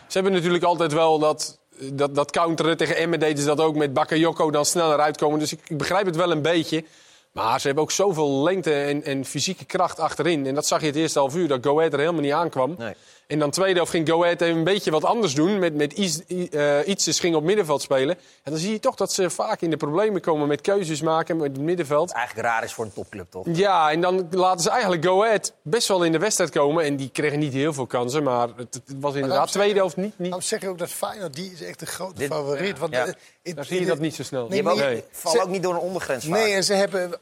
Ze 0.07 0.13
hebben 0.17 0.31
natuurlijk 0.33 0.63
altijd 0.63 0.93
wel 0.93 1.19
dat, 1.19 1.57
dat, 1.93 2.15
dat 2.15 2.31
counteren. 2.31 2.77
Tegen 2.77 2.95
Emmen 2.95 3.19
deden 3.19 3.37
ze 3.37 3.45
dat 3.45 3.59
ook 3.59 3.75
met 3.75 3.93
Bakayoko 3.93 4.51
dan 4.51 4.65
sneller 4.65 4.99
uitkomen. 4.99 5.39
Dus 5.39 5.51
ik, 5.51 5.59
ik 5.67 5.77
begrijp 5.77 6.05
het 6.05 6.15
wel 6.15 6.31
een 6.31 6.41
beetje. 6.41 6.83
Maar 7.31 7.59
ze 7.59 7.65
hebben 7.65 7.83
ook 7.83 7.91
zoveel 7.91 8.43
lengte 8.43 8.73
en, 8.73 9.03
en 9.03 9.25
fysieke 9.25 9.65
kracht 9.65 9.99
achterin. 9.99 10.45
En 10.45 10.55
dat 10.55 10.67
zag 10.67 10.79
je 10.81 10.85
het 10.85 10.95
eerste 10.95 11.19
half 11.19 11.35
uur, 11.35 11.47
dat 11.47 11.65
Go 11.65 11.77
Ahead 11.77 11.93
er 11.93 11.99
helemaal 11.99 12.21
niet 12.21 12.31
aankwam. 12.31 12.75
Nee. 12.77 12.93
En 13.27 13.39
dan 13.39 13.49
tweede 13.51 13.75
helft 13.75 13.91
ging 13.91 14.09
Go 14.09 14.23
Ahead 14.23 14.41
even 14.41 14.57
een 14.57 14.63
beetje 14.63 14.91
wat 14.91 15.03
anders 15.05 15.33
doen. 15.33 15.59
Met, 15.59 15.75
met 15.75 15.93
iets, 15.93 16.25
eh, 16.51 16.87
Ietses 16.87 17.19
ging 17.19 17.35
op 17.35 17.43
middenveld 17.43 17.81
spelen. 17.81 18.15
En 18.43 18.51
dan 18.51 18.57
zie 18.57 18.71
je 18.71 18.79
toch 18.79 18.95
dat 18.95 19.13
ze 19.13 19.29
vaak 19.29 19.61
in 19.61 19.69
de 19.69 19.77
problemen 19.77 20.21
komen 20.21 20.47
met 20.47 20.61
keuzes 20.61 21.01
maken 21.01 21.37
met 21.37 21.51
het 21.51 21.61
middenveld. 21.61 22.11
Eigenlijk 22.11 22.47
raar 22.47 22.63
is 22.63 22.73
voor 22.73 22.85
een 22.85 22.93
topclub, 22.93 23.31
toch? 23.31 23.45
Ja, 23.53 23.91
en 23.91 24.01
dan 24.01 24.27
laten 24.31 24.61
ze 24.63 24.69
eigenlijk 24.69 25.05
Go 25.05 25.23
Ahead 25.23 25.53
best 25.61 25.87
wel 25.87 26.03
in 26.03 26.11
de 26.11 26.17
wedstrijd 26.19 26.51
komen. 26.51 26.83
En 26.85 26.95
die 26.95 27.09
kregen 27.09 27.39
niet 27.39 27.53
heel 27.53 27.73
veel 27.73 27.87
kansen, 27.87 28.23
maar 28.23 28.47
het, 28.55 28.73
het 28.73 28.83
was 28.99 29.15
inderdaad 29.15 29.51
tweede 29.51 29.79
helft 29.79 29.95
niet... 29.95 30.05
niet 30.05 30.17
Daarom 30.17 30.41
zeg 30.41 30.61
ik 30.61 30.69
ook 30.69 30.77
dat 30.77 30.89
Feyenoord, 30.89 31.33
die 31.33 31.51
is 31.51 31.61
echt 31.63 31.79
de 31.79 31.85
grote 31.85 32.15
Dit- 32.15 32.31
favoriet. 32.31 32.79
Want, 32.79 32.93
Ja. 32.93 33.13
Eh, 33.41 33.47
het- 33.47 33.55
daar 33.55 33.65
zie 33.65 33.79
je 33.79 33.85
dat 33.85 33.99
niet 33.99 34.15
zo 34.15 34.23
snel. 34.23 34.47
Nee. 34.47 34.63
vallen 34.63 35.03
Ze- 35.11 35.41
ook 35.41 35.47
niet 35.49 35.63
door 35.63 35.73
een 35.73 35.79
ondergrens 35.79 36.25
vaak. 36.25 36.33
Nee, 36.33 36.53
en 36.53 36.63
ze 36.63 36.73
hebben 36.73 37.13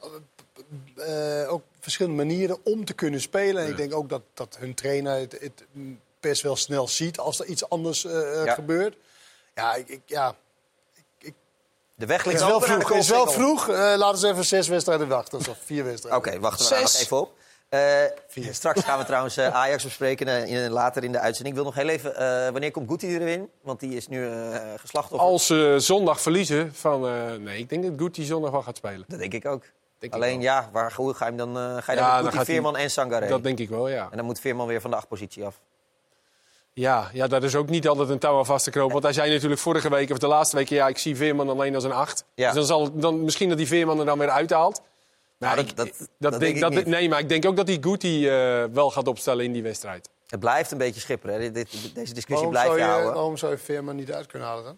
eh, 0.96 1.52
ook 1.54 1.62
verschillende 1.80 2.18
manieren 2.26 2.58
om 2.64 2.86
te 2.86 2.94
kunnen 2.94 3.22
spelen. 3.22 3.64
En 3.64 3.70
ik 3.70 3.78
denk 3.78 3.94
ook 3.94 4.10
dat, 4.10 4.22
dat 4.34 4.56
hun 4.60 4.74
trainer 4.74 5.20
het, 5.20 5.32
het 5.40 5.64
best 6.20 6.42
wel 6.42 6.56
snel 6.56 6.88
ziet 6.88 7.20
als 7.20 7.40
er 7.40 7.46
iets 7.46 7.70
anders 7.70 8.06
eh, 8.06 8.44
Ja. 8.46 8.54
gebeurt. 8.54 8.96
Ja, 9.56 9.76
ik, 9.76 9.88
ik- 9.88 10.02
ja. 10.06 10.36
De 11.96 12.06
weg 12.06 12.18
Het 12.18 12.26
ligt 12.26 12.40
is 12.42 12.48
wel 12.48 12.62
vroeg. 12.62 12.88
Het 12.90 12.98
is 12.98 13.10
wel 13.10 13.28
vroeg. 13.32 13.70
Eh, 13.70 13.76
laten 13.76 14.00
we 14.00 14.06
eens 14.14 14.24
even 14.24 14.46
zes 14.46 14.68
wedstrijden 14.68 15.08
wachten. 15.08 15.38
Of 15.40 15.58
vier 15.66 15.84
wedstrijden. 15.84 16.20
Oké, 16.20 16.40
wachten 16.40 16.64
we 16.66 16.72
daar 16.72 16.82
nog 16.82 16.90
Zes. 16.90 17.02
even 17.04 17.20
op. 17.20 17.32
Eh, 17.70 17.82
straks 18.52 18.84
gaan 18.84 19.00
we 19.00 19.06
trouwens 19.06 19.38
eh, 19.38 19.56
Ajax 19.56 19.84
bespreken 19.84 20.28
eh, 20.28 20.64
in- 20.64 20.70
later 20.72 21.04
in 21.04 21.12
de 21.12 21.20
uitzending. 21.20 21.56
Ik 21.58 21.64
wil 21.64 21.72
nog 21.72 21.82
heel 21.82 21.88
even... 21.94 22.16
eh, 22.16 22.52
wanneer 22.52 22.72
komt 22.72 22.90
Guti 22.90 23.18
erin? 23.18 23.50
Want 23.62 23.80
die 23.80 23.96
is 23.96 24.08
nu 24.08 24.28
eh 24.28 24.58
geslachtoffer. 24.78 25.28
Als 25.28 25.46
ze 25.46 25.76
zondag 25.78 26.22
verliezen 26.22 26.76
van... 26.76 27.08
eh, 27.08 27.34
nee, 27.40 27.58
ik 27.60 27.70
denk 27.70 27.84
dat 27.84 27.94
Guti 27.98 28.24
zondag 28.24 28.52
wel 28.52 28.62
gaat 28.62 28.78
spelen. 28.78 29.06
Dat 29.08 29.20
denk 29.20 29.34
ik 29.34 29.46
ook. 29.46 29.64
Denk 30.00 30.14
Alleen 30.14 30.42
ja, 30.42 30.70
waar, 30.72 30.94
hoe 30.96 31.14
ga 31.14 31.26
je 31.28 31.32
hem 31.36 31.54
dan... 31.54 31.58
eh, 31.78 31.84
ga 31.84 31.92
je 31.92 31.98
Ja, 31.98 32.22
dan 32.22 32.32
Guti, 32.32 32.46
Veerman 32.46 32.78
en 32.78 32.92
Sangaré? 32.92 33.28
Dat 33.28 33.44
denk 33.44 33.60
ik 33.60 33.70
wel, 33.70 33.88
ja. 33.88 34.08
En 34.12 34.18
dan 34.18 34.26
moet 34.26 34.40
Veerman 34.40 34.68
weer 34.68 34.82
van 34.82 34.90
de 34.92 34.96
achtpositie 34.98 35.46
af. 35.46 35.60
Ja, 36.74 37.10
ja, 37.14 37.28
dat 37.28 37.44
is 37.44 37.56
ook 37.56 37.70
niet 37.70 37.88
altijd 37.88 38.10
een 38.10 38.20
touw 38.20 38.38
aan 38.38 38.46
vast 38.46 38.64
te 38.64 38.72
knopen. 38.72 38.92
Want 38.92 39.04
hij 39.04 39.14
zei 39.14 39.32
natuurlijk 39.34 39.62
vorige 39.62 39.90
week 39.90 40.12
of 40.12 40.18
de 40.18 40.28
laatste 40.28 40.56
week... 40.56 40.70
ja, 40.70 40.88
ik 40.88 40.98
zie 40.98 41.16
Veerman 41.16 41.50
alleen 41.50 41.76
als 41.76 41.84
een 41.84 41.92
acht. 41.92 42.24
Ja. 42.36 42.46
Dus 42.46 42.56
dan 42.56 42.66
zal 42.66 42.98
dan, 43.00 43.24
misschien 43.24 43.50
dat 43.50 43.58
die 43.58 43.68
Veerman 43.68 44.00
er 44.00 44.06
dan 44.06 44.18
weer 44.20 44.30
uithaalt. 44.30 44.82
Maar 45.40 45.56
Nou, 45.56 45.68
ik- 45.68 45.76
dat- 45.76 45.88
dat- 45.88 45.98
dat 45.98 46.08
dat 46.20 46.32
denk, 46.32 46.42
denk 46.42 46.56
ik 46.56 46.62
dat, 46.62 46.72
niet. 46.72 46.86
Nee, 46.86 47.10
maar 47.10 47.20
ik 47.20 47.30
denk 47.30 47.46
ook 47.46 47.56
dat 47.56 47.66
die 47.66 47.78
Guti 47.82 48.28
eh, 48.30 48.64
wel 48.72 48.92
gaat 48.92 49.08
opstellen 49.08 49.46
in 49.46 49.54
die 49.54 49.64
wedstrijd. 49.64 50.10
Het 50.28 50.40
blijft 50.40 50.72
een 50.72 50.78
beetje 50.78 51.00
schipperen. 51.00 51.42
Hè? 51.42 51.52
Deze 51.52 51.66
discussie 51.94 52.26
Waarom 52.28 52.50
blijft 52.50 52.76
je 52.76 52.82
houden. 52.82 53.14
waarom 53.14 53.38
zou 53.38 53.52
je 53.52 53.58
Veerman 53.58 53.96
niet 53.96 54.12
uit 54.12 54.26
kunnen 54.26 54.48
halen 54.48 54.64
dan? 54.64 54.78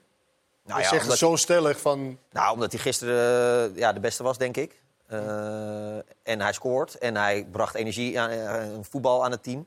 Nou 0.66 0.78
je 0.78 0.84
ja, 0.84 0.90
zegt 0.92 1.02
omdat- 1.04 1.18
zo 1.18 1.36
stellig 1.36 1.80
van... 1.80 2.18
Nou, 2.32 2.54
omdat 2.54 2.72
hij 2.72 2.82
gisteren 2.82 3.72
eh, 3.72 3.78
ja, 3.78 3.94
de 3.94 4.00
beste 4.00 4.24
was, 4.24 4.38
denk 4.38 4.58
ik. 4.58 4.82
Eh, 5.08 5.96
en 6.24 6.42
hij 6.42 6.54
scoort. 6.54 6.98
En 6.98 7.16
hij 7.16 7.48
bracht 7.52 7.76
energie, 7.76 8.20
aan, 8.20 8.86
voetbal 8.90 9.24
aan 9.24 9.32
het 9.32 9.44
team. 9.44 9.66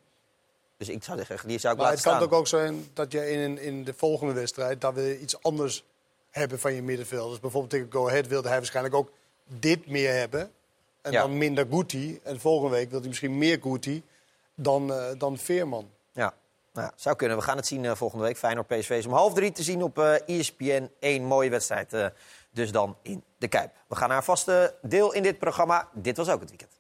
Dus 0.77 0.89
ik 0.89 1.05
zou 1.05 1.25
zeggen, 1.25 1.49
die 1.49 1.59
zou 1.59 1.75
ik 1.75 1.81
Maar 1.81 1.89
laten 1.91 2.03
het 2.05 2.13
kan 2.13 2.29
staan. 2.29 2.33
ook 2.35 2.41
ook 2.41 2.47
zijn 2.49 2.89
dat 2.93 3.13
je 3.13 3.31
in, 3.31 3.59
in 3.59 3.85
de 3.85 3.95
volgende 3.97 4.33
wedstrijd... 4.33 4.81
dat 4.81 4.95
we 4.95 5.21
iets 5.21 5.43
anders 5.43 5.85
hebben 6.31 6.59
van 6.61 6.75
je 6.75 6.83
middenveld. 6.83 7.31
Dus 7.31 7.41
bijvoorbeeld 7.41 7.73
tegen 7.73 7.87
Go 7.93 8.09
Ahead 8.09 8.27
wilde 8.27 8.49
hij 8.49 8.57
waarschijnlijk 8.57 8.95
ook 8.95 9.11
dit 9.59 9.87
meer 9.87 10.13
hebben. 10.13 10.51
En 11.05 11.13
Ja. 11.13 11.21
dan 11.21 11.39
minder 11.39 11.67
Guti. 11.71 12.21
En 12.23 12.41
volgende 12.41 12.77
week 12.77 12.91
wil 12.91 12.99
hij 12.99 13.09
misschien 13.09 13.39
meer 13.39 13.59
Guti 13.63 14.03
dan, 14.55 14.93
eh, 14.93 15.05
dan 15.19 15.39
Veerman. 15.39 15.91
Ja, 16.13 16.35
nou, 16.73 16.87
ja, 16.87 16.93
zou 16.97 17.17
kunnen. 17.17 17.37
We 17.37 17.43
gaan 17.43 17.57
het 17.57 17.67
zien 17.67 17.85
eh, 17.85 17.95
volgende 17.95 18.25
week. 18.25 18.37
Feyenoord 18.37 18.67
PSV 18.67 18.91
is 18.91 19.07
om 19.07 19.13
half 19.13 19.35
drie 19.35 19.53
te 19.53 19.63
zien 19.63 19.83
op 19.83 19.99
eh 19.99 20.15
ESPN. 20.39 20.91
Eén 21.01 21.25
mooie 21.25 21.51
wedstrijd 21.51 22.13
dus 22.51 22.73
dan 22.73 22.97
in 23.03 23.23
de 23.39 23.49
Kuip. 23.49 23.73
We 23.89 23.97
gaan 23.97 24.09
naar 24.09 24.17
een 24.17 24.23
vaste 24.25 24.75
deel 24.83 25.13
in 25.13 25.23
dit 25.23 25.39
programma. 25.39 25.89
Dit 25.93 26.17
was 26.17 26.29
ook 26.29 26.41
het 26.41 26.49
weekend. 26.49 26.73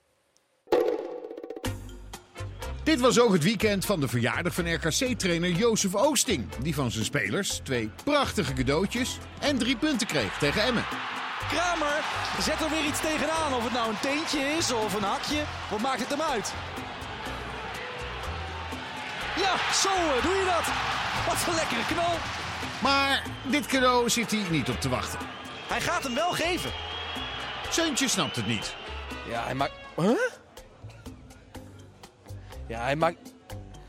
Dit 2.85 3.01
was 3.01 3.21
ook 3.21 3.33
het 3.33 3.43
weekend 3.43 3.85
van 3.85 4.01
de 4.01 4.09
verjaardag 4.09 4.55
van 4.55 4.75
RKC-trainer 4.75 5.51
Jozef 5.51 5.95
Oosting. 5.95 6.57
Die 6.57 6.75
van 6.75 6.91
zijn 6.91 7.05
spelers 7.05 7.61
twee 7.65 7.91
prachtige 8.05 8.53
cadeautjes 8.53 9.19
en 9.41 9.59
drie 9.59 9.77
punten 9.77 10.07
kreeg 10.07 10.39
tegen 10.39 10.63
Emmen. 10.63 10.85
Kramer 11.49 12.05
zet 12.41 12.61
er 12.61 12.71
weer 12.71 12.85
iets 12.85 13.01
tegenaan. 13.01 13.55
Of 13.55 13.65
het 13.65 13.73
nou 13.73 13.89
een 13.89 14.01
teentje 14.01 14.39
is 14.39 14.73
of 14.73 14.95
een 14.95 15.03
hakje. 15.03 15.43
Wat 15.71 15.81
maakt 15.81 16.01
het 16.01 16.09
hem 16.09 16.21
uit? 16.21 16.53
Ja, 19.37 19.73
zo 19.73 19.89
eh, 19.89 20.23
doe 20.23 20.35
je 20.35 20.45
dat. 20.45 20.67
Wat 21.27 21.47
een 21.49 21.55
lekkere 21.55 21.87
knal. 21.87 22.15
Maar 22.83 23.23
dit 23.43 23.67
cadeau 23.67 24.11
zit 24.11 24.31
hij 24.31 24.47
niet 24.51 24.69
op 24.69 24.81
te 24.81 24.89
wachten. 24.89 25.19
Hij 25.69 25.81
gaat 25.81 26.03
hem 26.03 26.15
wel 26.15 26.31
geven. 26.31 26.71
Seuntje 27.71 28.09
snapt 28.09 28.37
het 28.37 28.47
niet. 28.47 28.75
Ja, 29.29 29.45
hij 29.45 29.55
maakt... 29.55 29.73
Huh? 29.97 30.11
Ja, 32.69 32.81
hij 32.81 32.97
maakt... 32.97 33.34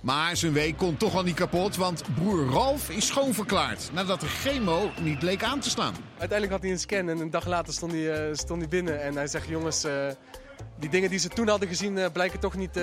Maar 0.05 0.37
zijn 0.37 0.53
week 0.53 0.77
kon 0.77 0.97
toch 0.97 1.15
al 1.15 1.23
niet 1.23 1.35
kapot, 1.35 1.75
want 1.75 2.03
broer 2.15 2.49
Ralf 2.49 2.89
is 2.89 3.07
schoonverklaard... 3.07 3.89
nadat 3.93 4.19
de 4.19 4.27
chemo 4.27 4.91
niet 5.01 5.21
leek 5.21 5.43
aan 5.43 5.59
te 5.59 5.69
slaan. 5.69 5.93
Uiteindelijk 6.09 6.51
had 6.51 6.61
hij 6.61 6.71
een 6.71 6.79
scan 6.79 7.09
en 7.09 7.19
een 7.19 7.29
dag 7.29 7.45
later 7.45 7.73
stond 7.73 7.91
hij, 7.91 8.13
eh, 8.13 8.35
stond 8.35 8.59
hij 8.59 8.69
binnen. 8.69 9.01
En 9.01 9.15
hij 9.15 9.27
zegt, 9.27 9.47
jongens, 9.47 9.83
eh, 9.83 10.07
die 10.79 10.89
dingen 10.89 11.09
die 11.09 11.19
ze 11.19 11.27
toen 11.27 11.47
hadden 11.47 11.67
gezien 11.67 11.97
eh, 11.97 12.11
blijken 12.11 12.39
toch 12.39 12.55
niet 12.55 12.79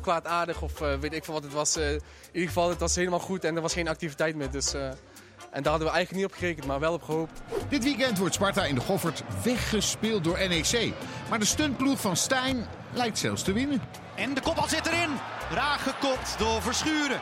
kwaadaardig. 0.00 0.62
Of 0.62 0.78
weet 0.78 1.12
ik 1.12 1.24
veel 1.24 1.34
wat 1.34 1.42
het 1.42 1.52
was. 1.52 1.76
In 1.76 2.00
ieder 2.32 2.48
geval, 2.48 2.68
het 2.68 2.80
was 2.80 2.94
helemaal 2.94 3.20
goed 3.20 3.44
en 3.44 3.56
er 3.56 3.62
was 3.62 3.72
geen 3.72 3.88
activiteit 3.88 4.36
meer. 4.36 4.50
Dus, 4.50 4.74
en 4.74 5.62
daar 5.62 5.72
hadden 5.72 5.88
we 5.88 5.94
eigenlijk 5.94 6.12
niet 6.12 6.32
op 6.32 6.38
gerekend, 6.38 6.66
maar 6.66 6.80
wel 6.80 6.92
op 6.92 7.02
gehoopt. 7.02 7.40
Dit 7.68 7.84
weekend 7.84 8.18
wordt 8.18 8.34
Sparta 8.34 8.64
in 8.64 8.74
de 8.74 8.80
Goffert 8.80 9.22
weggespeeld 9.44 10.24
door 10.24 10.38
NEC. 10.38 10.92
Maar 11.30 11.38
de 11.38 11.44
stuntploeg 11.44 12.00
van 12.00 12.16
Stijn 12.16 12.66
lijkt 12.92 13.18
zelfs 13.18 13.42
te 13.42 13.52
winnen. 13.52 13.82
En 14.14 14.34
de 14.34 14.40
kopbal 14.40 14.68
zit 14.68 14.86
erin. 14.86 15.10
Raak 15.50 15.80
gekopt 15.80 16.34
door 16.38 16.62
Verschuren. 16.62 17.20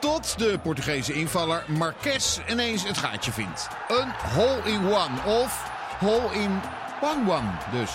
Tot 0.00 0.38
de 0.38 0.58
Portugese 0.62 1.12
invaller 1.12 1.64
Marques 1.66 2.40
ineens 2.50 2.84
het 2.86 2.98
gaatje 2.98 3.32
vindt. 3.32 3.68
Een 3.88 4.10
hole-in-one 4.34 5.40
of 5.42 5.70
hole-in-one-one 5.98 7.50
dus. 7.72 7.90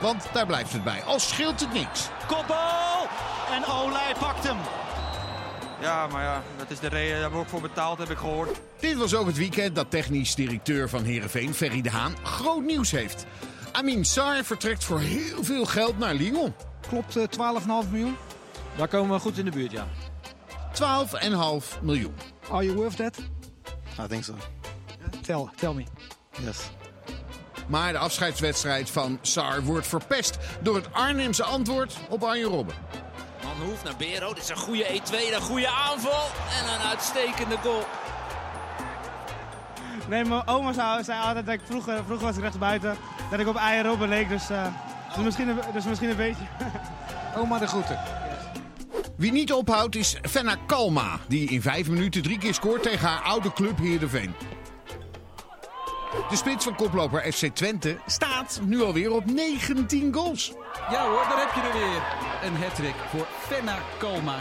Want 0.00 0.24
daar 0.32 0.46
blijft 0.46 0.72
het 0.72 0.84
bij, 0.84 1.02
al 1.02 1.20
scheelt 1.20 1.60
het 1.60 1.72
niks. 1.72 2.08
Kopbal! 2.26 3.06
En 3.50 3.66
Olij 3.66 4.14
pakt 4.18 4.44
hem. 4.46 4.56
Ja, 5.80 6.06
maar 6.06 6.22
ja, 6.22 6.42
dat 6.56 6.70
is 6.70 6.78
de 6.78 6.88
reden. 6.88 7.10
Daar 7.10 7.20
hebben 7.20 7.38
we 7.38 7.44
ook 7.44 7.50
voor 7.50 7.60
betaald, 7.60 7.98
heb 7.98 8.10
ik 8.10 8.18
gehoord. 8.18 8.60
Dit 8.80 8.96
was 8.96 9.14
ook 9.14 9.26
het 9.26 9.36
weekend 9.36 9.74
dat 9.74 9.90
technisch 9.90 10.34
directeur 10.34 10.88
van 10.88 11.04
Heerenveen, 11.04 11.54
Ferry 11.54 11.80
de 11.80 11.90
Haan, 11.90 12.14
groot 12.22 12.62
nieuws 12.62 12.90
heeft. 12.90 13.26
Amin 13.72 14.04
Sarr 14.04 14.44
vertrekt 14.44 14.84
voor 14.84 15.00
heel 15.00 15.44
veel 15.44 15.64
geld 15.64 15.98
naar 15.98 16.14
Lyon. 16.14 16.54
Klopt, 16.88 17.16
eh, 17.16 17.24
12,5 17.24 17.90
miljoen. 17.90 18.16
Daar 18.76 18.88
komen 18.88 19.14
we 19.14 19.20
goed 19.20 19.38
in 19.38 19.44
de 19.44 19.50
buurt, 19.50 19.72
ja. 19.72 19.86
12,5 20.72 21.78
miljoen. 21.82 22.14
Are 22.50 22.64
you 22.64 22.76
worth 22.76 22.96
that? 22.96 23.18
I 24.00 24.06
think 24.08 24.24
so. 24.24 24.34
Tell, 25.22 25.48
tell 25.56 25.72
me. 25.72 25.84
Yes. 26.44 26.58
Maar 27.68 27.92
de 27.92 27.98
afscheidswedstrijd 27.98 28.90
van 28.90 29.18
Sarr 29.22 29.62
wordt 29.62 29.86
verpest 29.86 30.38
door 30.60 30.74
het 30.74 30.92
Arnhemse 30.92 31.44
antwoord 31.44 31.96
op 32.08 32.22
Arjen 32.22 32.48
Robben. 32.48 32.74
Manhoef 33.44 33.84
naar 33.84 33.96
Bero. 33.96 34.34
Dit 34.34 34.42
is 34.42 34.48
een 34.48 34.56
goede 34.56 34.84
1-2, 34.84 35.34
een 35.34 35.40
goede 35.40 35.68
aanval 35.68 36.26
en 36.58 36.74
een 36.74 36.80
uitstekende 36.88 37.56
goal. 37.56 37.84
Nee, 40.12 40.24
mijn 40.24 40.46
oma 40.46 40.72
zei, 40.72 41.04
zei 41.04 41.20
altijd 41.20 41.46
dat 41.46 41.54
ik 41.54 41.60
vroeger, 41.64 42.04
vroeger 42.04 42.26
was 42.26 42.36
ik 42.36 42.42
rechtsbuiten, 42.42 42.96
dat 43.30 43.40
ik 43.40 43.46
op 43.48 43.56
eieren 43.56 43.90
Robben 43.90 44.08
leek, 44.08 44.28
dus, 44.28 44.50
eh, 44.50 44.66
dus, 45.14 45.24
misschien 45.24 45.48
een, 45.48 45.58
dus 45.72 45.84
misschien 45.84 46.10
een 46.10 46.16
beetje. 46.16 46.44
Oma 47.38 47.58
de 47.58 47.66
groeten. 47.66 47.98
Wie 49.16 49.32
niet 49.32 49.52
ophoudt 49.52 49.96
is 49.96 50.16
Fenna 50.22 50.56
Kalma, 50.66 51.18
die 51.28 51.50
in 51.50 51.62
vijf 51.62 51.88
minuten 51.88 52.22
drie 52.22 52.38
keer 52.38 52.54
scoort 52.54 52.82
tegen 52.82 53.08
haar 53.08 53.22
oude 53.22 53.52
club 53.52 53.78
Heerenveen. 53.78 54.34
De 56.30 56.36
spits 56.36 56.64
van 56.64 56.74
koploper 56.74 57.32
FC 57.32 57.46
Twente 57.46 57.98
staat 58.06 58.60
nu 58.64 58.82
alweer 58.82 59.12
op 59.12 59.24
19 59.24 60.14
goals. 60.14 60.52
Ja 60.90 61.08
hoor, 61.08 61.26
daar 61.28 61.38
heb 61.38 61.54
je 61.54 61.60
er 61.60 61.88
weer. 61.88 62.02
Een 62.50 62.62
hattrick 62.62 62.94
voor 63.10 63.26
Fenna 63.38 63.78
Kalma. 63.98 64.36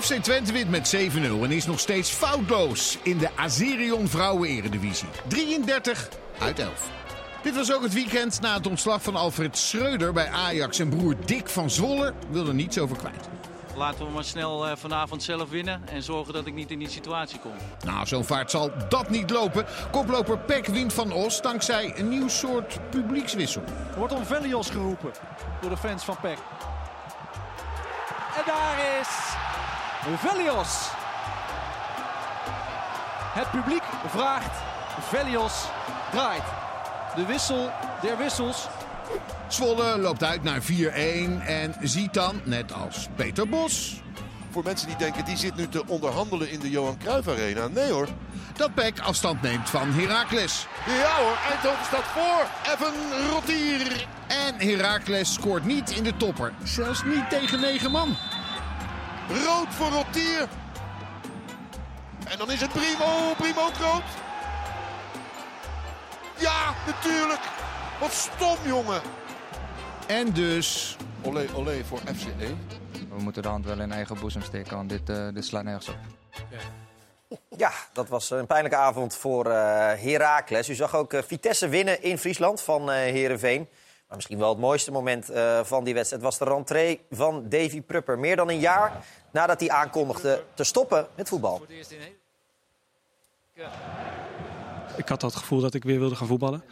FC 0.00 0.14
Twente 0.22 0.52
wint 0.52 0.70
met 0.70 0.96
7-0 0.96 0.98
en 1.42 1.50
is 1.50 1.66
nog 1.66 1.80
steeds 1.80 2.10
foutloos 2.10 2.98
in 3.02 3.18
de 3.18 3.28
Azerion 3.36 4.08
Vrouwen 4.08 4.48
Eredivisie. 4.48 5.08
33 5.26 6.08
uit 6.38 6.58
11. 6.58 6.90
Dit 7.42 7.54
was 7.54 7.72
ook 7.72 7.82
het 7.82 7.92
weekend 7.92 8.40
na 8.40 8.54
het 8.54 8.66
ontslag 8.66 9.02
van 9.02 9.16
Alfred 9.16 9.58
Schreuder 9.58 10.12
bij 10.12 10.28
Ajax. 10.28 10.78
En 10.78 10.88
broer 10.88 11.16
Dick 11.24 11.48
van 11.48 11.70
Zwolle 11.70 12.12
wil 12.30 12.46
er 12.46 12.54
niets 12.54 12.78
over 12.78 12.96
kwijt. 12.96 13.28
Laten 13.76 14.06
we 14.06 14.12
maar 14.12 14.24
snel 14.24 14.66
eh, 14.66 14.76
vanavond 14.76 15.22
zelf 15.22 15.48
winnen 15.48 15.82
en 15.88 16.02
zorgen 16.02 16.34
dat 16.34 16.46
ik 16.46 16.54
niet 16.54 16.70
in 16.70 16.78
die 16.78 16.90
situatie 16.90 17.38
kom. 17.38 17.52
Nou, 17.84 18.06
zo'n 18.06 18.24
vaart 18.24 18.50
zal 18.50 18.70
dat 18.88 19.10
niet 19.10 19.30
lopen. 19.30 19.66
Koploper 19.90 20.38
Peck 20.38 20.66
wint 20.66 20.92
van 20.92 21.12
Os 21.12 21.42
dankzij 21.42 21.92
een 21.96 22.08
nieuw 22.08 22.28
soort 22.28 22.78
publiekswissel. 22.90 23.62
Er 23.90 23.98
wordt 23.98 24.12
om 24.12 24.24
Velios 24.24 24.70
geroepen 24.70 25.12
door 25.60 25.70
de 25.70 25.76
fans 25.76 26.04
van 26.04 26.16
PEC. 26.20 26.38
En 28.36 28.42
daar 28.46 28.98
is 29.00 29.08
Velios. 30.14 30.88
Het 33.34 33.50
publiek 33.50 33.82
vraagt 34.06 34.56
Velios 35.00 35.64
draait. 36.10 36.42
De 37.14 37.26
wissel 37.26 37.70
der 38.02 38.16
wissels. 38.16 38.68
Zwolle 39.48 39.98
loopt 39.98 40.24
uit 40.24 40.42
naar 40.42 40.60
4-1 40.60 40.64
en 41.46 41.74
ziet 41.80 42.14
dan, 42.14 42.40
net 42.44 42.72
als 42.72 43.08
Peter 43.16 43.48
Bos... 43.48 44.00
Voor 44.56 44.64
mensen 44.64 44.88
die 44.88 44.96
denken, 44.96 45.24
die 45.24 45.36
zit 45.36 45.56
nu 45.56 45.68
te 45.68 45.82
onderhandelen 45.86 46.50
in 46.50 46.60
de 46.60 46.70
Johan 46.70 46.98
Cruijff 46.98 47.28
Arena. 47.28 47.68
Nee 47.68 47.90
hoor. 47.90 48.08
Dat 48.56 48.74
Peck 48.74 49.00
afstand 49.00 49.42
neemt 49.42 49.70
van 49.70 49.92
Heracles. 49.92 50.66
Ja 50.86 51.16
hoor, 51.16 51.36
Eindhoven 51.50 51.84
staat 51.84 52.04
voor. 52.04 52.46
Even 52.72 53.28
Rotier. 53.30 54.06
En 54.26 54.68
Heracles 54.68 55.32
scoort 55.32 55.64
niet 55.64 55.90
in 55.90 56.02
de 56.02 56.16
topper. 56.16 56.52
Zelfs 56.62 57.04
niet 57.04 57.30
tegen 57.30 57.60
9 57.60 57.90
man. 57.90 58.16
Rood 59.28 59.68
voor 59.68 59.88
Rotier. 59.88 60.48
En 62.28 62.38
dan 62.38 62.50
is 62.50 62.60
het 62.60 62.72
Primo, 62.72 63.34
Primo 63.36 63.60
rood. 63.60 64.02
Ja, 66.38 66.74
natuurlijk. 66.86 67.40
Wat 68.00 68.12
stom, 68.12 68.56
jongen. 68.64 69.00
En 70.06 70.32
dus... 70.32 70.96
Olé, 71.22 71.46
olé 71.54 71.84
voor 71.84 72.00
E. 72.06 72.14
FCE. 72.14 72.54
We 73.08 73.22
moeten 73.22 73.42
de 73.42 73.48
hand 73.48 73.64
wel 73.64 73.80
in 73.80 73.92
eigen 73.92 74.20
boezem 74.20 74.42
steken, 74.42 74.76
want 74.76 74.88
dit, 74.88 75.08
eh, 75.08 75.28
dit 75.34 75.44
slaat 75.44 75.64
nergens 75.64 75.88
op. 75.88 75.96
Ja, 77.56 77.70
dat 77.92 78.08
was 78.08 78.30
een 78.30 78.46
pijnlijke 78.46 78.78
avond 78.78 79.16
voor 79.16 79.46
eh 79.46 79.54
Heracles. 80.02 80.68
U 80.68 80.74
zag 80.74 80.94
ook 80.94 81.12
eh, 81.12 81.22
Vitesse 81.26 81.68
winnen 81.68 82.02
in 82.02 82.18
Friesland 82.18 82.60
van 82.60 82.90
eh 82.90 82.96
Herenveen. 82.96 83.68
Maar 84.06 84.16
misschien 84.16 84.38
wel 84.38 84.48
het 84.48 84.58
mooiste 84.58 84.90
moment 84.90 85.30
eh, 85.30 85.64
van 85.64 85.84
die 85.84 85.94
wedstrijd 85.94 86.22
was 86.22 86.38
de 86.38 86.44
rentree 86.44 87.00
van 87.10 87.48
Davy 87.48 87.82
Prupper. 87.82 88.18
Meer 88.18 88.36
dan 88.36 88.48
een 88.48 88.58
jaar 88.58 89.04
nadat 89.30 89.60
hij 89.60 89.70
aankondigde 89.70 90.42
te 90.54 90.64
stoppen 90.64 91.06
met 91.14 91.28
voetbal. 91.28 91.62
Ik 94.96 95.08
had 95.08 95.20
dat 95.20 95.34
gevoel 95.36 95.60
dat 95.60 95.74
ik 95.74 95.84
weer 95.84 95.98
wilde 95.98 96.14
gaan 96.14 96.26
voetballen. 96.26 96.62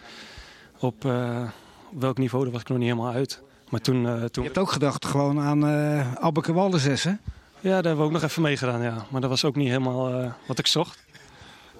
Op, 0.78 1.04
eh, 1.04 1.50
welk 1.90 2.18
niveau, 2.18 2.44
daar 2.44 2.52
was 2.52 2.62
ik 2.62 2.68
nog 2.68 2.78
niet 2.78 2.88
helemaal 2.88 3.12
uit. 3.12 3.42
Maar 3.70 3.80
toen, 3.80 4.06
eh, 4.06 4.12
toen... 4.12 4.42
Je 4.42 4.48
hebt 4.48 4.58
ook 4.58 4.70
gedacht 4.70 5.04
gewoon 5.04 5.40
aan 5.40 5.68
uh, 5.68 6.44
Waldeses, 6.46 7.02
hè? 7.02 7.10
Ja, 7.10 7.70
daar 7.70 7.72
hebben 7.72 7.96
we 7.96 8.02
ook 8.02 8.12
nog 8.12 8.22
even 8.22 8.42
meegedaan, 8.42 8.82
ja. 8.82 9.06
Maar 9.10 9.20
dat 9.20 9.30
was 9.30 9.44
ook 9.44 9.56
niet 9.56 9.68
helemaal 9.68 10.20
eh, 10.20 10.32
wat 10.46 10.58
ik 10.58 10.66
zocht. 10.66 11.03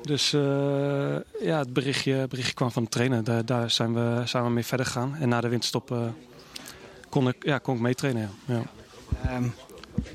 Dus 0.04 0.32
eh, 0.32 1.16
ja, 1.40 1.58
het 1.58 1.72
berichtje, 1.72 2.26
berichtje 2.28 2.54
kwam 2.54 2.70
van 2.70 2.82
de 2.82 2.88
trainer. 2.88 3.24
Daar, 3.24 3.44
daar 3.44 3.70
zijn, 3.70 3.94
we, 3.94 4.22
zijn 4.24 4.44
we 4.44 4.50
mee 4.50 4.64
verder 4.64 4.86
gegaan. 4.86 5.14
En 5.14 5.28
na 5.28 5.40
de 5.40 5.48
winterstop 5.48 5.90
eh, 5.90 5.98
kon, 7.08 7.28
ik, 7.28 7.44
ja, 7.44 7.58
kon 7.58 7.74
ik 7.74 7.80
meetrainen, 7.80 8.30
ja. 8.44 8.54
ja. 8.54 8.62
Ehm, 9.30 9.48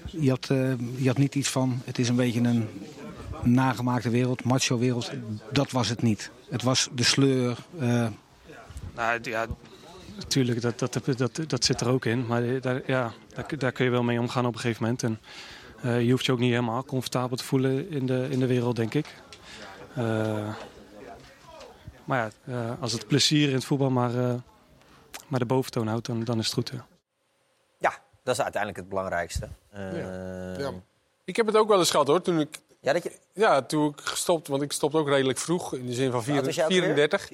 je, 0.06 0.30
had, 0.30 0.50
eh, 0.50 0.72
je 0.96 1.08
had 1.08 1.18
niet 1.18 1.36
iets 1.36 1.50
van, 1.50 1.82
het 1.86 2.00
is 2.00 2.10
een 2.10 2.16
beetje 2.16 2.42
een 2.42 2.68
nagemaakte 3.44 4.10
wereld, 4.10 4.44
macho 4.44 4.78
wereld. 4.78 5.12
Dat 5.52 5.72
was 5.72 5.90
het 5.90 6.02
niet. 6.02 6.32
Het 6.50 6.64
was 6.64 6.90
de 6.94 7.04
sleur. 7.04 7.58
Nou, 8.96 9.20
ja, 9.22 9.46
natuurlijk, 10.18 10.62
dat, 10.62 10.80
dat, 10.80 11.00
dat, 11.18 11.42
dat 11.48 11.66
zit 11.66 11.82
er 11.82 11.90
ook 11.90 12.06
in. 12.06 12.26
Maar 12.26 12.62
daar, 12.62 12.82
ja, 12.86 13.14
daar, 13.34 13.58
daar 13.58 13.72
kun 13.72 13.86
je 13.86 13.92
wel 13.92 14.04
mee 14.04 14.20
omgaan 14.20 14.46
op 14.46 14.54
een 14.54 14.60
gegeven 14.60 14.84
moment. 14.84 15.04
En 15.04 15.20
je 16.06 16.12
hoeft 16.12 16.26
je 16.26 16.32
ook 16.32 16.40
niet 16.40 16.52
helemaal 16.52 16.86
comfortabel 16.86 17.38
te 17.38 17.44
voelen 17.44 17.90
in 17.90 18.06
de, 18.06 18.28
in 18.30 18.40
de 18.40 18.48
wereld, 18.48 18.76
denk 18.76 18.94
ik. 18.94 19.06
Eh, 19.96 20.56
maar 22.06 22.32
ja, 22.46 22.54
eh, 22.54 22.82
als 22.82 22.92
het 22.92 23.08
plezier 23.08 23.48
in 23.50 23.54
het 23.56 23.66
voetbal 23.66 23.90
maar, 23.90 24.16
eh, 24.16 24.34
maar 25.28 25.40
de 25.40 25.46
boventoon 25.46 25.88
houdt, 25.88 26.06
dan, 26.06 26.24
dan 26.24 26.40
is 26.40 26.46
het 26.46 26.54
goed. 26.54 26.70
Ja. 26.74 26.86
Ja, 27.78 27.98
dat 28.24 28.34
is 28.36 28.42
uiteindelijk 28.42 28.82
het 28.82 28.90
belangrijkste. 28.90 29.48
Eh, 29.70 30.68
Ik 31.26 31.36
heb 31.36 31.46
het 31.46 31.56
ook 31.58 31.68
wel 31.68 31.80
eens 31.80 31.92
gehad 31.92 32.08
hoor. 32.08 32.22
Toen 32.22 32.40
ik, 32.40 32.60
ja, 32.80 32.94
dat 32.94 33.04
je... 33.04 33.12
ja, 33.34 33.62
toen 33.62 33.90
ik 33.90 34.02
gestopt, 34.02 34.48
want 34.48 34.62
ik 34.62 34.72
stopte 34.72 34.98
ook 34.98 35.08
redelijk 35.08 35.38
vroeg, 35.38 35.74
in 35.74 35.86
de 35.86 35.94
zin 35.94 36.12
van 36.12 36.24
Hoe 36.24 36.34
oud 36.34 36.46
was 36.46 36.56
jij 36.56 36.64
ook 36.66 36.72
34. 36.72 37.30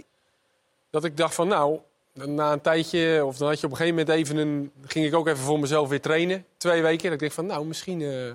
Dat 0.90 1.04
ik 1.04 1.18
dacht 1.18 1.36
van 1.36 1.48
nou, 1.48 1.80
na 2.14 2.52
een 2.52 2.62
tijdje, 2.62 3.26
of 3.26 3.38
dan 3.38 3.48
had 3.48 3.60
je 3.60 3.66
op 3.66 3.72
een 3.72 3.78
gegeven 3.78 4.00
moment 4.00 4.18
even 4.18 4.38
een. 4.38 4.72
ging 4.86 5.06
ik 5.06 5.16
ook 5.16 5.28
even 5.28 5.44
voor 5.44 5.60
mezelf 5.60 5.90
weer 5.90 6.02
trainen. 6.02 6.46
Twee 6.58 6.82
weken. 6.82 7.04
Dat 7.04 7.14
ik 7.14 7.20
dacht 7.20 7.34
van 7.34 7.46
nou, 7.46 7.66
misschien. 7.66 8.02
eh, 8.02 8.32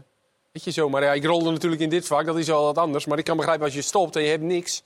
weet 0.53 0.65
je 0.65 0.71
zo. 0.71 0.89
Maar 0.89 1.03
ja, 1.03 1.13
ik 1.13 1.25
rolde 1.25 1.51
natuurlijk 1.51 1.83
in 1.83 1.89
dit 1.89 2.07
vak, 2.07 2.27
dat 2.27 2.39
is 2.39 2.51
al 2.51 2.65
wat 2.65 2.79
anders. 2.79 3.07
Maar 3.07 3.19
ik 3.19 3.25
kan 3.25 3.37
begrijpen 3.37 3.65
als 3.65 3.75
je 3.75 3.83
stopt 3.83 4.17
en 4.17 4.23
je 4.23 4.29
hebt 4.29 4.43
niks. 4.43 4.83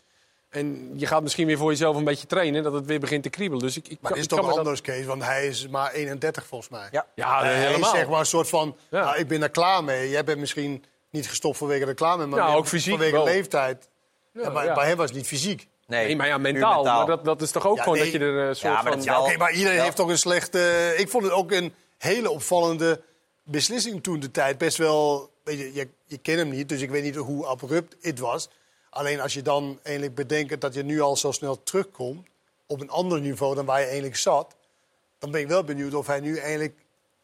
En 0.48 0.92
je 0.96 1.06
gaat 1.06 1.22
misschien 1.22 1.46
weer 1.46 1.58
voor 1.58 1.70
jezelf 1.70 1.96
een 1.96 2.04
beetje 2.04 2.26
trainen, 2.26 2.62
dat 2.62 2.72
het 2.72 2.86
weer 2.86 3.00
begint 3.00 3.22
te 3.22 3.30
kriebelen. 3.30 3.62
Dus 3.64 3.76
ik, 3.76 3.84
ik 3.88 3.90
Maar 3.90 3.98
kan- 4.00 4.10
het 4.10 4.18
is 4.18 4.24
ik 4.24 4.28
kan 4.28 4.38
toch 4.38 4.48
dat- 4.48 4.58
anders, 4.58 4.80
Kees? 4.80 5.04
Want 5.06 5.22
hij 5.24 5.46
is 5.46 5.68
maar 5.68 5.92
31 5.92 6.46
volgens 6.46 6.70
mij. 6.70 6.88
Ja, 6.90 7.06
ja 7.14 7.42
hij 7.42 7.54
helemaal. 7.54 7.92
is 7.92 7.98
zeg 7.98 8.08
maar 8.08 8.20
een 8.20 8.26
soort 8.26 8.48
van, 8.48 8.76
nou, 8.90 9.18
ik 9.18 9.28
ben 9.28 9.42
er 9.42 9.50
klaar 9.50 9.84
mee. 9.84 10.10
Jij 10.10 10.24
bent 10.24 10.38
misschien 10.38 10.84
niet 11.10 11.28
gestopt 11.28 11.56
vanwege 11.56 11.94
klaar 11.94 12.18
mee, 12.18 12.26
maar 12.26 12.38
Ja, 12.38 12.46
meer 12.48 12.56
ook 12.56 12.66
fysiek 12.66 12.90
vanwege 12.92 13.12
wel. 13.16 13.24
leeftijd. 13.24 13.88
Ja, 14.32 14.42
Ja, 14.42 14.50
maar 14.50 14.64
ja. 14.64 14.74
Bij 14.74 14.86
hem 14.86 14.96
was 14.96 15.06
het 15.08 15.16
niet 15.16 15.26
fysiek. 15.26 15.68
Nee, 15.86 16.16
maar 16.16 16.26
ja, 16.26 16.38
mentaal. 16.38 16.84
Maar 16.84 17.06
dat, 17.06 17.24
dat 17.24 17.42
is 17.42 17.50
toch 17.50 17.66
ook 17.66 17.76
Ja, 17.76 17.82
gewoon 17.82 17.98
nee. 17.98 18.10
dat 18.12 18.20
je 18.20 18.26
er 18.26 18.34
een 18.48 18.56
soort 18.56 18.80
van... 18.82 19.02
Ja, 19.02 19.20
oké, 19.22 19.36
maar 19.36 19.52
iedereen 19.52 19.80
heeft 19.80 19.96
toch 19.96 20.08
een 20.08 20.18
slechte... 20.18 20.94
Ik 20.96 21.08
vond 21.08 21.24
het 21.24 21.32
ook 21.32 21.50
een 21.52 21.74
hele 21.98 22.30
opvallende 22.30 23.00
beslissing 23.42 24.02
toen 24.02 24.20
de 24.20 24.30
tijd. 24.30 24.58
Best 24.58 24.76
wel... 24.76 25.32
Weet 25.44 25.58
je, 25.58 25.74
je, 25.74 25.88
je 26.06 26.18
kent 26.18 26.38
hem 26.38 26.48
niet, 26.48 26.68
dus 26.68 26.80
ik 26.80 26.90
weet 26.90 27.02
niet 27.02 27.16
hoe 27.16 27.46
abrupt 27.46 27.96
het 28.00 28.18
was. 28.18 28.48
Alleen 28.90 29.20
als 29.20 29.34
je 29.34 29.42
dan 29.42 29.78
eigenlijk 29.82 30.14
bedenkt 30.16 30.60
dat 30.60 30.74
je 30.74 30.82
nu 30.82 31.00
al 31.00 31.16
zo 31.16 31.30
snel 31.32 31.62
terugkomt... 31.62 32.26
op 32.66 32.80
een 32.80 32.90
ander 32.90 33.20
niveau 33.20 33.54
dan 33.54 33.64
waar 33.64 33.78
je 33.78 33.84
eigenlijk 33.86 34.16
zat... 34.16 34.54
dan 35.18 35.30
ben 35.30 35.40
ik 35.40 35.48
wel 35.48 35.64
benieuwd 35.64 35.94
of 35.94 36.06
hij 36.06 36.20
nu 36.20 36.36
eigenlijk 36.38 36.74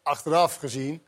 achteraf 0.03 0.57
gezien 0.57 1.03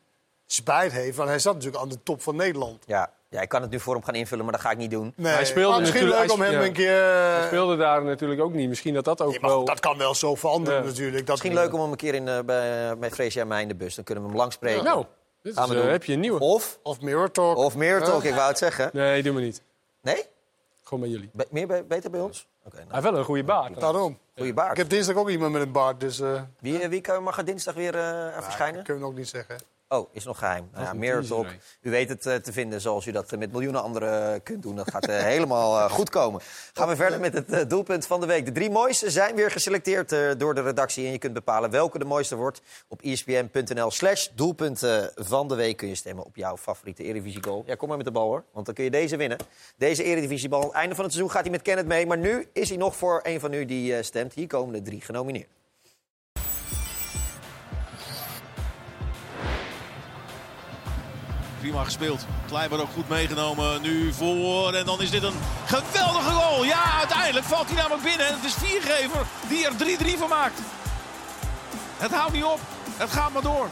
spijt 0.46 0.92
heeft. 0.92 1.16
Want 1.16 1.28
hij 1.28 1.38
zat 1.38 1.54
natuurlijk 1.54 1.82
aan 1.82 1.88
de 1.88 2.02
top 2.02 2.22
van 2.22 2.36
Nederland. 2.36 2.84
Ja, 2.86 3.12
ja, 3.28 3.40
ik 3.40 3.48
kan 3.48 3.62
het 3.62 3.70
nu 3.70 3.80
voor 3.80 3.94
hem 3.94 4.04
gaan 4.04 4.14
invullen, 4.14 4.44
maar 4.44 4.52
dat 4.52 4.62
ga 4.62 4.70
ik 4.70 4.76
niet 4.76 4.90
doen. 4.90 5.12
Nee, 5.16 5.32
hij 5.32 5.44
speelde 5.44 5.70
maar 5.70 5.80
misschien 5.80 6.00
natuurlijk, 6.04 6.28
leuk 6.30 6.36
om 6.38 6.44
hij 6.44 6.52
hem 6.54 6.62
een 6.62 6.72
keer... 6.72 7.02
eh, 7.02 7.36
Hij 7.36 7.46
speelde 7.46 7.76
daar 7.76 8.04
natuurlijk 8.04 8.40
ook 8.40 8.52
niet. 8.52 8.68
Misschien 8.68 8.94
dat 8.94 9.04
dat 9.04 9.20
ook 9.20 9.40
wel... 9.40 9.64
Dat 9.64 9.80
kan 9.80 9.98
wel 9.98 10.14
zo 10.14 10.34
veranderen 10.34 10.80
Ja. 10.80 10.86
natuurlijk. 10.88 11.16
Dat 11.26 11.28
Misschien 11.28 11.54
leuk 11.54 11.72
om 11.72 11.80
hem 11.80 11.90
een 11.90 11.96
keer 11.96 12.14
in, 12.14 12.28
eh, 12.28 12.40
bij, 12.40 12.96
met 12.96 13.12
Freesia 13.14 13.40
en 13.42 13.48
mij 13.48 13.62
in 13.62 13.68
de 13.68 13.74
bus. 13.74 13.94
Dan 13.94 14.04
kunnen 14.04 14.24
we 14.24 14.30
hem 14.30 14.38
lang 14.38 14.52
spreken. 14.52 14.84
Nou, 14.84 15.04
dit 15.42 15.52
is, 15.52 15.58
Gaan 15.58 15.68
we 15.68 15.80
eh, 15.80 15.90
heb 15.90 16.04
je 16.04 16.12
een 16.12 16.20
nieuwe. 16.20 16.40
Of, 16.40 16.78
of 16.82 17.00
Mirror 17.00 17.30
Talk. 17.30 17.56
Of 17.56 17.76
Mirror 17.76 18.02
Talk, 18.06 18.22
ik 18.24 18.34
wou 18.34 18.48
het 18.48 18.58
zeggen. 18.58 18.90
Nee, 18.92 19.22
doe 19.22 19.32
maar 19.32 19.42
niet. 19.42 19.62
Nee? 20.00 20.24
Gewoon 20.82 21.00
bij 21.00 21.08
jullie. 21.12 21.30
Be- 21.32 21.46
meer 21.50 21.66
bij- 21.66 21.86
beter 21.86 22.10
bij 22.10 22.20
ons? 22.20 22.46
Oké, 22.64 22.76
nou. 22.76 22.86
Hij 22.88 22.98
heeft 23.00 23.10
wel 23.10 23.18
een 23.18 23.24
goede 23.24 23.44
baard. 23.44 23.80
Daarom. 23.80 24.18
Goeie 24.36 24.54
baard. 24.54 24.70
Ik 24.70 24.76
heb 24.76 24.88
dinsdag 24.88 25.16
ook 25.16 25.28
iemand 25.30 25.52
met 25.52 25.62
een 25.62 25.72
baard, 25.72 26.00
dus... 26.00 26.20
eh 26.20 26.42
Wie, 26.60 26.78
eh, 26.78 26.88
wie 26.88 27.00
kan, 27.00 27.22
mag 27.22 27.38
er 27.38 27.44
dinsdag 27.44 27.74
weer 27.74 27.94
eh, 27.98 28.42
verschijnen? 28.42 28.82
kunnen 28.84 29.02
we 29.02 29.08
ook 29.08 29.16
niet 29.16 29.28
zeggen. 29.28 29.56
Oh, 29.92 30.08
is 30.12 30.24
nog 30.24 30.38
geheim. 30.38 30.68
Nou, 30.72 30.84
ja, 30.84 30.92
Mirror 30.92 31.24
Talk. 31.24 31.46
hè? 31.46 31.52
U 31.82 31.90
weet 31.90 32.08
het 32.08 32.26
eh, 32.26 32.34
te 32.34 32.52
vinden 32.52 32.80
zoals 32.80 33.06
u 33.06 33.12
dat 33.12 33.32
eh, 33.32 33.38
met 33.38 33.52
miljoenen 33.52 33.82
anderen 33.82 34.34
eh, 34.34 34.40
kunt 34.42 34.62
doen. 34.62 34.76
Dat 34.76 34.90
gaat 34.90 35.06
helemaal 35.34 35.88
goed 35.88 36.10
komen. 36.10 36.40
Gaan 36.72 36.88
we 36.88 36.96
verder 36.96 37.20
met 37.20 37.32
het 37.32 37.70
doelpunt 37.70 38.06
van 38.06 38.20
de 38.20 38.26
week. 38.26 38.44
De 38.44 38.52
drie 38.52 38.70
mooiste 38.70 39.10
zijn 39.10 39.34
weer 39.34 39.50
geselecteerd 39.50 40.38
door 40.38 40.54
de 40.54 40.62
redactie. 40.62 41.06
En 41.06 41.12
je 41.12 41.18
kunt 41.18 41.32
bepalen 41.32 41.70
welke 41.70 41.98
de 41.98 42.04
mooiste 42.04 42.36
wordt. 42.36 42.60
Op 42.88 43.02
espn.nl 43.02 43.90
slash 43.90 44.28
doelpunten 44.34 45.12
van 45.14 45.48
de 45.48 45.54
week 45.54 45.76
kun 45.76 45.88
je 45.88 45.94
stemmen 45.94 46.24
op 46.24 46.36
jouw 46.36 46.56
favoriete 46.56 47.02
Eredivisie 47.02 47.42
goal. 47.42 47.62
Ja, 47.66 47.74
kom 47.74 47.88
maar 47.88 47.96
met 47.96 48.06
de 48.06 48.12
bal 48.12 48.26
hoor, 48.26 48.44
want 48.52 48.66
dan 48.66 48.74
kun 48.74 48.84
je 48.84 48.90
deze 48.90 49.16
winnen. 49.16 49.38
Deze 49.76 50.02
Eredivisie 50.04 50.48
bal. 50.48 50.74
Einde 50.74 50.94
van 50.94 51.04
het 51.04 51.12
seizoen 51.12 51.34
gaat 51.34 51.42
hij 51.42 51.52
met 51.52 51.62
Kenneth 51.62 51.86
mee. 51.86 52.06
Maar 52.06 52.18
nu 52.18 52.48
is 52.52 52.68
hij 52.68 52.78
nog 52.78 52.96
voor 52.96 53.20
een 53.22 53.40
van 53.40 53.52
u 53.52 53.64
die 53.64 54.02
stemt. 54.02 54.32
Hier 54.32 54.46
komen 54.46 54.72
de 54.72 54.82
drie 54.82 55.00
genomineerd. 55.00 55.61
Prima 61.62 61.84
gespeeld. 61.84 62.26
Klein 62.46 62.68
wordt 62.68 62.84
ook 62.84 62.92
goed 62.92 63.08
meegenomen. 63.08 63.82
Nu 63.82 64.12
voor. 64.12 64.74
En 64.74 64.84
dan 64.84 65.02
is 65.02 65.10
dit 65.10 65.22
een 65.22 65.34
geweldige 65.66 66.30
goal. 66.30 66.64
Ja, 66.64 66.98
uiteindelijk 66.98 67.46
valt 67.46 67.66
hij 67.66 67.76
namelijk 67.76 68.02
binnen. 68.02 68.26
En 68.26 68.34
het 68.34 68.44
is 68.44 68.54
Viergever 68.54 69.26
die 69.48 69.66
er 69.66 69.72
3-3 70.14 70.18
van 70.18 70.28
maakt. 70.28 70.60
Het 71.96 72.12
houdt 72.12 72.32
niet 72.32 72.44
op. 72.44 72.60
Het 72.96 73.10
gaat 73.10 73.32
maar 73.32 73.42
door. 73.42 73.68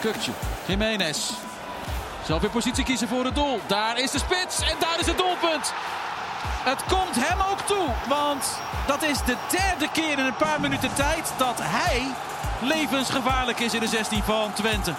Kukje, 0.00 0.32
Jiménez. 0.66 1.30
Zelf 2.26 2.40
weer 2.40 2.50
positie 2.50 2.84
kiezen 2.84 3.08
voor 3.08 3.24
het 3.24 3.34
doel. 3.34 3.60
Daar 3.66 3.98
is 3.98 4.10
de 4.10 4.18
spits 4.18 4.60
en 4.60 4.76
daar 4.80 5.00
is 5.00 5.06
het 5.06 5.18
doelpunt. 5.18 5.72
Het 6.66 6.84
komt 6.84 7.26
hem 7.26 7.40
ook 7.50 7.60
toe, 7.60 7.88
want 8.08 8.58
dat 8.86 9.02
is 9.02 9.18
de 9.24 9.36
derde 9.50 9.88
keer 9.92 10.18
in 10.18 10.24
een 10.24 10.36
paar 10.36 10.60
minuten 10.60 10.94
tijd 10.94 11.32
dat 11.36 11.58
hij 11.62 12.06
levensgevaarlijk 12.60 13.58
is 13.58 13.74
in 13.74 13.80
de 13.80 13.86
16 13.86 14.22
van 14.22 14.52
Twente. 14.52 14.94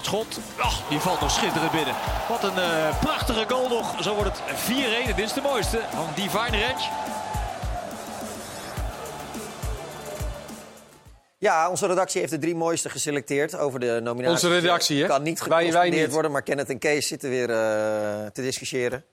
Schot, 0.00 0.38
oh, 0.60 0.72
die 0.88 0.98
valt 0.98 1.20
nog 1.20 1.30
schitterend 1.30 1.72
binnen. 1.72 1.94
Wat 2.28 2.44
een 2.44 2.58
eh, 2.58 2.98
prachtige 3.00 3.44
goal 3.48 3.68
nog. 3.68 4.02
Zo 4.02 4.14
wordt 4.14 4.40
het 4.44 4.60
4-1. 5.04 5.06
Dit 5.06 5.18
is 5.18 5.32
de 5.32 5.40
mooiste 5.40 5.80
van 5.94 6.08
Divine 6.14 6.66
Ranch. 6.66 7.11
Ja, 11.42 11.70
onze 11.70 11.86
redactie 11.86 12.20
heeft 12.20 12.32
de 12.32 12.38
drie 12.38 12.54
mooiste 12.54 12.90
geselecteerd 12.90 13.56
over 13.56 13.80
de 13.80 14.00
nominatie. 14.02 14.30
Onze 14.46 14.60
redactie, 14.60 15.00
hè? 15.02 15.06
Kan 15.08 15.22
niet 15.22 15.38
Wij- 15.38 15.48
wij 15.48 15.58
geconstateerd 15.58 16.02
niet. 16.04 16.12
worden, 16.12 16.30
maar 16.30 16.42
Kenneth 16.42 16.68
en 16.68 16.78
Kees 16.78 17.06
zitten 17.06 17.30
weer 17.30 17.50
eh, 17.50 17.56
te 18.26 18.42
discussiëren. 18.42 19.04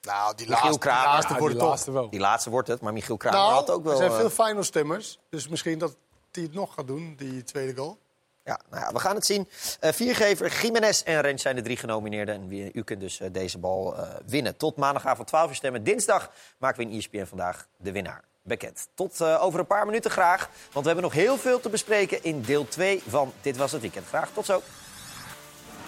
Nou, 0.00 0.34
die 0.36 0.48
Michiel 0.48 0.64
laatste, 0.64 0.80
die 0.88 0.90
laatste 0.90 1.32
Ja, 1.32 1.38
wordt 1.38 1.54
die 1.54 1.62
het 1.62 1.70
laatste 1.70 1.92
toch. 1.92 2.10
Die 2.10 2.20
laatste 2.20 2.50
wordt 2.50 2.68
het, 2.68 2.80
maar 2.80 2.92
Michiel 2.92 3.16
Kramer 3.16 3.38
Nou, 3.40 3.52
had 3.52 3.70
ook 3.70 3.82
wel... 3.82 3.92
er 3.92 3.98
zijn 3.98 4.10
eh, 4.10 4.16
veel 4.16 4.30
final 4.30 4.62
stemmers. 4.62 5.18
Dus 5.30 5.48
misschien 5.48 5.78
dat 5.78 5.96
hij 6.32 6.42
het 6.42 6.54
nog 6.54 6.74
gaat 6.74 6.86
doen, 6.86 7.14
die 7.16 7.42
tweede 7.44 7.74
goal. 7.76 7.98
Ja, 8.44 8.60
nou 8.70 8.84
ja, 8.84 8.92
we 8.92 8.98
gaan 8.98 9.14
het 9.14 9.26
zien. 9.26 9.48
Eh, 9.80 9.92
viergever, 9.92 10.60
Jiménez 10.62 11.02
en 11.02 11.20
Rens 11.20 11.42
zijn 11.42 11.56
de 11.56 11.62
drie 11.62 11.76
genomineerden. 11.76 12.34
En 12.34 12.48
wie- 12.48 12.70
u 12.72 12.82
kunt 12.82 13.00
dus 13.00 13.20
deze 13.32 13.58
bal 13.58 13.96
eh, 13.96 14.08
winnen. 14.26 14.56
Tot 14.56 14.76
maandagavond 14.76 15.28
12 15.28 15.48
uur 15.48 15.54
stemmen. 15.54 15.84
Dinsdag 15.84 16.30
maken 16.58 16.84
we 16.86 16.90
in 16.90 16.98
ESPN 16.98 17.24
vandaag 17.24 17.66
de 17.76 17.92
winnaar 17.92 18.24
bekend. 18.48 18.88
Tot 18.94 19.20
eh, 19.20 19.42
over 19.44 19.60
een 19.60 19.66
paar 19.66 19.86
minuten 19.86 20.10
graag. 20.10 20.48
Want 20.72 20.86
we 20.86 20.92
hebben 20.92 21.02
nog 21.02 21.12
heel 21.12 21.36
veel 21.36 21.60
te 21.60 21.68
bespreken 21.68 22.24
in 22.24 22.42
deel 22.42 22.68
2 22.68 23.02
van 23.08 23.32
Dit 23.40 23.56
Was 23.56 23.72
Het 23.72 23.80
Weekend. 23.80 24.06
Graag 24.06 24.30
tot 24.32 24.46
zo. 24.46 24.62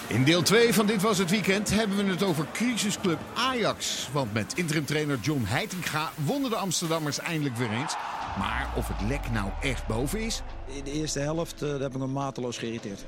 In 0.06 0.24
deel 0.24 0.42
2 0.42 0.74
van 0.74 0.86
Dit 0.86 1.02
Was 1.02 1.18
Het 1.18 1.30
Weekend 1.30 1.70
hebben 1.70 1.96
we 1.96 2.10
het 2.10 2.22
over 2.22 2.46
crisisclub 2.52 3.18
Ajax. 3.34 4.08
Want 4.12 4.32
met 4.32 4.52
interimtrainer 4.56 5.18
John 5.20 5.44
Heitinga 5.44 6.10
wonnen 6.24 6.50
de 6.50 6.56
Amsterdammers 6.56 7.18
eindelijk 7.18 7.56
weer 7.56 7.70
eens. 7.70 7.94
Maar 8.38 8.68
of 8.76 8.88
het 8.88 9.08
lek 9.08 9.30
nou 9.30 9.50
echt 9.60 9.86
boven 9.86 10.20
is? 10.20 10.42
In 10.66 10.84
de 10.84 10.92
eerste 10.92 11.20
helft 11.20 11.62
uh, 11.62 11.70
heb 11.70 11.92
ik 11.92 11.98
me 11.98 12.06
mateloos 12.06 12.58
geïrriteerd. 12.58 13.04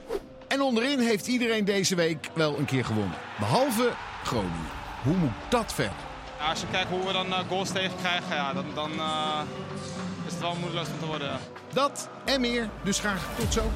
En 0.48 0.60
onderin 0.60 0.98
heeft 0.98 1.26
iedereen 1.26 1.64
deze 1.64 1.94
week 1.94 2.30
wel 2.34 2.58
een 2.58 2.64
keer 2.64 2.84
gewonnen. 2.84 3.16
Behalve 3.38 3.92
Groningen. 4.24 4.70
Hoe 5.02 5.16
moet 5.16 5.32
dat 5.48 5.72
verder? 5.72 6.11
Ja, 6.42 6.48
als 6.48 6.60
je 6.60 6.66
kijkt 6.70 6.90
hoe 6.90 7.06
we 7.06 7.12
dan 7.12 7.32
eh, 7.32 7.38
goals 7.48 7.70
tegenkrijgen, 7.70 8.36
ja, 8.36 8.52
dan, 8.52 8.64
dan 8.74 8.92
eh, 8.92 9.40
is 10.26 10.32
het 10.32 10.40
wel 10.40 10.54
moedeloos 10.54 10.86
van 10.88 10.98
te 10.98 11.06
worden. 11.06 11.28
Ja. 11.28 11.38
Dat 11.72 12.08
en 12.24 12.40
meer, 12.40 12.68
dus 12.84 12.98
graag 12.98 13.28
tot 13.38 13.52
zo. 13.52 13.70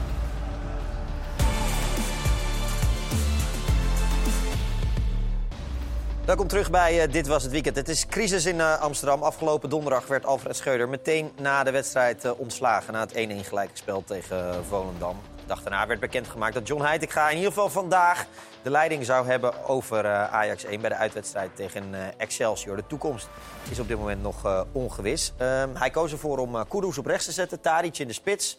Welkom 6.25 6.47
terug 6.47 6.71
bij 6.71 7.03
eh, 7.03 7.13
Dit 7.13 7.27
Was 7.27 7.43
Het 7.43 7.53
Weekend. 7.53 7.77
Het 7.77 7.89
is 7.89 8.07
crisis 8.07 8.47
in 8.47 8.61
Amsterdam. 8.61 9.23
Afgelopen 9.23 9.71
donderdag 9.71 10.07
werd 10.07 10.27
Alfred 10.27 10.57
Scheuder 10.57 10.89
meteen 10.89 11.33
na 11.41 11.65
de 11.65 11.71
wedstrijd 11.71 12.37
ontslagen... 12.37 12.93
na 12.93 13.01
het 13.01 13.13
1-1 13.15 13.47
gelijke 13.49 13.77
spel 13.77 14.05
tegen 14.07 14.65
Volendam. 14.69 15.17
Dag 15.47 15.63
daarna 15.63 15.87
werd 15.87 16.01
bekendgemaakt 16.01 16.55
dat 16.55 16.67
John 16.67 16.83
Heitinga 16.83 17.29
in 17.29 17.37
ieder 17.37 17.53
geval 17.53 17.69
vandaag... 17.69 18.27
de 18.63 18.71
leiding 18.71 19.05
zou 19.05 19.27
hebben 19.27 19.65
over 19.65 20.05
eh, 20.05 20.35
Ajax 20.35 20.65
1 20.65 20.81
bij 20.81 20.91
de 20.91 20.97
uitwedstrijd 20.97 21.57
tegen 21.57 21.95
eh, 21.95 22.01
Excelsior. 22.17 22.77
De 22.77 22.87
toekomst 22.87 23.29
is 23.71 23.79
op 23.79 23.89
dit 23.89 23.99
moment 23.99 24.23
nog 24.23 24.45
eh, 24.45 24.61
ongewis. 24.73 25.33
Ehm, 25.37 25.75
hij 25.75 25.91
koos 25.91 26.13
ervoor 26.13 26.39
om 26.39 26.55
uh, 26.55 26.61
Kudus 26.69 26.99
op 26.99 27.07
rechts 27.07 27.25
te 27.25 27.33
zetten, 27.33 27.61
Tadic 27.61 27.99
in 27.99 28.07
de 28.07 28.13
spits... 28.13 28.59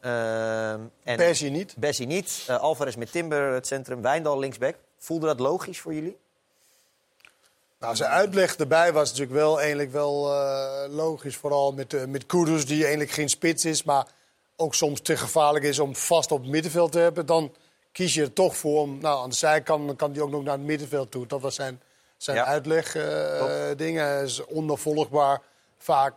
Ehm, 0.00 0.80
en 1.04 1.16
Bessie 1.16 1.50
niet. 1.50 1.74
Bessie 1.76 2.06
niet. 2.06 2.44
Eh, 2.46 2.56
Alvarez 2.56 2.94
met 2.94 3.12
Timber 3.12 3.52
het 3.52 3.66
centrum, 3.66 4.02
Wijndal 4.02 4.38
linksback. 4.38 4.74
Voelde 4.98 5.26
dat 5.26 5.40
logisch 5.40 5.80
voor 5.80 5.94
jullie? 5.94 6.18
Nou, 7.78 7.96
zijn 7.96 8.10
uitleg 8.10 8.56
erbij 8.56 8.92
was 8.92 9.08
natuurlijk 9.08 9.36
wel, 9.36 9.58
eigenlijk 9.58 9.92
wel 9.92 10.32
logisch. 10.90 11.36
Vooral 11.36 11.72
met, 11.72 11.92
uh, 11.92 12.04
met 12.04 12.26
Kudus, 12.26 12.66
die 12.66 12.80
eigenlijk 12.80 13.10
geen 13.10 13.28
spits 13.28 13.64
is... 13.64 13.82
maar 13.82 14.06
ook 14.60 14.74
soms 14.74 15.00
te 15.00 15.16
gevaarlijk 15.16 15.64
is 15.64 15.78
om 15.78 15.96
vast 15.96 16.32
op 16.32 16.40
het 16.40 16.50
middenveld 16.50 16.92
te 16.92 16.98
hebben. 16.98 17.26
Dan 17.26 17.52
kies 17.92 18.14
je 18.14 18.22
er 18.22 18.32
toch 18.32 18.56
voor 18.56 18.80
om... 18.80 18.98
Nou, 19.00 19.22
aan 19.22 19.28
de 19.30 19.36
zijkant 19.36 19.86
dan 19.86 19.96
kan 19.96 20.12
hij 20.12 20.20
ook 20.20 20.30
nog 20.30 20.42
naar 20.42 20.56
het 20.56 20.66
middenveld 20.66 21.10
toe. 21.10 21.26
Dat 21.26 21.40
was 21.40 21.54
zijn, 21.54 21.80
zijn 22.16 22.36
Ja. 22.36 22.44
uitleg 22.44 22.94
eh, 22.94 23.44
dingen. 23.76 24.04
Hij 24.06 24.22
is 24.22 24.46
onafvolgbaar 24.46 25.40
vaak 25.78 26.14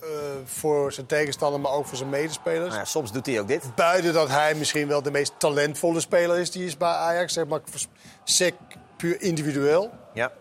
eh, 0.00 0.08
voor 0.44 0.92
zijn 0.92 1.06
tegenstander, 1.06 1.60
maar 1.60 1.72
ook 1.72 1.86
voor 1.86 1.96
zijn 1.96 2.10
medespelers. 2.10 2.68
Nou 2.68 2.78
ja, 2.78 2.84
soms 2.84 3.12
doet 3.12 3.26
hij 3.26 3.40
ook 3.40 3.48
dit. 3.48 3.74
Buiten 3.74 4.12
dat 4.12 4.28
hij 4.28 4.54
misschien 4.54 4.88
wel 4.88 5.02
de 5.02 5.10
meest 5.10 5.32
talentvolle 5.38 6.00
speler 6.00 6.38
is 6.38 6.50
die 6.50 6.66
is 6.66 6.76
bij 6.76 6.88
Ajax. 6.88 7.32
Zeg 7.32 7.46
maar 7.46 7.60
sec 8.24 8.54
puur 8.96 9.20
individueel. 9.20 9.90
Ja. 10.14 10.32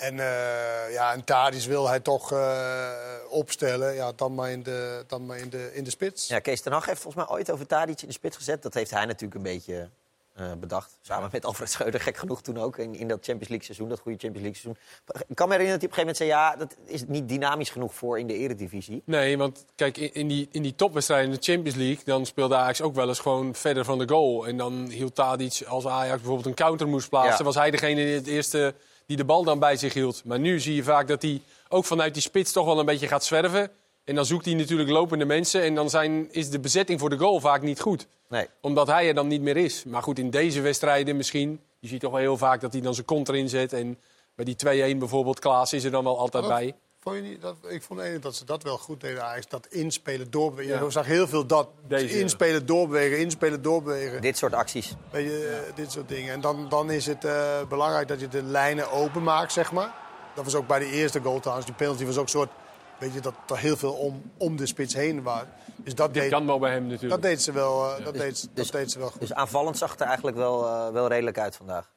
En, 0.00 0.20
eh 0.20 0.92
ja, 0.92 1.12
en 1.12 1.24
Tadic 1.24 1.62
wil 1.62 1.88
hij 1.88 2.00
toch 2.00 2.32
eh, 2.32 2.90
opstellen. 3.28 3.94
Ja, 3.94 4.12
dan 4.12 4.34
maar 4.34 4.50
in 4.50 4.62
de, 4.62 5.04
dan 5.06 5.26
maar 5.26 5.38
in 5.38 5.50
de, 5.50 5.70
in 5.74 5.84
de 5.84 5.90
spits. 5.90 6.28
Ja, 6.28 6.38
Kees 6.38 6.60
ten 6.60 6.72
Hag 6.72 6.86
heeft 6.86 7.00
volgens 7.00 7.26
mij 7.26 7.36
ooit 7.36 7.50
over 7.50 7.66
Tadic 7.66 8.02
in 8.02 8.06
de 8.08 8.14
spits 8.14 8.36
gezet. 8.36 8.62
Dat 8.62 8.74
heeft 8.74 8.90
hij 8.90 9.04
natuurlijk 9.04 9.34
een 9.34 9.52
beetje 9.52 9.88
eh, 10.34 10.52
bedacht. 10.60 10.98
Samen 11.00 11.28
met 11.32 11.44
Alfred 11.44 11.70
Scheuder, 11.70 12.00
gek 12.00 12.16
genoeg 12.16 12.42
toen 12.42 12.58
ook. 12.58 12.78
In, 12.78 12.94
in 12.94 13.08
dat 13.08 13.18
Champions 13.24 13.48
League 13.48 13.64
seizoen, 13.64 13.88
dat 13.88 14.00
goede 14.00 14.18
Champions 14.18 14.46
League 14.46 14.60
seizoen. 14.60 14.82
Ik 15.28 15.36
kan 15.36 15.48
me 15.48 15.54
herinneren 15.54 15.80
dat 15.80 15.90
hij 15.90 16.04
op 16.04 16.06
een 16.06 16.14
gegeven 16.14 16.16
moment 16.16 16.16
zei... 16.16 16.28
ja, 16.28 16.56
dat 16.56 16.76
is 16.84 17.04
niet 17.06 17.28
dynamisch 17.28 17.70
genoeg 17.70 17.94
voor 17.94 18.18
in 18.18 18.26
de 18.26 18.34
eredivisie. 18.34 19.02
Nee, 19.04 19.38
want 19.38 19.64
kijk, 19.74 19.96
in, 19.96 20.14
in 20.14 20.28
die, 20.28 20.48
in 20.50 20.62
die 20.62 20.74
topwedstrijden 20.74 21.30
in 21.30 21.36
de 21.36 21.52
Champions 21.52 21.78
League... 21.78 22.04
dan 22.04 22.26
speelde 22.26 22.56
Ajax 22.56 22.80
ook 22.80 22.94
wel 22.94 23.08
eens 23.08 23.18
gewoon 23.18 23.54
verder 23.54 23.84
van 23.84 23.98
de 23.98 24.08
goal. 24.08 24.46
En 24.46 24.56
dan 24.56 24.88
hield 24.88 25.14
Tadic, 25.14 25.62
als 25.68 25.86
Ajax 25.86 26.16
bijvoorbeeld 26.16 26.46
een 26.46 26.54
counter 26.54 26.88
moest 26.88 27.08
plaatsen... 27.08 27.38
Ja. 27.38 27.44
was 27.44 27.54
hij 27.54 27.70
degene 27.70 28.04
die 28.04 28.14
het 28.14 28.26
eerste 28.26 28.74
die 29.10 29.18
de 29.18 29.24
bal 29.24 29.44
dan 29.44 29.58
bij 29.58 29.76
zich 29.76 29.94
hield. 29.94 30.24
Maar 30.24 30.38
nu 30.38 30.60
zie 30.60 30.74
je 30.74 30.82
vaak 30.82 31.08
dat 31.08 31.22
hij 31.22 31.40
ook 31.68 31.84
vanuit 31.84 32.14
die 32.14 32.22
spits 32.22 32.52
toch 32.52 32.64
wel 32.64 32.78
een 32.78 32.86
beetje 32.86 33.06
gaat 33.06 33.24
zwerven. 33.24 33.70
En 34.04 34.14
dan 34.14 34.26
zoekt 34.26 34.44
hij 34.44 34.54
natuurlijk 34.54 34.90
lopende 34.90 35.24
mensen. 35.24 35.62
En 35.62 35.74
dan 35.74 35.90
zijn, 35.90 36.32
is 36.32 36.50
de 36.50 36.60
bezetting 36.60 37.00
voor 37.00 37.10
de 37.10 37.18
goal 37.18 37.40
vaak 37.40 37.62
niet 37.62 37.80
goed. 37.80 38.06
Nee. 38.28 38.46
Omdat 38.60 38.86
hij 38.86 39.08
er 39.08 39.14
dan 39.14 39.26
niet 39.26 39.40
meer 39.40 39.56
is. 39.56 39.84
Maar 39.84 40.02
goed, 40.02 40.18
in 40.18 40.30
deze 40.30 40.60
wedstrijden 40.60 41.16
misschien... 41.16 41.60
Je 41.78 41.88
ziet 41.88 42.00
toch 42.00 42.10
wel 42.10 42.20
heel 42.20 42.36
vaak 42.36 42.60
dat 42.60 42.72
hij 42.72 42.82
dan 42.82 42.94
zijn 42.94 43.06
konter 43.06 43.36
inzet. 43.36 43.72
En 43.72 43.98
bij 44.34 44.44
die 44.44 44.94
2-1 44.94 44.98
bijvoorbeeld, 44.98 45.38
Klaas 45.38 45.72
is 45.72 45.84
er 45.84 45.90
dan 45.90 46.04
wel 46.04 46.18
altijd 46.18 46.46
bij. 46.46 46.74
Vond 47.02 47.16
je 47.16 47.22
niet, 47.22 47.40
dat, 47.40 47.56
ik 47.68 47.82
vond 47.82 48.00
eigenlijk 48.00 48.22
dat 48.22 48.34
ze 48.34 48.44
dat 48.44 48.62
wel 48.62 48.78
goed 48.78 49.00
deden, 49.00 49.24
Ajax. 49.24 49.48
Dat 49.48 49.66
inspelen, 49.66 50.30
doorbewegen. 50.30 50.84
Je 50.84 50.90
zag 50.90 51.06
heel 51.06 51.28
veel 51.28 51.46
dat. 51.46 51.68
Deze, 51.88 52.14
ja. 52.14 52.20
inspelen, 52.20 52.66
doorbewegen, 52.66 53.18
inspelen, 53.18 53.62
doorbewegen. 53.62 54.20
Dit 54.20 54.36
soort 54.38 54.54
acties. 54.54 54.94
Weet 55.10 55.24
je, 55.24 55.62
eh, 55.66 55.76
dit 55.76 55.92
soort 55.92 56.08
dingen. 56.08 56.32
En 56.32 56.40
dan, 56.40 56.68
dan 56.68 56.90
is 56.90 57.06
het 57.06 57.24
eh, 57.24 57.66
belangrijk 57.68 58.08
dat 58.08 58.20
je 58.20 58.28
de 58.28 58.42
lijnen 58.42 58.90
openmaakt, 58.90 59.52
zeg 59.52 59.72
maar. 59.72 59.94
Dat 60.34 60.44
was 60.44 60.54
ook 60.54 60.66
bij 60.66 60.78
de 60.78 60.90
eerste 60.90 61.20
goal 61.20 61.40
trouwens. 61.40 61.66
Die 61.66 61.76
penalty 61.76 62.04
was 62.04 62.16
ook 62.16 62.22
een 62.22 62.28
soort... 62.28 62.50
Weet 62.98 63.14
je, 63.14 63.20
dat 63.20 63.34
er 63.48 63.58
heel 63.58 63.76
veel 63.76 63.92
om, 63.92 64.30
om 64.36 64.56
de 64.56 64.66
spits 64.66 64.94
heen 64.94 65.22
was. 65.22 65.42
Dus 65.76 65.94
dat 65.94 66.12
Dit 66.14 66.22
deed, 66.22 66.30
kan 66.30 66.46
wel 66.46 66.58
bij 66.58 66.72
hem 66.72 66.82
natuurlijk. 66.82 67.10
dat 67.10 67.22
deed 67.22 67.42
ze 67.42 67.52
wel, 67.52 67.96
eh, 67.96 68.04
dat 68.04 68.14
deed, 68.14 68.42
dat 68.42 68.56
dus- 68.56 68.70
deed 68.70 68.90
ze 68.90 68.98
wel 68.98 69.10
goed. 69.10 69.20
Dus 69.20 69.32
aanvallend 69.32 69.78
zag 69.78 69.90
het 69.90 70.00
er 70.00 70.06
eigenlijk 70.06 70.36
wel, 70.36 70.92
wel 70.92 71.08
redelijk 71.08 71.38
uit 71.38 71.56
vandaag. 71.56 71.90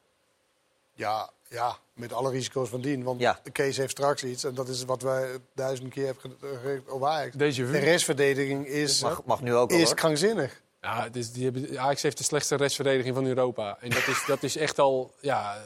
Ja, 0.94 1.30
ja, 1.54 1.76
met 1.94 2.12
alle 2.12 2.30
risico's 2.30 2.68
van 2.68 2.80
dien. 2.80 3.02
Want 3.02 3.20
Ja. 3.20 3.38
Kees 3.52 3.76
heeft 3.76 3.90
straks 3.90 4.24
iets. 4.24 4.44
En 4.44 4.54
dat 4.54 4.68
is 4.68 4.84
wat 4.84 5.02
wij 5.02 5.28
duizend 5.54 5.88
keer 5.88 6.06
hebben 6.06 7.06
Ajax. 7.08 7.34
Déjà 7.36 7.64
vu. 7.66 7.72
De 7.72 7.78
restverdediging 7.78 8.66
is, 8.66 9.00
Mag, 9.02 9.22
mag 9.24 9.40
nu 9.42 9.54
ook 9.54 9.70
is 9.70 9.84
hoor. 9.84 9.94
krankzinnig. 9.94 10.62
Ja, 10.80 11.02
het 11.02 11.16
is, 11.16 11.32
die 11.32 11.44
hebben, 11.44 11.78
Ajax 11.78 12.02
heeft 12.02 12.18
de 12.18 12.24
slechtste 12.24 12.56
restverdediging 12.56 13.14
van 13.14 13.26
Europa. 13.26 13.76
En 13.80 13.90
dat 13.90 14.06
is, 14.06 14.24
dat 14.26 14.42
is 14.42 14.56
echt 14.56 14.78
al... 14.78 15.14
Ja, 15.20 15.56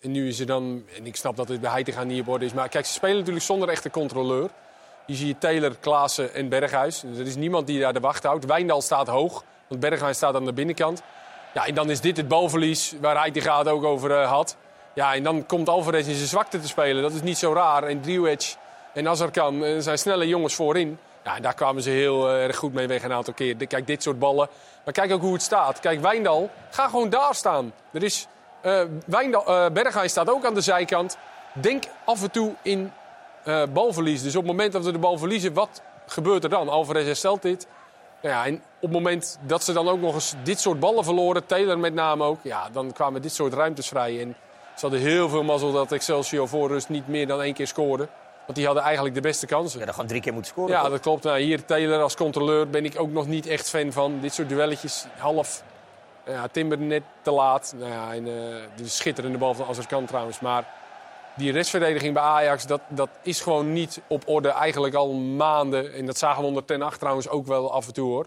en 0.00 0.10
nu 0.10 0.28
is 0.28 0.40
er 0.40 0.46
dan... 0.46 0.84
En 0.96 1.06
ik 1.06 1.16
snap 1.16 1.36
dat 1.36 1.48
het 1.48 1.60
bij 1.60 1.70
Heitinga 1.70 2.02
niet 2.04 2.20
op 2.20 2.28
orde 2.28 2.44
is. 2.44 2.52
Maar 2.52 2.68
kijk, 2.68 2.86
ze 2.86 2.92
spelen 2.92 3.16
natuurlijk 3.16 3.44
zonder 3.44 3.68
echte 3.68 3.90
controleur. 3.90 4.50
Hier 5.06 5.16
zie 5.16 5.26
je 5.26 5.38
Taylor, 5.38 5.76
Klaassen 5.80 6.34
en 6.34 6.48
Berghuis. 6.48 7.00
Dus 7.00 7.18
er 7.18 7.26
is 7.26 7.36
niemand 7.36 7.66
die 7.66 7.80
daar 7.80 7.92
de 7.92 8.00
wacht 8.00 8.22
houdt. 8.22 8.44
Wijndal 8.44 8.82
staat 8.82 9.06
hoog, 9.06 9.44
want 9.68 9.80
Berghuis 9.80 10.16
staat 10.16 10.34
aan 10.34 10.44
de 10.44 10.52
binnenkant. 10.52 11.02
Ja, 11.54 11.66
en 11.66 11.74
dan 11.74 11.90
is 11.90 12.00
dit 12.00 12.16
het 12.16 12.28
balverlies 12.28 12.94
waar 13.00 13.18
Heitinga 13.18 13.58
het 13.58 13.68
ook 13.68 13.84
over 13.84 14.10
eh, 14.20 14.28
had. 14.30 14.56
Ja, 14.98 15.14
en 15.14 15.22
dan 15.22 15.46
komt 15.46 15.68
Alvarez 15.68 16.06
in 16.06 16.14
zijn 16.14 16.28
zwakte 16.28 16.60
te 16.60 16.66
spelen. 16.68 17.02
Dat 17.02 17.12
is 17.12 17.22
niet 17.22 17.38
zo 17.38 17.52
raar. 17.52 17.82
En 17.82 18.00
Driewedge 18.00 18.56
en 18.94 19.08
Azarkan 19.08 19.64
eh, 19.64 19.78
zijn 19.78 19.98
snelle 19.98 20.28
jongens 20.28 20.54
voorin. 20.54 20.98
Ja, 21.24 21.40
daar 21.40 21.54
kwamen 21.54 21.82
ze 21.82 21.90
heel 21.90 22.28
eh, 22.28 22.44
erg 22.44 22.56
goed 22.56 22.72
mee 22.72 22.86
weg 22.86 23.02
een 23.02 23.12
aantal 23.12 23.34
keer. 23.34 23.66
Kijk, 23.66 23.86
dit 23.86 24.02
soort 24.02 24.18
ballen. 24.18 24.48
Maar 24.84 24.94
kijk 24.94 25.12
ook 25.12 25.20
hoe 25.20 25.32
het 25.32 25.42
staat. 25.42 25.80
Kijk, 25.80 26.00
Wijndal, 26.00 26.50
ga 26.70 26.88
gewoon 26.88 27.10
daar 27.10 27.34
staan. 27.34 27.72
Er 27.90 28.02
is, 28.02 28.26
eh 28.60 28.80
Wijndal, 29.06 29.46
eh 29.46 29.70
Berghuis 29.70 30.10
staat 30.10 30.30
ook 30.30 30.44
aan 30.44 30.54
de 30.54 30.60
zijkant. 30.60 31.16
Denk 31.52 31.84
af 32.04 32.22
en 32.22 32.30
toe 32.30 32.54
in 32.62 32.92
balverlies. 33.72 34.22
Dus 34.22 34.36
op 34.36 34.42
het 34.42 34.50
moment 34.50 34.72
dat 34.72 34.84
we 34.84 34.92
de 34.92 34.98
bal 34.98 35.18
verliezen, 35.18 35.52
wat 35.52 35.82
gebeurt 36.06 36.44
er 36.44 36.50
dan? 36.50 36.68
Alvarez 36.68 37.06
herstelt 37.06 37.42
dit. 37.42 37.66
Ja, 38.20 38.46
en 38.46 38.54
op 38.54 38.62
het 38.80 38.90
moment 38.90 39.38
dat 39.40 39.64
ze 39.64 39.72
dan 39.72 39.88
ook 39.88 40.00
nog 40.00 40.14
eens 40.14 40.34
dit 40.42 40.60
soort 40.60 40.80
ballen 40.80 41.04
verloren, 41.04 41.46
Taylor 41.46 41.78
met 41.78 41.94
name 41.94 42.24
ook, 42.24 42.38
ja, 42.42 42.68
dan 42.72 42.92
kwamen 42.92 43.22
dit 43.22 43.32
soort 43.32 43.52
ruimtes 43.52 43.88
vrij. 43.88 44.34
Ze 44.78 44.86
hadden 44.86 45.00
heel 45.00 45.28
veel 45.28 45.42
mazzel 45.42 45.72
dat 45.72 45.92
Excelsior 45.92 46.48
voor 46.48 46.68
rust 46.68 46.88
niet 46.88 47.08
meer 47.08 47.26
dan 47.26 47.42
één 47.42 47.54
keer 47.54 47.66
scoorde. 47.66 48.08
Want 48.44 48.54
die 48.54 48.66
hadden 48.66 48.84
eigenlijk 48.84 49.14
de 49.14 49.20
beste 49.20 49.46
kansen. 49.46 49.78
Ja, 49.78 49.84
dan 49.84 49.94
gewoon 49.94 50.08
drie 50.08 50.20
keer 50.20 50.32
moeten 50.32 50.52
scoren. 50.52 50.72
Ja, 50.72 50.80
toch? 50.80 50.90
dat 50.90 51.00
klopt. 51.00 51.24
Nou, 51.24 51.40
hier 51.40 51.64
Taylor 51.64 52.02
als 52.02 52.16
controleur 52.16 52.70
ben 52.70 52.84
ik 52.84 53.00
ook 53.00 53.10
nog 53.10 53.26
niet 53.26 53.46
echt 53.46 53.68
fan 53.68 53.92
van. 53.92 54.20
Dit 54.20 54.34
soort 54.34 54.48
duelletjes, 54.48 55.06
half. 55.16 55.62
Ja, 56.26 56.48
Timber 56.48 56.78
net 56.78 57.02
te 57.22 57.30
laat. 57.30 57.74
Nou 57.78 57.90
ja, 57.90 58.14
en, 58.14 58.26
eh, 58.26 58.32
de 58.76 58.88
schitterende 58.88 59.38
bal 59.38 59.54
van 59.54 59.66
Azarkan 59.66 60.04
trouwens. 60.04 60.40
Maar 60.40 60.66
die 61.36 61.52
restverdediging 61.52 62.14
bij 62.14 62.22
Ajax, 62.22 62.66
dat, 62.66 62.80
dat 62.88 63.08
is 63.22 63.40
gewoon 63.40 63.72
niet 63.72 64.00
op 64.06 64.22
orde. 64.26 64.48
Eigenlijk 64.48 64.94
al 64.94 65.12
maanden. 65.12 65.92
En 65.92 66.06
dat 66.06 66.18
zagen 66.18 66.40
we 66.40 66.48
onder 66.48 66.64
Ten 66.64 66.80
Hag 66.80 66.98
trouwens 66.98 67.28
ook 67.28 67.46
wel 67.46 67.72
af 67.72 67.86
en 67.86 67.92
toe 67.92 68.08
hoor. 68.08 68.26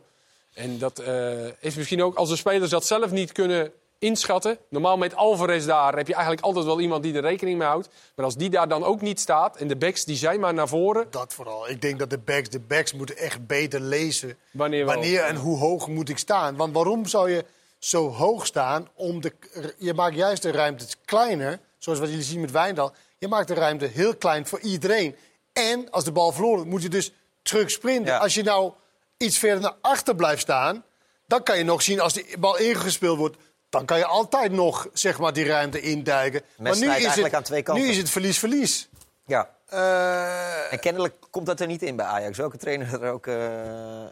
En 0.54 0.78
dat 0.78 1.00
eh, 1.00 1.46
is 1.60 1.76
misschien 1.76 2.04
ook 2.04 2.16
als 2.16 2.30
de 2.30 2.36
spelers 2.36 2.70
dat 2.70 2.86
zelf 2.86 3.12
niet 3.12 3.32
kunnen 3.32 3.72
inschatten. 4.02 4.58
Normaal 4.70 4.98
met 4.98 5.16
Alvarez 5.16 5.66
daar 5.66 5.96
heb 5.96 6.08
je 6.08 6.14
eigenlijk 6.14 6.46
altijd 6.46 6.66
wel 6.66 6.80
iemand 6.80 7.04
die 7.04 7.14
er 7.14 7.22
rekening 7.22 7.58
mee 7.58 7.68
houdt. 7.68 7.90
Maar 8.16 8.26
als 8.26 8.36
die 8.36 8.50
daar 8.50 8.68
dan 8.68 8.84
ook 8.84 9.02
niet 9.02 9.20
staat 9.20 9.58
en 9.58 9.68
de 9.68 9.76
backs 9.76 10.06
die 10.06 10.16
zijn 10.16 10.40
maar 10.40 10.54
naar 10.54 10.68
voren. 10.68 11.08
Dat 11.10 11.34
vooral. 11.34 11.70
Ik 11.70 11.82
denk 11.82 12.00
dat 12.00 12.10
de 12.10 12.18
backs, 12.18 12.50
de 12.50 12.60
backs 12.60 12.94
moeten 12.94 13.18
echt 13.18 13.48
beter 13.48 13.80
lezen. 13.80 14.38
Wanneer 14.52 15.24
en 15.24 15.36
hoe 15.36 15.58
hoog 15.58 15.88
moet 15.88 16.10
ik 16.10 16.18
staan? 16.18 16.56
Want 16.56 16.74
waarom 16.74 17.06
zou 17.06 17.30
je 17.30 17.46
zo 17.80 18.10
hoog 18.10 18.46
staan? 18.46 18.88
Om 18.96 19.22
de, 19.22 19.34
je 19.78 19.94
maakt 19.94 20.16
juist 20.16 20.42
de 20.42 20.52
ruimte 20.52 20.86
kleiner, 21.06 21.60
zoals 21.78 22.00
wat 22.00 22.10
jullie 22.10 22.24
zien 22.24 22.42
met 22.42 22.52
Wijndal. 22.52 22.94
Je 23.18 23.28
maakt 23.28 23.48
de 23.48 23.54
ruimte 23.54 23.86
heel 23.86 24.16
klein 24.16 24.48
voor 24.48 24.60
iedereen. 24.60 25.16
En 25.54 25.92
als 25.92 26.04
de 26.04 26.12
bal 26.12 26.32
verloren 26.32 26.56
wordt, 26.56 26.72
moet 26.72 26.82
je 26.82 26.90
dus 26.90 27.12
terug 27.42 27.72
sprinten. 27.72 28.14
Ja. 28.14 28.18
Als 28.18 28.34
je 28.34 28.44
nou 28.44 28.74
iets 29.18 29.38
verder 29.38 29.62
naar 29.62 29.76
achter 29.82 30.16
blijft 30.16 30.42
staan... 30.42 30.84
dan 31.28 31.44
kan 31.44 31.58
je 31.58 31.64
nog 31.64 31.82
zien 31.82 32.00
als 32.00 32.14
die 32.14 32.38
bal 32.40 32.58
ingespeeld 32.58 33.18
wordt... 33.18 33.38
dan 33.72 33.86
kan 33.86 33.98
je 33.98 34.06
altijd 34.06 34.52
nog 34.52 34.88
zeg 34.94 35.20
maar, 35.20 35.34
die 35.34 35.46
ruimte 35.46 35.82
induiken. 35.82 36.42
Wedstrijd 36.58 37.04
eigenlijk 37.04 37.34
aan 37.34 37.44
twee 37.44 37.62
kanten. 37.64 37.84
nu 37.84 37.90
is 37.90 37.98
het 37.98 38.10
verlies-verlies. 38.10 38.90
Ja. 39.26 39.50
Eh, 39.70 40.74
En 40.74 40.80
kennelijk 40.80 41.14
komt 41.30 41.46
dat 41.46 41.60
er 41.60 41.68
niet 41.68 41.82
in 41.82 41.96
bij 41.96 42.06
Ajax. 42.06 42.38
Welke 42.38 42.58
trainer 42.58 43.04
er 43.04 43.12
ook... 43.12 43.28
eh 43.28 43.36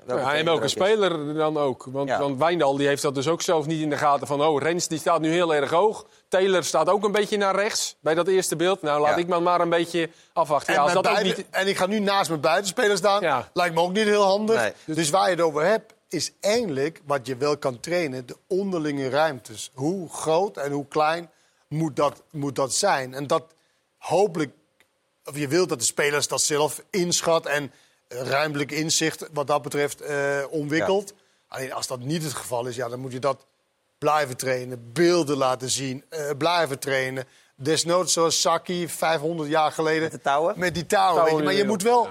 welke 0.06 0.22
Ja, 0.24 0.32
en 0.34 0.38
er 0.38 0.44
welke 0.46 0.64
is. 0.66 0.72
speler 0.72 1.34
dan 1.34 1.58
ook. 1.58 1.88
Want, 1.92 2.10
Ja. 2.10 2.20
want 2.20 2.38
Wijndal 2.38 2.78
die 2.78 2.88
heeft 2.88 3.02
dat 3.02 3.16
dus 3.16 3.28
ook 3.28 3.42
zelf 3.42 3.66
niet 3.66 3.82
in 3.82 3.90
de 3.90 3.98
gaten. 3.98 4.28
Van, 4.28 4.42
oh, 4.42 4.62
Rens 4.62 4.88
die 4.88 5.00
staat 5.00 5.22
nu 5.22 5.32
heel 5.32 5.56
erg 5.56 5.70
hoog. 5.70 6.06
Taylor 6.28 6.64
staat 6.64 6.90
ook 6.90 7.04
een 7.04 7.12
beetje 7.12 7.38
naar 7.38 7.56
rechts 7.56 7.96
bij 8.00 8.14
dat 8.16 8.28
eerste 8.28 8.56
beeld. 8.56 8.82
Nou, 8.82 9.02
laat 9.02 9.12
Ja. 9.16 9.18
ik 9.18 9.28
me 9.28 9.40
maar 9.40 9.62
een 9.62 9.70
beetje 9.70 10.10
afwachten. 10.34 10.74
Ja, 10.74 10.80
En, 10.80 10.86
als 10.86 10.94
met 10.94 11.04
dat 11.04 11.18
ook 11.18 11.24
niet... 11.24 11.46
en 11.50 11.68
ik 11.68 11.78
ga 11.78 11.86
nu 11.86 12.00
naast 12.00 12.30
mijn 12.30 12.42
buitenspeler 12.42 12.98
staan. 12.98 13.22
Ja. 13.22 13.50
Lijkt 13.54 13.76
me 13.76 13.82
ook 13.82 13.94
niet 13.94 14.04
heel 14.08 14.24
handig. 14.24 14.62
Nee. 14.62 14.74
Dus 14.86 15.10
waar 15.10 15.30
je 15.30 15.36
het 15.36 15.42
over 15.46 15.66
hebt, 15.66 15.94
is 16.10 16.32
eindelijk 16.40 17.02
wat 17.06 17.28
je 17.28 17.38
wel 17.38 17.58
kan 17.58 17.80
trainen: 17.80 18.26
de 18.26 18.38
onderlinge 18.48 19.10
ruimtes. 19.10 19.72
Hoe 19.74 20.10
groot 20.10 20.58
en 20.58 20.72
hoe 20.72 20.88
klein 20.88 21.30
moet 21.68 21.96
dat, 21.96 22.24
moet 22.32 22.56
dat 22.56 22.74
zijn? 22.74 23.14
En 23.14 23.28
dat 23.28 23.54
hopelijk, 23.98 24.52
of 25.26 25.38
je 25.38 25.48
wilt 25.48 25.70
dat 25.70 25.80
de 25.80 25.86
spelers 25.86 26.28
dat 26.28 26.42
zelf 26.42 26.84
inschat 26.90 27.46
en 27.46 27.72
eh, 28.08 28.22
ruimtelijk 28.22 28.72
inzicht 28.72 29.28
wat 29.34 29.48
dat 29.48 29.62
betreft 29.62 30.02
eh, 30.02 30.44
ontwikkeld. 30.50 31.14
Alleen 31.48 31.74
als 31.74 31.88
dat 31.88 32.00
niet 32.00 32.24
het 32.24 32.34
geval 32.34 32.66
is, 32.66 32.76
ja, 32.76 32.88
dan 32.88 33.00
moet 33.00 33.12
je 33.12 33.20
dat 33.20 33.46
blijven 33.98 34.38
trainen. 34.38 34.92
Beelden 34.94 35.38
laten 35.38 35.70
zien, 35.70 36.04
eh, 36.10 36.30
blijven 36.38 36.80
trainen. 36.80 37.28
Desnoods 37.56 38.14
zoals 38.14 38.42
Saki 38.42 38.90
500 38.90 39.50
jaar 39.50 39.72
geleden. 39.72 40.02
Met 40.02 40.12
de 40.12 40.22
touwen? 40.22 40.60
Met 40.60 40.74
die 40.74 40.86
touwen. 40.86 41.24
weet 41.24 41.38
je. 41.38 41.44
Maar 41.44 41.54
je 41.54 41.66
moet 41.66 41.84
wel... 41.84 42.10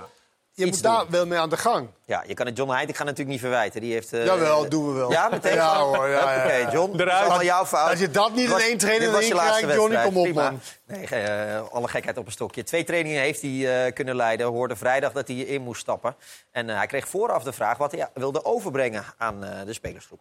Je 0.58 0.66
moet 0.66 0.82
daar 0.82 1.04
wel 1.08 1.26
mee 1.26 1.38
aan 1.38 1.48
de 1.48 1.56
gang. 1.56 1.88
Ja, 2.04 2.24
je 2.26 2.34
kan 2.34 2.46
het 2.46 2.56
John 2.56 2.70
Heitinga 2.70 3.02
natuurlijk 3.02 3.30
niet 3.30 3.40
verwijten. 3.40 3.80
Die 3.80 3.92
heeft, 3.92 4.12
eh, 4.12 4.24
Jawel, 4.24 4.68
doen 4.68 4.86
we 4.86 4.92
wel. 4.92 5.10
Ja, 5.10 5.28
meteen? 5.28 5.54
Ja 5.54 5.78
hoor, 5.78 6.08
ja, 6.08 6.34
ja, 6.34 6.44
Oké. 6.44 6.70
John, 6.72 6.96
dat 6.96 7.06
is 7.06 7.12
allemaal 7.12 7.42
jouw 7.44 7.66
fout. 7.66 7.90
Als 7.90 7.98
je 7.98 8.10
dat 8.10 8.34
niet 8.34 8.50
in 8.50 8.56
één 8.56 8.78
training 8.78 9.04
dit 9.04 9.12
was 9.12 9.26
je 9.26 9.34
erin 9.34 9.44
laatste 9.44 9.62
krijgt, 9.62 9.80
Johnny, 9.80 10.02
kom 10.02 10.16
op, 10.16 10.22
Prima. 10.24 10.42
man. 10.42 10.60
Nee, 10.86 11.06
eh, 11.06 11.62
alle 11.72 11.88
gekheid 11.88 12.16
op 12.18 12.26
een 12.26 12.32
stokje. 12.32 12.62
Twee 12.64 12.84
trainingen 12.84 13.20
heeft 13.20 13.42
hij 13.42 13.84
eh, 13.86 13.92
kunnen 13.92 14.16
leiden. 14.16 14.46
Hoorde 14.46 14.76
vrijdag 14.76 15.12
dat 15.12 15.28
hij 15.28 15.36
in 15.36 15.62
moest 15.62 15.80
stappen. 15.80 16.16
En 16.50 16.70
eh, 16.70 16.76
hij 16.76 16.86
kreeg 16.86 17.08
vooraf 17.08 17.42
de 17.42 17.52
vraag 17.52 17.76
wat 17.78 17.92
hij 17.92 18.08
wilde 18.14 18.44
overbrengen 18.44 19.04
aan 19.18 19.44
eh, 19.44 19.64
de 19.66 19.72
spelersgroep. 19.72 20.20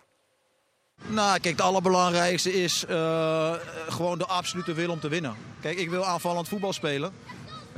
Nou, 1.06 1.40
kijk, 1.40 1.56
het 1.58 1.66
allerbelangrijkste 1.66 2.54
is 2.64 2.86
eh, 2.86 3.54
gewoon 3.88 4.18
de 4.18 4.26
absolute 4.26 4.74
wil 4.74 4.90
om 4.90 5.00
te 5.00 5.08
winnen. 5.08 5.36
Kijk, 5.62 5.78
ik 5.78 5.90
wil 5.90 6.06
aanvallend 6.06 6.48
voetbal 6.48 6.74
spelen. 6.74 7.14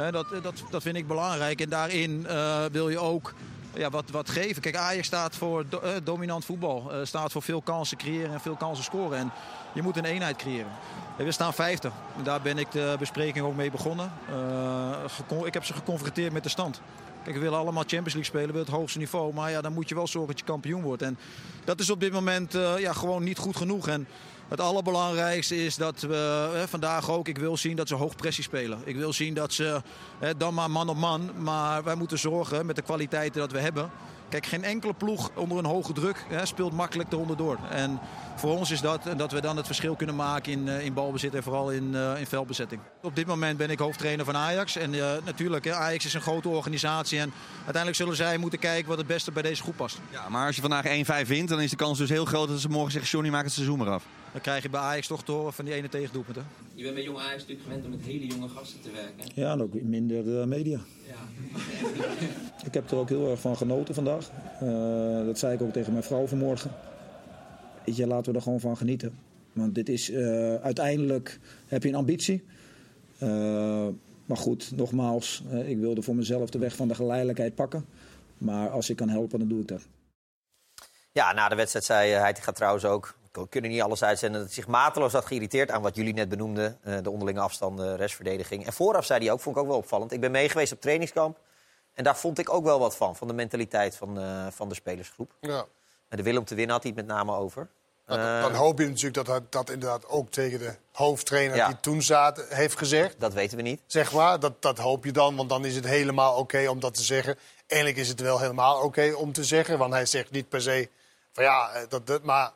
Dat, 0.08 0.28
dat, 0.42 0.64
dat 0.70 0.82
vind 0.82 0.96
ik 0.96 1.08
belangrijk. 1.08 1.62
En 1.62 1.70
daarin 1.70 2.28
eh, 2.28 2.66
wil 2.72 2.90
je 2.90 3.00
ook 3.00 3.34
ja, 3.74 3.90
wat, 3.90 4.10
wat 4.10 4.30
geven. 4.30 4.62
Kijk, 4.62 4.76
Ajax 4.76 5.08
staat 5.08 5.36
voor 5.36 5.66
eh, 5.84 5.92
dominant 6.04 6.46
voetbal. 6.46 6.92
eh, 6.92 7.00
staat 7.04 7.32
voor 7.32 7.42
veel 7.42 7.62
kansen 7.62 7.98
creëren 7.98 8.32
en 8.34 8.42
veel 8.42 8.56
kansen 8.56 8.84
scoren. 8.84 9.18
En 9.18 9.32
je 9.74 9.82
moet 9.82 9.98
een 9.98 10.06
eenheid 10.06 10.36
creëren. 10.36 10.72
En 11.18 11.26
we 11.26 11.32
staan 11.32 11.54
vijfde. 11.54 11.92
En 12.18 12.24
daar 12.24 12.42
ben 12.42 12.58
ik 12.58 12.72
de 12.72 12.96
bespreking 13.00 13.46
ook 13.46 13.56
mee 13.56 13.72
begonnen. 13.72 14.12
Eh, 14.30 15.46
ik 15.46 15.54
heb 15.54 15.66
ze 15.66 15.74
geconfronteerd 15.74 16.34
met 16.34 16.44
de 16.44 16.50
stand. 16.50 16.82
Kijk, 17.24 17.36
we 17.36 17.42
willen 17.42 17.60
allemaal 17.60 17.84
Champions 17.84 18.14
League 18.14 18.24
spelen, 18.24 18.48
we 18.48 18.52
willen 18.52 18.68
het 18.68 18.76
hoogste 18.76 18.98
niveau. 18.98 19.34
Maar 19.34 19.52
ja, 19.52 19.62
dan 19.62 19.74
moet 19.74 19.90
je 19.90 19.96
wel 19.96 20.08
zorgen 20.08 20.32
dat 20.32 20.40
je 20.40 20.46
kampioen 20.46 20.82
wordt. 20.82 21.02
En 21.02 21.18
dat 21.64 21.80
is 21.80 21.90
op 21.90 22.00
dit 22.00 22.12
moment 22.12 22.56
eh, 22.56 22.78
ja, 22.78 22.94
gewoon 22.94 23.24
niet 23.24 23.38
goed 23.38 23.58
genoeg. 23.58 23.88
En 23.88 24.08
het 24.50 24.62
allerbelangrijkste 24.62 25.66
is 25.66 25.76
dat 25.76 26.02
we 26.02 26.64
vandaag 26.68 27.10
ook, 27.10 27.28
ik 27.28 27.38
wil 27.38 27.58
zien 27.58 27.76
dat 27.76 27.88
ze 27.88 27.96
hoog 27.96 28.16
pressie 28.16 28.44
spelen. 28.44 28.80
Ik 28.84 28.96
wil 28.96 29.14
zien 29.14 29.34
dat 29.34 29.54
ze 29.54 29.82
dan 30.38 30.54
maar 30.54 30.72
man 30.72 30.90
op 30.90 30.98
man. 30.98 31.32
Maar 31.38 31.84
wij 31.84 31.96
moeten 31.96 32.20
zorgen 32.20 32.66
met 32.66 32.76
de 32.76 32.82
kwaliteiten 32.82 33.40
dat 33.42 33.52
we 33.52 33.60
hebben. 33.60 33.92
Kijk, 34.30 34.46
geen 34.46 34.64
enkele 34.64 34.94
ploeg 34.94 35.32
onder 35.36 35.58
een 35.58 35.66
hoge 35.66 35.94
druk 35.94 36.26
hè, 36.28 36.46
speelt 36.46 36.74
makkelijk 36.74 37.12
eronder 37.12 37.38
door. 37.38 37.58
En 37.70 38.00
voor 38.36 38.58
ons 38.58 38.72
is 38.72 38.82
dat 38.82 39.02
dat 39.18 39.32
we 39.32 39.42
dan 39.42 39.58
het 39.58 39.66
verschil 39.66 39.96
kunnen 39.96 40.16
maken 40.16 40.52
in, 40.52 40.68
eh, 40.68 40.86
in 40.86 40.94
balbezit 40.94 41.36
en 41.36 41.44
vooral 41.44 41.72
in, 41.72 41.96
eh, 41.96 42.20
in 42.20 42.28
veldbezetting. 42.28 42.82
Op 43.02 43.16
dit 43.16 43.28
moment 43.28 43.58
ben 43.58 43.70
ik 43.70 43.80
hoofdtrainer 43.80 44.26
van 44.26 44.36
Ajax. 44.36 44.76
En 44.76 44.94
eh, 44.94 45.12
natuurlijk, 45.26 45.66
hè, 45.66 45.74
Ajax 45.74 46.06
is 46.06 46.14
een 46.14 46.22
grote 46.22 46.50
organisatie. 46.50 47.20
En 47.20 47.34
uiteindelijk 47.56 47.96
zullen 47.96 48.16
zij 48.16 48.38
moeten 48.38 48.60
kijken 48.60 48.88
wat 48.90 48.98
het 48.98 49.08
beste 49.08 49.32
bij 49.32 49.42
deze 49.42 49.62
groep 49.62 49.76
past. 49.76 50.00
Ja, 50.12 50.30
maar 50.30 50.46
als 50.46 50.56
je 50.56 50.62
vandaag 50.62 50.86
1-5 50.86 51.28
wint, 51.28 51.50
dan 51.50 51.62
is 51.62 51.70
de 51.70 51.76
kans 51.76 51.98
dus 51.98 52.10
heel 52.10 52.26
groot 52.26 52.48
dat 52.48 52.60
ze 52.60 52.70
morgen 52.70 52.92
zeggen... 52.92 53.10
Johnny, 53.12 53.30
maak 53.30 53.44
het 53.44 53.54
seizoen 53.54 53.78
maar 53.78 53.90
af. 53.90 54.04
Dan 54.32 54.42
krijg 54.42 54.64
je 54.64 54.70
bij 54.70 54.80
Ajax 54.80 55.08
toch 55.08 55.24
te 55.24 55.32
horen 55.32 55.54
van 55.54 55.66
die 55.66 55.74
ene 55.74 55.90
tegendoelpunt. 55.90 56.36
Hè? 56.36 56.42
Je 56.74 56.84
bent 56.84 56.96
bij 56.96 57.04
Jong 57.04 57.18
Ajax 57.18 57.34
natuurlijk 57.36 57.62
gewend 57.62 57.86
om 57.86 57.92
met 57.92 58.02
hele 58.02 58.26
jonge 58.26 58.48
gasten 58.48 58.82
te 58.82 58.92
werken. 58.92 59.32
Ja, 59.34 59.52
en 59.52 59.62
ook 59.62 59.82
minder 59.82 60.40
eh, 60.40 60.46
media. 60.46 60.80
Ik 62.66 62.74
heb 62.74 62.92
er 62.92 62.98
ook 62.98 63.10
heel 63.10 63.30
erg 63.30 63.40
van 63.40 63.58
genoten 63.58 63.94
vandaag. 63.94 64.30
Eh, 64.60 65.26
dat 65.26 65.40
zei 65.40 65.54
ik 65.54 65.62
ook 65.62 65.74
tegen 65.74 65.92
mijn 65.92 66.04
vrouw 66.04 66.28
vanmorgen. 66.28 66.72
Weet 67.86 67.96
je, 67.96 68.08
laten 68.08 68.32
we 68.32 68.38
er 68.38 68.44
gewoon 68.44 68.60
van 68.60 68.78
genieten. 68.78 69.18
Want 69.54 69.76
dit 69.76 69.90
is 69.90 70.12
eh, 70.12 70.56
uiteindelijk 70.56 71.40
heb 71.68 71.84
je 71.84 71.90
een 71.90 71.96
ambitie. 71.96 72.44
Eh, 73.18 73.88
maar 74.26 74.38
goed, 74.38 74.72
nogmaals, 74.76 75.44
ik 75.66 75.78
wilde 75.78 76.02
voor 76.02 76.16
mezelf 76.16 76.50
de 76.50 76.60
weg 76.60 76.76
van 76.76 76.88
de 76.88 76.96
geleidelijkheid 76.96 77.56
pakken. 77.56 77.86
Maar 78.38 78.70
als 78.70 78.90
ik 78.90 78.96
kan 78.96 79.10
helpen, 79.10 79.40
dan 79.40 79.48
doe 79.48 79.62
ik 79.62 79.68
dat. 79.68 79.88
Ja, 81.12 81.34
na 81.34 81.50
de 81.50 81.56
wedstrijd 81.56 81.86
zei 81.86 82.12
hij, 82.12 82.20
hij 82.20 82.36
gaat 82.36 82.56
trouwens 82.56 82.86
ook, 82.86 83.16
we 83.32 83.48
kunnen 83.50 83.72
niet 83.72 83.82
alles 83.82 84.04
uitzenden, 84.04 84.42
dat 84.42 84.52
zich 84.52 84.68
mateloos 84.68 85.14
had 85.14 85.26
geïrriteerd 85.26 85.72
aan 85.72 85.82
wat 85.82 85.96
jullie 85.96 86.14
net 86.14 86.30
benoemden. 86.30 86.78
eh, 86.84 86.98
de 87.02 87.10
onderlinge 87.10 87.40
afstanden, 87.40 87.96
restverdediging. 87.96 88.66
En 88.66 88.74
vooraf 88.74 89.06
zei 89.06 89.24
hij 89.24 89.32
ook, 89.34 89.40
vond 89.40 89.56
ik 89.56 89.62
ook 89.62 89.68
wel 89.68 89.78
opvallend. 89.78 90.12
Ik 90.12 90.20
ben 90.20 90.32
mee 90.32 90.50
geweest 90.50 90.72
op 90.72 90.82
trainingskamp. 90.82 91.38
En 91.94 92.04
daar 92.04 92.18
vond 92.18 92.40
ik 92.40 92.54
ook 92.54 92.64
wel 92.64 92.80
wat 92.80 92.96
van, 92.96 93.16
van 93.16 93.28
de 93.28 93.34
mentaliteit 93.34 93.96
van, 93.96 94.20
eh, 94.20 94.48
van 94.52 94.70
de 94.70 94.76
spelersgroep. 94.76 95.32
Ja. 95.42 95.66
En 96.10 96.18
de 96.18 96.24
wil 96.24 96.38
om 96.38 96.46
te 96.46 96.56
winnen 96.56 96.74
had 96.76 96.84
hij 96.84 96.94
het 96.96 97.06
met 97.06 97.16
name 97.16 97.36
over. 97.36 97.68
Dan, 98.06 98.20
Eh, 98.20 98.42
dan 98.42 98.54
hoop 98.54 98.80
je 98.80 98.86
natuurlijk 98.88 99.14
dat 99.16 99.28
hij 99.28 99.40
dat 99.50 99.70
inderdaad 99.70 100.08
ook 100.08 100.30
tegen 100.30 100.60
de 100.60 100.76
hoofdtrainer 100.92 101.56
Ja. 101.56 101.68
die 101.68 101.80
toen 101.80 102.02
zat 102.02 102.46
heeft 102.50 102.78
gezegd. 102.78 103.20
Dat 103.20 103.34
weten 103.34 103.58
we 103.58 103.64
niet. 103.64 103.82
Zeg 103.86 104.14
maar, 104.14 104.40
dat, 104.40 104.62
dat 104.62 104.78
hoop 104.78 105.06
je 105.06 105.12
dan, 105.12 105.36
want 105.36 105.50
dan 105.50 105.66
is 105.66 105.76
het 105.76 105.86
helemaal 105.86 106.38
oké 106.38 106.68
om 106.70 106.80
dat 106.80 106.94
te 106.94 107.04
zeggen. 107.04 107.38
Eigenlijk 107.68 108.02
is 108.02 108.08
het 108.10 108.20
wel 108.20 108.40
helemaal 108.40 108.82
oké 108.82 109.14
om 109.16 109.32
te 109.34 109.44
zeggen, 109.44 109.78
want 109.78 109.94
hij 109.94 110.06
zegt 110.06 110.32
niet 110.32 110.50
per 110.50 110.62
se 110.62 110.90
van 111.34 111.44
ja, 111.44 111.86
dat, 111.90 112.08
dat, 112.08 112.24
maar 112.24 112.52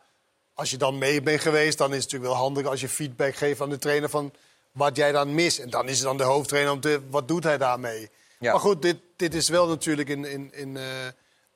als 0.54 0.72
je 0.72 0.78
dan 0.78 0.98
mee 0.98 1.22
bent 1.22 1.42
geweest, 1.42 1.78
dan 1.78 1.90
is 1.90 2.04
het 2.04 2.04
natuurlijk 2.04 2.32
wel 2.32 2.42
handig 2.42 2.66
als 2.66 2.82
je 2.82 2.90
feedback 2.90 3.36
geeft 3.36 3.62
aan 3.62 3.70
de 3.70 3.78
trainer 3.78 4.10
van 4.10 4.34
wat 4.72 4.96
jij 4.96 5.12
dan 5.12 5.36
mist. 5.36 5.60
En 5.60 5.70
dan 5.70 5.88
is 5.88 5.98
het 5.98 6.08
dan 6.08 6.18
de 6.18 6.24
hoofdtrainer 6.24 6.72
om 6.72 6.80
te, 6.80 7.02
wat 7.10 7.28
doet 7.28 7.44
hij 7.44 7.58
daarmee? 7.58 8.10
Ja. 8.40 8.52
Maar 8.52 8.62
goed, 8.62 8.82
dit, 8.82 8.98
dit 9.16 9.34
is 9.34 9.50
wel 9.50 9.68
natuurlijk 9.68 10.10
in, 10.10 10.26
in, 10.26 10.54
in 10.54 10.78
eh, 10.78 10.84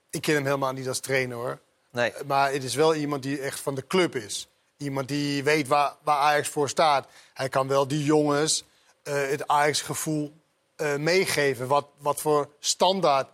ik 0.10 0.22
ken 0.22 0.34
hem 0.34 0.46
helemaal 0.46 0.74
niet 0.74 0.88
als 0.88 1.00
trainer 1.00 1.38
hoor. 1.38 1.60
Nee. 1.92 2.14
Maar 2.26 2.52
het 2.52 2.64
is 2.64 2.76
wel 2.76 2.96
iemand 2.96 3.24
die 3.24 3.42
echt 3.42 3.60
van 3.60 3.76
de 3.76 3.88
club 3.88 4.16
is. 4.16 4.48
Iemand 4.78 5.08
die 5.08 5.44
weet 5.44 5.68
waar, 5.68 5.96
waar 6.04 6.18
Ajax 6.18 6.48
voor 6.48 6.70
staat. 6.70 7.08
Hij 7.34 7.50
kan 7.50 7.68
wel 7.68 7.88
die 7.88 8.04
jongens 8.04 8.64
eh, 9.04 9.30
het 9.30 9.48
Ajax-gevoel 9.48 10.34
eh, 10.76 10.96
meegeven. 10.96 11.68
Wat, 11.68 11.88
wat 11.98 12.22
voor 12.22 12.50
standaard 12.60 13.28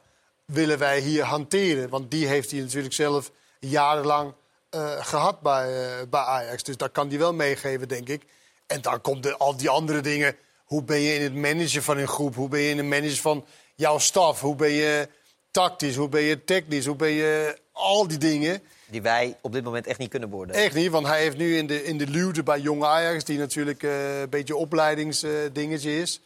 willen 0.45 0.77
wij 0.77 0.99
hier 0.99 1.23
hanteren? 1.23 1.89
Want 1.89 2.11
die 2.11 2.27
heeft 2.27 2.51
hij 2.51 2.59
natuurlijk 2.59 2.93
zelf 2.93 3.31
jarenlang 3.59 4.29
eh, 4.29 4.35
gehad 4.99 5.41
bij, 5.41 5.67
eh, 5.67 6.07
bij 6.09 6.21
Ajax. 6.21 6.63
Dus 6.63 6.77
dat 6.77 6.91
kan 6.91 7.09
hij 7.09 7.17
wel 7.17 7.33
meegeven, 7.33 7.87
denk 7.87 8.09
ik. 8.09 8.23
En 8.67 8.81
dan 8.81 9.01
komt 9.01 9.23
de, 9.23 9.37
al 9.37 9.57
die 9.57 9.69
andere 9.69 10.01
dingen. 10.01 10.35
Hoe 10.63 10.83
ben 10.83 10.99
je 10.99 11.15
in 11.15 11.21
het 11.21 11.35
managen 11.35 11.83
van 11.83 11.97
een 11.97 12.07
groep? 12.07 12.35
Hoe 12.35 12.49
ben 12.49 12.59
je 12.59 12.69
in 12.69 12.77
het 12.77 12.85
managen 12.85 13.17
van 13.17 13.45
jouw 13.75 13.97
staf? 13.97 14.41
Hoe 14.41 14.55
ben 14.55 14.71
je 14.71 15.09
tactisch? 15.51 15.95
Hoe 15.95 16.09
ben 16.09 16.21
je 16.21 16.43
technisch? 16.43 16.85
Hoe 16.85 16.95
ben 16.95 17.09
je 17.09 17.57
al 17.71 18.07
die 18.07 18.17
dingen? 18.17 18.61
Die 18.89 19.01
wij 19.01 19.37
op 19.41 19.51
dit 19.51 19.63
moment 19.63 19.87
echt 19.87 19.99
niet 19.99 20.09
kunnen 20.09 20.29
beoordelen. 20.29 20.61
Echt 20.61 20.75
niet, 20.75 20.91
want 20.91 21.07
hij 21.07 21.21
heeft 21.21 21.37
nu 21.37 21.57
in 21.57 21.67
de, 21.67 21.83
in 21.83 21.97
de 21.97 22.07
luwte 22.07 22.43
bij 22.43 22.59
Jong 22.59 22.83
Ajax... 22.83 23.23
die 23.23 23.37
natuurlijk 23.37 23.83
eh, 23.83 24.19
een 24.19 24.29
beetje 24.29 24.55
opleidingsdingetje 24.55 25.97
is... 25.97 26.21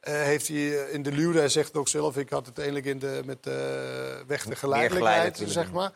eh, 0.00 0.14
heeft 0.14 0.48
hij 0.48 0.56
eh, 0.56 0.94
in 0.94 1.02
de 1.02 1.12
luwte, 1.12 1.38
hij 1.38 1.48
zegt 1.48 1.76
ook 1.76 1.88
zelf... 1.88 2.16
ik 2.16 2.30
had 2.30 2.46
het 2.46 2.56
eigenlijk 2.58 2.86
in 2.86 2.98
de, 2.98 3.22
met 3.24 3.42
de 3.42 4.24
weg 4.26 4.44
de 4.44 4.56
geleidelijkheid, 4.56 5.42
zeg 5.46 5.72
maar. 5.72 5.92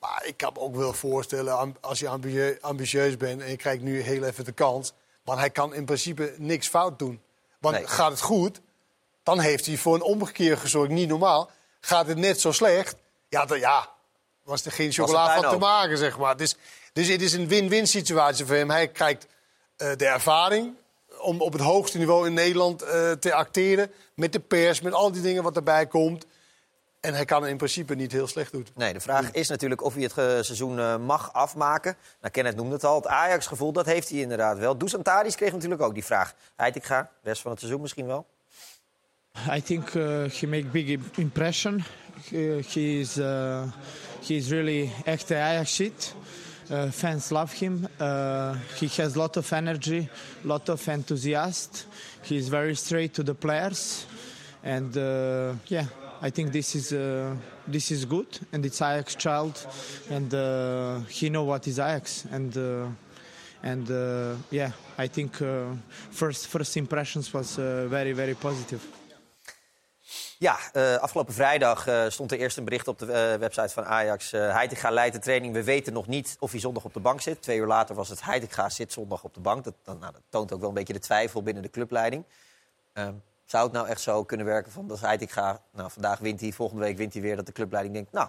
Maar 0.00 0.22
ik 0.24 0.36
kan 0.36 0.52
me 0.52 0.60
ook 0.60 0.76
wel 0.76 0.92
voorstellen, 0.92 1.76
als 1.80 1.98
je 1.98 2.08
ambitie- 2.08 2.58
ambitieus 2.60 3.16
bent... 3.16 3.40
en 3.40 3.50
je 3.50 3.56
krijgt 3.56 3.82
nu 3.82 4.00
heel 4.00 4.22
even 4.22 4.44
de 4.44 4.52
kans... 4.52 4.92
want 5.24 5.38
hij 5.38 5.50
kan 5.50 5.74
in 5.74 5.84
principe 5.84 6.34
niks 6.36 6.68
fout 6.68 6.98
doen. 6.98 7.20
Want 7.58 7.76
Nee. 7.76 7.86
gaat 7.86 8.10
het 8.10 8.20
goed, 8.20 8.60
dan 9.22 9.40
heeft 9.40 9.66
hij 9.66 9.76
voor 9.76 9.94
een 9.94 10.02
omgekeer 10.02 10.56
gezorgd. 10.58 10.90
Niet 10.90 11.08
normaal. 11.08 11.50
Gaat 11.80 12.06
het 12.06 12.18
net 12.18 12.40
zo 12.40 12.52
slecht, 12.52 12.96
ja, 13.28 13.44
dan, 13.46 13.58
ja 13.58 13.96
was 14.48 14.64
er 14.64 14.72
geen 14.72 14.86
een 14.86 14.92
chocola 14.92 15.40
van 15.40 15.50
te 15.50 15.58
maken, 15.58 15.98
zeg 15.98 16.18
maar. 16.18 16.36
Dus, 16.36 16.56
dus 16.92 17.08
het 17.08 17.22
is 17.22 17.32
een 17.32 17.48
win-win 17.48 17.86
situatie 17.86 18.46
voor 18.46 18.56
hem. 18.56 18.70
Hij 18.70 18.88
krijgt 18.88 19.26
eh, 19.76 19.90
de 19.96 20.06
ervaring 20.06 20.74
om 21.20 21.40
op 21.40 21.52
het 21.52 21.62
hoogste 21.62 21.98
niveau 21.98 22.26
in 22.26 22.34
Nederland 22.34 22.82
eh, 22.82 23.12
te 23.12 23.34
acteren. 23.34 23.92
Met 24.14 24.32
de 24.32 24.40
pers, 24.40 24.80
met 24.80 24.92
al 24.92 25.12
die 25.12 25.22
dingen 25.22 25.42
wat 25.42 25.56
erbij 25.56 25.86
komt. 25.86 26.26
En 27.00 27.14
hij 27.14 27.24
kan 27.24 27.42
het 27.42 27.50
in 27.50 27.56
principe 27.56 27.94
niet 27.94 28.12
heel 28.12 28.26
slecht 28.26 28.52
doen. 28.52 28.66
Nee, 28.74 28.92
de 28.92 29.00
vraag 29.00 29.30
is 29.30 29.48
natuurlijk 29.48 29.82
of 29.82 29.94
hij 29.94 30.02
het 30.02 30.18
eh, 30.18 30.24
seizoen 30.24 30.78
eh, 30.78 30.96
mag 30.96 31.32
afmaken. 31.32 31.96
Nou, 32.20 32.32
Kenneth 32.32 32.56
noemde 32.56 32.74
het 32.74 32.84
al. 32.84 32.96
Het 32.96 33.06
Ajax-gevoel, 33.06 33.72
dat 33.72 33.86
heeft 33.86 34.08
hij 34.08 34.18
inderdaad 34.18 34.58
wel. 34.58 34.78
Dusan 34.78 35.02
Tadic 35.02 35.36
kreeg 35.36 35.52
natuurlijk 35.52 35.82
ook 35.82 35.94
die 35.94 36.04
vraag. 36.04 36.34
Heitinga, 36.56 37.10
rest 37.22 37.42
van 37.42 37.50
het 37.50 37.60
seizoen 37.60 37.80
misschien 37.80 38.06
wel. 38.06 38.26
I 39.50 39.62
think 39.62 39.94
uh, 39.94 40.24
he 40.30 40.46
make 40.46 40.64
big 40.64 40.86
im- 40.86 41.10
impression. 41.16 41.84
He 42.30 42.98
is 43.00 43.16
uh, 43.16 43.62
he 44.26 44.34
is 44.34 44.48
really 44.48 44.92
echt 45.04 45.32
Ajax 45.32 45.74
shit. 45.74 46.14
Uh, 46.70 46.90
fans 46.90 47.28
love 47.30 47.64
him. 47.64 47.86
Uh, 48.00 48.56
he 48.78 48.88
has 49.02 49.14
lot 49.14 49.36
of 49.36 49.52
energy, 49.52 50.08
lot 50.42 50.68
of 50.68 50.86
enthusiasm. 50.86 51.70
He 52.20 52.36
is 52.36 52.48
very 52.48 52.74
straight 52.74 53.14
to 53.14 53.22
the 53.22 53.34
players, 53.34 54.06
and 54.62 54.96
uh, 54.96 55.02
yeah, 55.64 55.84
I 56.22 56.30
think 56.30 56.52
this 56.52 56.74
is 56.74 56.92
uh, 56.92 57.34
this 57.66 57.90
is 57.90 58.04
good. 58.04 58.38
And 58.52 58.64
it's 58.64 58.80
Ajax 58.80 59.14
child, 59.14 59.66
and 60.10 60.32
uh, 60.34 61.00
he 61.08 61.28
know 61.28 61.44
what 61.44 61.66
is 61.66 61.78
Ajax, 61.78 62.24
and. 62.30 62.56
Uh, 62.56 62.86
and 63.60 63.90
uh, 63.90 64.36
yeah, 64.50 64.70
I 64.96 65.08
think 65.08 65.42
uh, 65.42 65.64
first 66.10 66.46
first 66.46 66.76
impressions 66.76 67.32
was 67.32 67.58
uh, 67.58 67.88
very 67.88 68.12
very 68.12 68.34
positive. 68.34 68.80
Ja, 70.38 70.58
eh, 70.72 70.96
afgelopen 70.96 71.34
vrijdag 71.34 71.86
eh, 71.86 72.08
stond 72.08 72.32
er 72.32 72.38
eerst 72.38 72.56
een 72.56 72.64
bericht 72.64 72.88
op 72.88 72.98
de 72.98 73.12
eh, 73.12 73.38
website 73.38 73.68
van 73.68 73.84
Ajax. 73.84 74.30
Heitinga 74.30 74.90
leidt 74.90 75.14
de 75.14 75.20
training. 75.20 75.52
We 75.52 75.64
weten 75.64 75.92
nog 75.92 76.06
niet 76.06 76.36
of 76.38 76.50
hij 76.50 76.60
zondag 76.60 76.84
op 76.84 76.94
de 76.94 77.00
bank 77.00 77.20
zit. 77.20 77.42
Twee 77.42 77.58
uur 77.58 77.66
later 77.66 77.94
was 77.94 78.08
het 78.08 78.22
Heitinga 78.22 78.68
zit 78.68 78.92
zondag 78.92 79.24
op 79.24 79.34
de 79.34 79.40
bank. 79.40 79.64
Dat, 79.64 79.74
nou, 79.84 80.00
dat 80.00 80.22
toont 80.28 80.52
ook 80.52 80.60
wel 80.60 80.68
een 80.68 80.74
beetje 80.74 80.92
de 80.92 80.98
twijfel 80.98 81.42
binnen 81.42 81.62
de 81.62 81.70
clubleiding. 81.70 82.24
Zou 83.48 83.64
het 83.64 83.72
nou 83.72 83.88
echt 83.88 84.00
zo 84.00 84.24
kunnen 84.24 84.46
werken 84.46 84.72
van 84.72 84.86
dat 84.86 85.00
Heitinga... 85.00 85.60
Nou, 85.70 85.90
vandaag 85.90 86.18
wint 86.18 86.40
hij, 86.40 86.52
volgende 86.52 86.82
week 86.82 86.96
wint 86.96 87.12
hij 87.12 87.22
weer... 87.22 87.36
dat 87.36 87.46
de 87.46 87.52
clubleiding 87.52 87.94
denkt, 87.94 88.12
nou, 88.12 88.28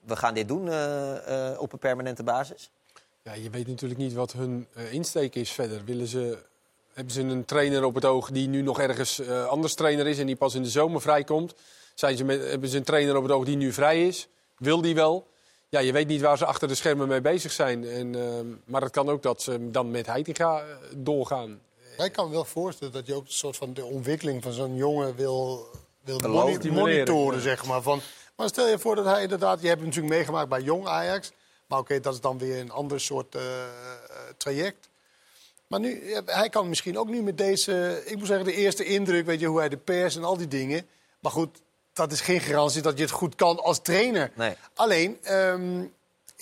we 0.00 0.16
gaan 0.16 0.34
dit 0.34 0.48
doen 0.48 0.68
eh, 0.68 1.50
eh, 1.50 1.60
op 1.60 1.72
een 1.72 1.78
permanente 1.78 2.22
basis? 2.22 2.70
Ja, 3.22 3.32
je 3.34 3.50
weet 3.50 3.66
natuurlijk 3.66 4.00
niet 4.00 4.12
wat 4.12 4.32
hun 4.32 4.66
eh, 4.74 4.92
insteek 4.92 5.34
is 5.34 5.50
verder. 5.50 5.84
Willen 5.84 6.06
ze, 6.06 6.38
hebben 6.92 7.12
ze 7.12 7.20
een 7.20 7.44
trainer 7.44 7.84
op 7.84 7.94
het 7.94 8.04
oog 8.04 8.30
die 8.30 8.48
nu 8.48 8.62
nog 8.62 8.80
ergens 8.80 9.28
anders 9.28 9.74
trainer 9.74 10.06
is... 10.06 10.18
en 10.18 10.26
die 10.26 10.36
pas 10.36 10.54
in 10.54 10.62
de 10.62 10.70
zomer 10.70 11.00
vrijkomt? 11.00 11.54
Zijn 11.94 12.16
ze 12.16 12.24
hebben 12.24 12.68
ze 12.68 12.76
een 12.76 12.84
trainer 12.84 13.16
op 13.16 13.22
het 13.22 13.32
oog 13.32 13.44
die 13.44 13.56
nu 13.56 13.72
vrij 13.72 14.06
is? 14.06 14.28
Wil 14.56 14.80
die 14.80 14.94
wel? 14.94 15.26
Ja, 15.68 15.80
je 15.80 15.92
weet 15.92 16.08
niet 16.08 16.20
waar 16.20 16.38
ze 16.38 16.44
achter 16.44 16.68
de 16.68 16.74
schermen 16.74 17.08
mee 17.08 17.20
bezig 17.20 17.52
zijn. 17.52 17.84
En, 17.84 18.10
maar 18.64 18.82
het 18.82 18.90
kan 18.90 19.08
ook 19.08 19.22
dat 19.22 19.42
ze 19.42 19.70
dan 19.70 19.90
met 19.90 20.06
Heitinga 20.06 20.64
doorgaan. 20.96 21.60
Ik 21.98 22.12
kan 22.12 22.26
me 22.26 22.32
wel 22.32 22.44
voorstellen 22.44 22.92
dat 22.92 23.06
je 23.06 23.14
ook 23.14 23.24
een 23.24 23.32
soort 23.32 23.56
van 23.56 23.74
de 23.74 23.84
ontwikkeling 23.84 24.42
van 24.42 24.52
zo'n 24.52 24.76
jongen 24.76 25.16
wil, 25.16 25.68
wil 26.04 26.18
moni- 26.18 26.70
monitoren, 26.70 27.36
ja. 27.36 27.42
zeg 27.42 27.66
maar. 27.66 27.82
Van, 27.82 28.00
maar 28.36 28.48
stel 28.48 28.68
je 28.68 28.78
voor 28.78 28.94
dat 28.94 29.04
hij 29.04 29.22
inderdaad, 29.22 29.60
je 29.60 29.66
hebt 29.66 29.78
het 29.80 29.88
natuurlijk 29.88 30.14
meegemaakt 30.14 30.48
bij 30.48 30.60
jong 30.60 30.86
Ajax. 30.86 31.32
Maar 31.66 31.78
oké, 31.78 32.00
dat 32.00 32.14
is 32.14 32.20
dan 32.20 32.38
weer 32.38 32.60
een 32.60 32.70
ander 32.70 33.00
soort 33.00 33.34
eh, 33.34 33.62
eh, 33.62 33.68
traject. 34.36 34.88
Maar 35.66 35.80
nu, 35.80 36.14
hij 36.26 36.48
kan 36.48 36.68
misschien 36.68 36.98
ook 36.98 37.08
nu 37.08 37.22
met 37.22 37.38
deze, 37.38 38.02
ik 38.04 38.16
moet 38.16 38.26
zeggen, 38.26 38.44
de 38.46 38.54
eerste 38.54 38.84
indruk, 38.84 39.26
weet 39.26 39.40
je, 39.40 39.46
hoe 39.46 39.58
hij 39.58 39.68
de 39.68 39.76
pers 39.76 40.16
en 40.16 40.24
al 40.24 40.36
die 40.36 40.48
dingen. 40.48 40.86
Maar 41.20 41.32
goed, 41.32 41.58
dat 41.92 42.12
is 42.12 42.20
geen 42.20 42.40
garantie 42.40 42.82
dat 42.82 42.96
je 42.96 43.02
het 43.02 43.12
goed 43.12 43.34
kan 43.34 43.58
als 43.62 43.78
trainer. 43.82 44.30
Nee. 44.34 44.54
Alleen, 44.74 45.18
ehm, 45.22 45.84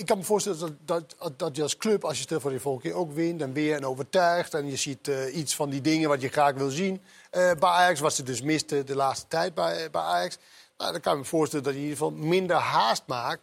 ik 0.00 0.06
kan 0.06 0.18
me 0.18 0.24
voorstellen 0.24 0.58
dat, 0.58 0.72
dat, 0.84 1.14
dat, 1.18 1.38
dat 1.38 1.56
je 1.56 1.62
als 1.62 1.76
club, 1.76 2.04
als 2.04 2.16
je 2.16 2.22
stel 2.22 2.40
voor 2.40 2.50
de 2.50 2.60
volgende 2.60 2.88
keer 2.88 2.98
ook 2.98 3.12
wint 3.12 3.40
en 3.42 3.52
weer 3.52 3.76
en 3.76 3.86
overtuigt. 3.86 4.54
En 4.54 4.66
je 4.66 4.76
ziet 4.76 5.08
eh, 5.08 5.36
iets 5.36 5.56
van 5.56 5.70
die 5.70 5.80
dingen 5.80 6.08
wat 6.08 6.20
je 6.20 6.28
graag 6.28 6.54
wil 6.54 6.70
zien 6.70 7.02
eh, 7.30 7.50
bij 7.58 7.68
Ajax, 7.68 8.00
wat 8.00 8.14
ze 8.14 8.22
dus 8.22 8.42
miste 8.42 8.84
de 8.84 8.94
laatste 8.96 9.26
tijd 9.28 9.54
bij, 9.54 9.90
bij 9.90 10.02
Ajax. 10.02 10.38
Nou, 10.78 10.92
dan 10.92 11.00
kan 11.00 11.12
ik 11.12 11.18
me 11.18 11.24
voorstellen 11.24 11.64
dat 11.64 11.74
je 11.74 11.80
in 11.80 11.86
ieder 11.86 11.98
geval 12.04 12.18
minder 12.18 12.56
haast 12.56 13.02
maakt 13.06 13.40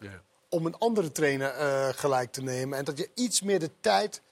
om 0.48 0.66
een 0.66 0.78
andere 0.78 1.12
trainer 1.12 1.50
eh, 1.50 1.88
gelijk 1.88 2.32
te 2.32 2.42
nemen. 2.42 2.78
En 2.78 2.84
dat 2.84 2.98
je 2.98 3.10
iets 3.14 3.42
meer 3.42 3.58
de 3.58 3.70
tijd 3.80 4.22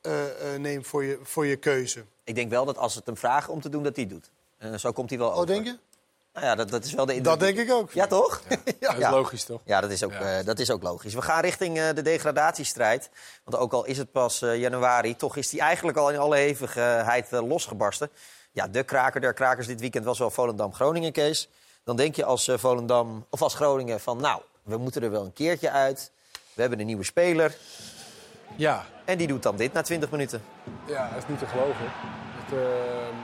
eh, 0.00 0.54
eh, 0.54 0.60
neemt 0.60 0.86
voor 0.86 1.04
je, 1.04 1.18
voor 1.22 1.46
je 1.46 1.56
keuze. 1.56 2.04
Ik 2.24 2.34
denk 2.34 2.50
wel 2.50 2.64
dat 2.64 2.78
als 2.78 2.94
het 2.94 3.06
hem 3.06 3.16
vragen 3.16 3.52
om 3.52 3.60
te 3.60 3.68
doen, 3.68 3.82
dat 3.82 3.96
hij 3.96 4.06
doet. 4.06 4.30
En 4.58 4.80
zo 4.80 4.92
komt 4.92 5.10
hij 5.10 5.18
wel 5.18 5.28
Oh, 5.28 5.34
over. 5.34 5.46
denk 5.46 5.64
je? 5.66 5.78
Nou 6.34 6.46
ja, 6.46 6.54
dat, 6.54 6.70
dat 6.70 6.84
is 6.84 6.92
wel 6.92 7.06
de 7.06 7.14
indruk. 7.14 7.38
Dat 7.38 7.48
denk 7.48 7.58
ik 7.68 7.72
ook. 7.72 7.90
Ja, 7.92 8.06
toch? 8.06 8.42
Ja, 8.80 8.92
Dat 8.92 8.98
is 8.98 9.10
logisch, 9.10 9.44
toch? 9.44 9.60
Ja, 9.64 9.80
dat 9.80 9.90
is 9.90 10.04
ook, 10.04 10.12
eh, 10.12 10.44
dat 10.44 10.58
is 10.58 10.70
ook 10.70 10.82
logisch. 10.82 11.14
We 11.14 11.22
gaan 11.22 11.40
richting 11.40 11.78
eh, 11.78 11.94
de 11.94 12.02
degradatiestrijd. 12.02 13.10
Want 13.44 13.56
ook 13.62 13.72
al 13.72 13.84
is 13.84 13.98
het 13.98 14.12
pas 14.12 14.42
eh, 14.42 14.56
januari, 14.56 15.16
toch 15.16 15.36
is 15.36 15.48
die 15.48 15.60
eigenlijk 15.60 15.98
al 15.98 16.10
in 16.10 16.18
alle 16.18 16.36
hevigheid 16.36 17.30
losgebarsten. 17.30 18.10
Ja, 18.52 18.68
de 18.68 18.82
kraker 18.82 19.20
der 19.20 19.32
krakers 19.32 19.66
dit 19.66 19.80
weekend 19.80 20.04
was 20.04 20.18
wel 20.18 20.30
Volendam-Groningen, 20.30 21.12
Kees. 21.12 21.48
Dan 21.84 21.96
denk 21.96 22.16
je 22.16 22.24
als 22.24 22.48
eh, 22.48 22.58
Volendam 22.58 23.26
of 23.30 23.42
als 23.42 23.54
Groningen 23.54 24.00
van... 24.00 24.20
nou, 24.20 24.40
we 24.62 24.76
moeten 24.76 25.02
er 25.02 25.10
wel 25.10 25.24
een 25.24 25.32
keertje 25.32 25.70
uit. 25.70 26.10
We 26.54 26.60
hebben 26.60 26.80
een 26.80 26.86
nieuwe 26.86 27.04
speler. 27.04 27.56
Ja. 28.56 28.84
En 29.04 29.18
die 29.18 29.26
doet 29.26 29.42
dan 29.42 29.56
dit 29.56 29.72
na 29.72 29.82
20 29.82 30.10
minuten. 30.10 30.42
Ja, 30.86 31.08
dat 31.08 31.22
is 31.22 31.28
niet 31.28 31.38
te 31.38 31.46
geloven. 31.46 31.92
Het, 32.36 32.52
ehm, 32.52 33.14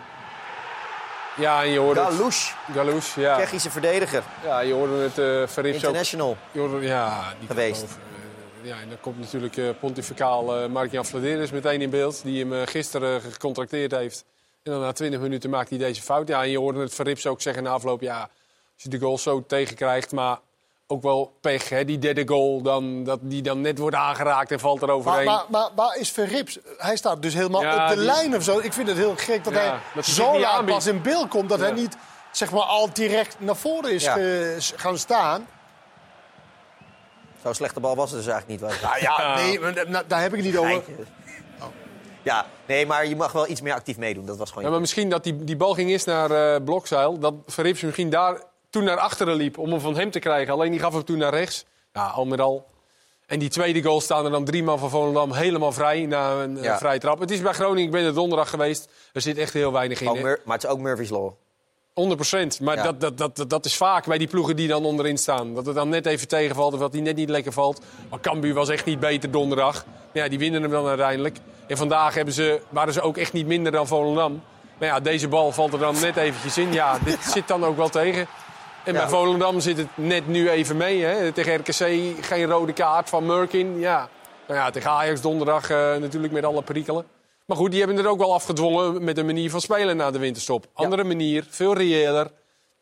Ja, 1.37 1.63
en 1.63 1.71
je 1.71 1.79
hoorde 1.79 2.01
Galouche. 2.01 2.55
Galouche, 2.75 3.21
ja. 3.21 3.37
Tsjechische 3.37 3.71
verdediger. 3.71 4.23
Ja, 4.45 4.61
je 4.61 4.73
hoorde 4.73 4.95
het 4.97 5.19
uh, 5.19 5.47
Verrips 5.47 5.77
ook- 5.77 5.83
International 5.83 6.37
Je 6.53 6.59
hoorde- 6.61 6.87
ja, 6.87 7.35
te 7.41 7.47
geweest. 7.47 7.75
geloven. 7.81 8.01
Eh, 8.63 8.69
ja, 8.69 8.77
en 8.81 8.89
dan 8.89 9.01
komt 9.01 9.19
natuurlijk 9.19 9.57
eh, 9.57 9.69
pontificaal 9.81 10.57
eh 10.57 10.69
Mark-Jan 10.69 11.05
Vladeris 11.05 11.51
meteen 11.51 11.81
in 11.83 11.91
beeld. 11.91 12.23
Die 12.23 12.47
hem 12.47 12.67
gisteren 12.67 13.21
gecontracteerd 13.21 13.91
heeft. 13.93 14.25
En 14.63 14.73
dan 14.73 14.81
na 14.81 14.93
20 14.93 15.21
minuten 15.21 15.51
maakt 15.51 15.69
hij 15.71 15.79
deze 15.79 16.03
fout. 16.03 16.29
Ja, 16.29 16.43
en 16.43 16.51
je 16.51 16.59
hoorde 16.59 16.81
het 16.81 16.95
Verrips 16.95 17.27
ook 17.27 17.41
zeggen 17.41 17.63
na 17.63 17.71
afloop... 17.71 18.01
Ja, 18.01 18.21
als 18.75 18.83
je 18.83 18.89
de 18.89 18.99
goal 18.99 19.19
zo 19.19 19.45
tegenkrijgt, 19.47 20.13
maar 20.13 20.39
ook 20.91 21.03
wel 21.03 21.33
pech. 21.41 21.69
Hè? 21.69 21.85
Die 21.85 21.99
derde 21.99 22.29
goal, 22.29 22.63
dan, 22.63 23.05
dat 23.05 23.19
die 23.23 23.43
dan 23.43 23.61
net 23.61 23.79
wordt 23.79 23.97
aangeraakt 23.97 24.51
en 24.51 24.61
valt 24.61 24.81
er 24.81 24.87
Maar, 24.87 24.97
overheen. 24.97 25.25
maar, 25.25 25.45
maar 25.49 25.69
waar 25.77 25.97
is 25.97 26.11
Verrips? 26.11 26.59
Hij 26.77 26.97
staat 26.97 27.23
dus 27.23 27.35
helemaal 27.35 27.63
Ja, 27.63 27.83
op 27.85 27.89
de 27.91 27.97
die- 27.97 28.05
lijn 28.05 28.37
of 28.37 28.43
zo. 28.43 28.59
Ik 28.59 28.73
vind 28.73 28.89
het 28.89 28.97
heel 28.97 29.15
gek 29.17 29.45
dat 29.45 29.53
Ja, 29.53 29.59
hij 29.61 29.79
dat 29.95 30.05
zo 30.07 30.39
laat 30.39 30.65
pas 30.67 30.87
in 30.87 31.03
beeld 31.03 31.29
komt. 31.29 31.49
Dat 31.49 31.59
Ja. 31.59 31.65
hij 31.65 31.75
niet 31.75 31.97
zeg 32.33 32.51
maar, 32.51 32.63
al 32.63 32.93
direct 32.93 33.37
naar 33.39 33.57
voren 33.57 33.93
is 33.93 34.07
ge- 34.07 34.57
gaan 34.77 34.99
staan. 34.99 35.47
Zo'n 37.43 37.55
slechte 37.55 37.81
bal 37.81 37.97
was 37.97 38.11
het 38.11 38.19
dus 38.25 38.33
eigenlijk 38.33 38.61
niet. 38.61 38.71
Was 38.71 38.81
Nou 38.81 39.01
ja, 39.01 39.35
nee, 39.35 39.61
maar 39.61 39.75
da- 39.75 40.03
daar 40.07 40.21
heb 40.21 40.31
ik 40.31 40.37
het 40.37 40.47
niet 40.47 40.57
over. 40.59 40.83
Ja, 42.23 42.47
nee, 42.67 42.87
maar 42.87 43.07
je 43.07 43.17
mag 43.17 43.33
wel 43.33 43.49
iets 43.49 43.61
meer 43.61 43.73
actief 43.75 43.97
meedoen. 43.99 44.27
Dat 44.27 44.37
was 44.37 44.49
gewoon... 44.49 44.65
Ja, 44.65 44.71
maar 44.71 44.81
misschien 44.81 45.09
dat 45.11 45.25
die, 45.25 45.45
die 45.45 45.57
bal 45.57 45.75
ging 45.75 45.91
eerst 45.91 46.07
naar 46.07 46.31
eh 46.31 46.65
Blokzeil. 46.65 47.19
Dat 47.19 47.35
Verrips 47.47 47.81
misschien 47.81 48.11
daar 48.11 48.41
toen 48.71 48.85
naar 48.85 48.97
achteren 48.99 49.35
liep 49.35 49.59
om 49.59 49.71
hem 49.71 49.81
van 49.81 49.97
hem 49.97 50.11
te 50.11 50.19
krijgen. 50.19 50.53
Alleen 50.53 50.71
die 50.71 50.81
gaf 50.81 50.93
hem 50.93 51.05
toen 51.05 51.19
naar 51.19 51.35
rechts. 51.35 51.65
Ja, 51.93 52.07
al 52.07 52.25
met 52.27 52.41
al. 52.41 52.67
En 53.27 53.39
die 53.39 53.49
tweede 53.49 53.83
goal 53.83 54.01
staan 54.01 54.25
er 54.25 54.31
dan 54.31 54.45
drie 54.45 54.63
man 54.63 54.79
van 54.79 54.91
Volendam 54.91 55.33
helemaal 55.33 55.73
vrij 55.73 56.07
na 56.07 56.33
een 56.33 56.57
eh, 56.57 56.63
Ja. 56.65 56.79
vrije 56.79 56.99
trap. 56.99 57.19
Het 57.21 57.31
is 57.31 57.41
bij 57.41 57.53
Groningen, 57.53 57.85
ik 57.85 57.91
ben 57.91 58.05
er 58.05 58.15
donderdag 58.15 58.51
geweest. 58.51 58.89
Er 59.13 59.21
zit 59.21 59.39
echt 59.39 59.53
heel 59.53 59.73
weinig 59.73 60.01
in. 60.01 60.09
Ook 60.09 60.23
maar 60.23 60.55
het 60.57 60.65
is 60.65 60.71
ook 60.71 60.79
Murphy's 60.79 61.11
Law. 61.11 61.31
100% 61.95 62.61
Maar 62.61 62.77
Ja. 62.77 62.93
dat, 62.93 63.19
dat, 63.19 63.37
dat, 63.37 63.51
dat 63.51 63.65
is 63.65 63.77
vaak 63.77 64.07
bij 64.07 64.19
die 64.19 64.29
ploegen 64.29 64.57
die 64.57 64.69
dan 64.69 64.85
onderin 64.85 65.19
staan. 65.19 65.55
Dat 65.55 65.67
het 65.67 65.75
dan 65.75 65.89
net 65.89 66.07
even 66.07 66.29
tegenvalt 66.29 66.73
of 66.75 66.81
dat 66.81 66.93
die 66.93 67.03
net 67.03 67.17
niet 67.17 67.29
lekker 67.29 67.53
valt. 67.53 67.81
Maar 68.11 68.21
Cambuur 68.21 68.55
was 68.55 68.69
echt 68.69 68.85
niet 68.85 69.01
beter 69.01 69.31
donderdag. 69.31 69.85
Ja, 70.13 70.29
die 70.29 70.39
winnen 70.39 70.63
hem 70.63 70.71
dan 70.71 70.87
uiteindelijk. 70.87 71.37
En 71.67 71.77
vandaag 71.77 72.15
hebben 72.15 72.35
ze, 72.35 72.61
waren 72.69 72.93
ze 72.93 73.01
ook 73.01 73.17
echt 73.17 73.33
niet 73.33 73.47
minder 73.47 73.73
dan 73.73 73.87
Volendam. 73.87 74.43
Maar 74.79 74.89
ja, 74.89 75.01
deze 75.01 75.29
bal 75.29 75.53
valt 75.53 75.73
er 75.73 75.79
dan 75.79 76.01
net 76.01 76.17
eventjes 76.17 76.59
in. 76.59 76.73
Ja, 76.73 76.99
dit 77.05 77.19
zit 77.23 77.49
dan 77.49 77.65
ook 77.65 77.77
wel 77.77 77.89
tegen. 77.89 78.27
En 78.91 78.97
bij 78.97 79.09
Volendam 79.09 79.61
zit 79.61 79.77
het 79.77 79.89
net 79.95 80.27
nu 80.27 80.51
even 80.51 80.77
mee. 80.77 81.03
Hè. 81.03 81.33
Tegen 81.33 81.57
RKC 81.57 81.75
geen 82.21 82.45
rode 82.45 82.73
kaart 82.73 83.09
van 83.09 83.27
Murkin. 83.27 83.79
Ja. 83.79 84.09
Nou 84.47 84.61
ja, 84.61 84.71
tegen 84.71 84.91
Ajax 84.91 85.21
donderdag 85.21 85.71
eh, 85.71 85.97
natuurlijk 85.97 86.33
met 86.33 86.45
alle 86.45 86.63
perikelen. 86.63 87.05
Maar 87.47 87.57
goed, 87.57 87.71
die 87.71 87.81
hebben 87.81 87.99
er 87.99 88.11
ook 88.11 88.19
wel 88.19 88.35
afgedwongen 88.35 89.05
met 89.05 89.19
een 89.19 89.27
manier 89.27 89.51
van 89.51 89.61
spelen 89.61 89.97
na 89.97 90.11
de 90.11 90.19
winterstop. 90.19 90.67
Andere 90.73 91.05
manier, 91.05 91.47
veel 91.49 91.75
reëler. 91.75 92.31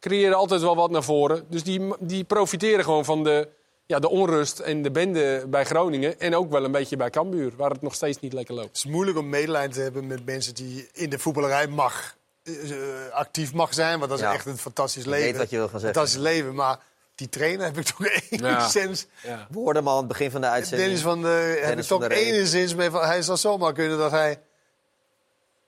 Creëren 0.00 0.36
altijd 0.36 0.60
wel 0.60 0.76
wat 0.76 0.90
naar 0.90 1.02
voren. 1.02 1.44
Dus 1.48 1.62
die, 1.62 1.92
die 2.00 2.24
profiteren 2.24 2.84
gewoon 2.84 3.04
van 3.04 3.24
de, 3.24 3.48
ja, 3.86 3.98
de 3.98 4.08
onrust 4.08 4.58
en 4.58 4.82
de 4.82 4.90
bende 4.90 5.44
bij 5.48 5.64
Groningen. 5.64 6.20
En 6.20 6.36
ook 6.36 6.50
wel 6.50 6.64
een 6.64 6.72
beetje 6.72 6.96
bij 6.96 7.10
Cambuur, 7.10 7.52
waar 7.56 7.70
het 7.70 7.82
nog 7.82 7.94
steeds 7.94 8.20
niet 8.20 8.32
lekker 8.32 8.54
loopt. 8.54 8.66
Het 8.66 8.76
is 8.76 8.84
moeilijk 8.84 9.18
om 9.18 9.28
medelijden 9.28 9.72
te 9.72 9.80
hebben 9.80 10.06
met 10.06 10.24
mensen 10.24 10.54
die 10.54 10.88
in 10.92 11.10
de 11.10 11.18
voetballerij 11.18 11.66
mag, 11.66 12.16
eh, 12.48 12.70
eh, 13.06 13.12
actief 13.12 13.52
mag 13.52 13.74
zijn. 13.74 13.98
Want 13.98 14.10
dat 14.10 14.18
is 14.18 14.24
Ja. 14.24 14.32
echt 14.32 14.46
een 14.46 14.58
fantastisch 14.58 15.04
Ik 15.04 15.10
weet 15.10 15.20
leven. 15.20 15.38
wat 15.38 15.50
je 15.50 15.56
wil 15.56 15.68
gaan 15.68 15.80
zeggen. 15.80 15.94
Fantastisch 15.98 16.22
leven. 16.22 16.54
Maar 16.54 16.78
die 17.14 17.28
trainer 17.28 17.64
heb 17.66 17.78
ik 17.78 17.84
toch 17.84 18.06
enigszins... 18.30 19.06
Ja. 19.22 19.46
We 19.50 19.58
hoorden 19.58 19.76
hem 19.82 19.86
al 19.88 19.92
aan 19.92 19.98
het 19.98 20.08
begin 20.08 20.30
van 20.30 20.40
de 20.40 20.46
uitzending. 20.46 20.82
Dennis 20.88 21.04
van 21.04 21.22
de, 21.22 21.60
heb 21.62 21.78
ik 21.78 21.84
toch 21.84 22.08
enigszins 22.08 22.74
mee 22.74 22.90
van... 22.90 23.02
Hij 23.04 23.22
zal 23.22 23.36
zomaar 23.36 23.72
kunnen 23.72 23.98
dat 23.98 24.10
hij 24.10 24.40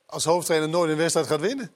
als 0.06 0.24
hoofdtrainer 0.24 0.68
nooit 0.68 0.90
een 0.90 0.96
wedstrijd 0.96 1.26
gaat 1.26 1.40
winnen. 1.40 1.72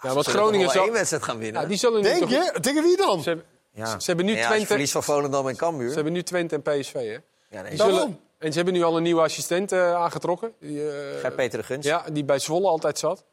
Ja, 0.00 0.14
want 0.14 0.26
Groningen 0.26 0.70
zal... 0.70 0.84
één 0.84 0.92
wedstrijd 0.92 1.22
gaan 1.22 1.38
winnen. 1.38 1.62
Ja, 1.62 1.68
die 1.68 1.76
zullen 1.76 2.02
Denk 2.02 2.18
toch- 2.20 2.30
je? 2.30 2.56
Tegen 2.60 2.82
wie 2.82 2.96
dan? 2.96 3.22
Ze 3.22 3.28
hebben, 3.28 3.46
Ja. 3.72 3.98
ze 3.98 4.06
hebben 4.06 4.24
nu 4.24 4.36
Ja, 4.36 4.46
Twente... 4.46 4.66
verliest 4.66 4.92
van 4.92 5.02
Volendam 5.02 5.48
en 5.48 5.56
Cambuur. 5.56 5.88
Ze 5.88 5.94
hebben 5.94 6.12
nu 6.12 6.22
Twente 6.22 6.54
en 6.54 6.62
PSV, 6.62 6.92
hè? 6.92 7.16
Ja, 7.48 7.62
nee. 7.62 7.76
Zullen, 7.76 8.20
en 8.38 8.50
ze 8.50 8.56
hebben 8.56 8.74
nu 8.74 8.82
al 8.82 8.96
een 8.96 9.02
nieuwe 9.02 9.22
assistent 9.22 9.72
eh, 9.72 9.94
aangetrokken. 9.94 10.52
Die, 10.60 10.90
eh, 10.90 11.20
Gert 11.20 11.36
Peter 11.36 11.58
de 11.58 11.64
Gunst. 11.64 11.88
Ja, 11.88 12.04
die 12.12 12.24
bij 12.24 12.38
Zwolle 12.38 12.68
altijd 12.68 12.98
zat. 12.98 13.24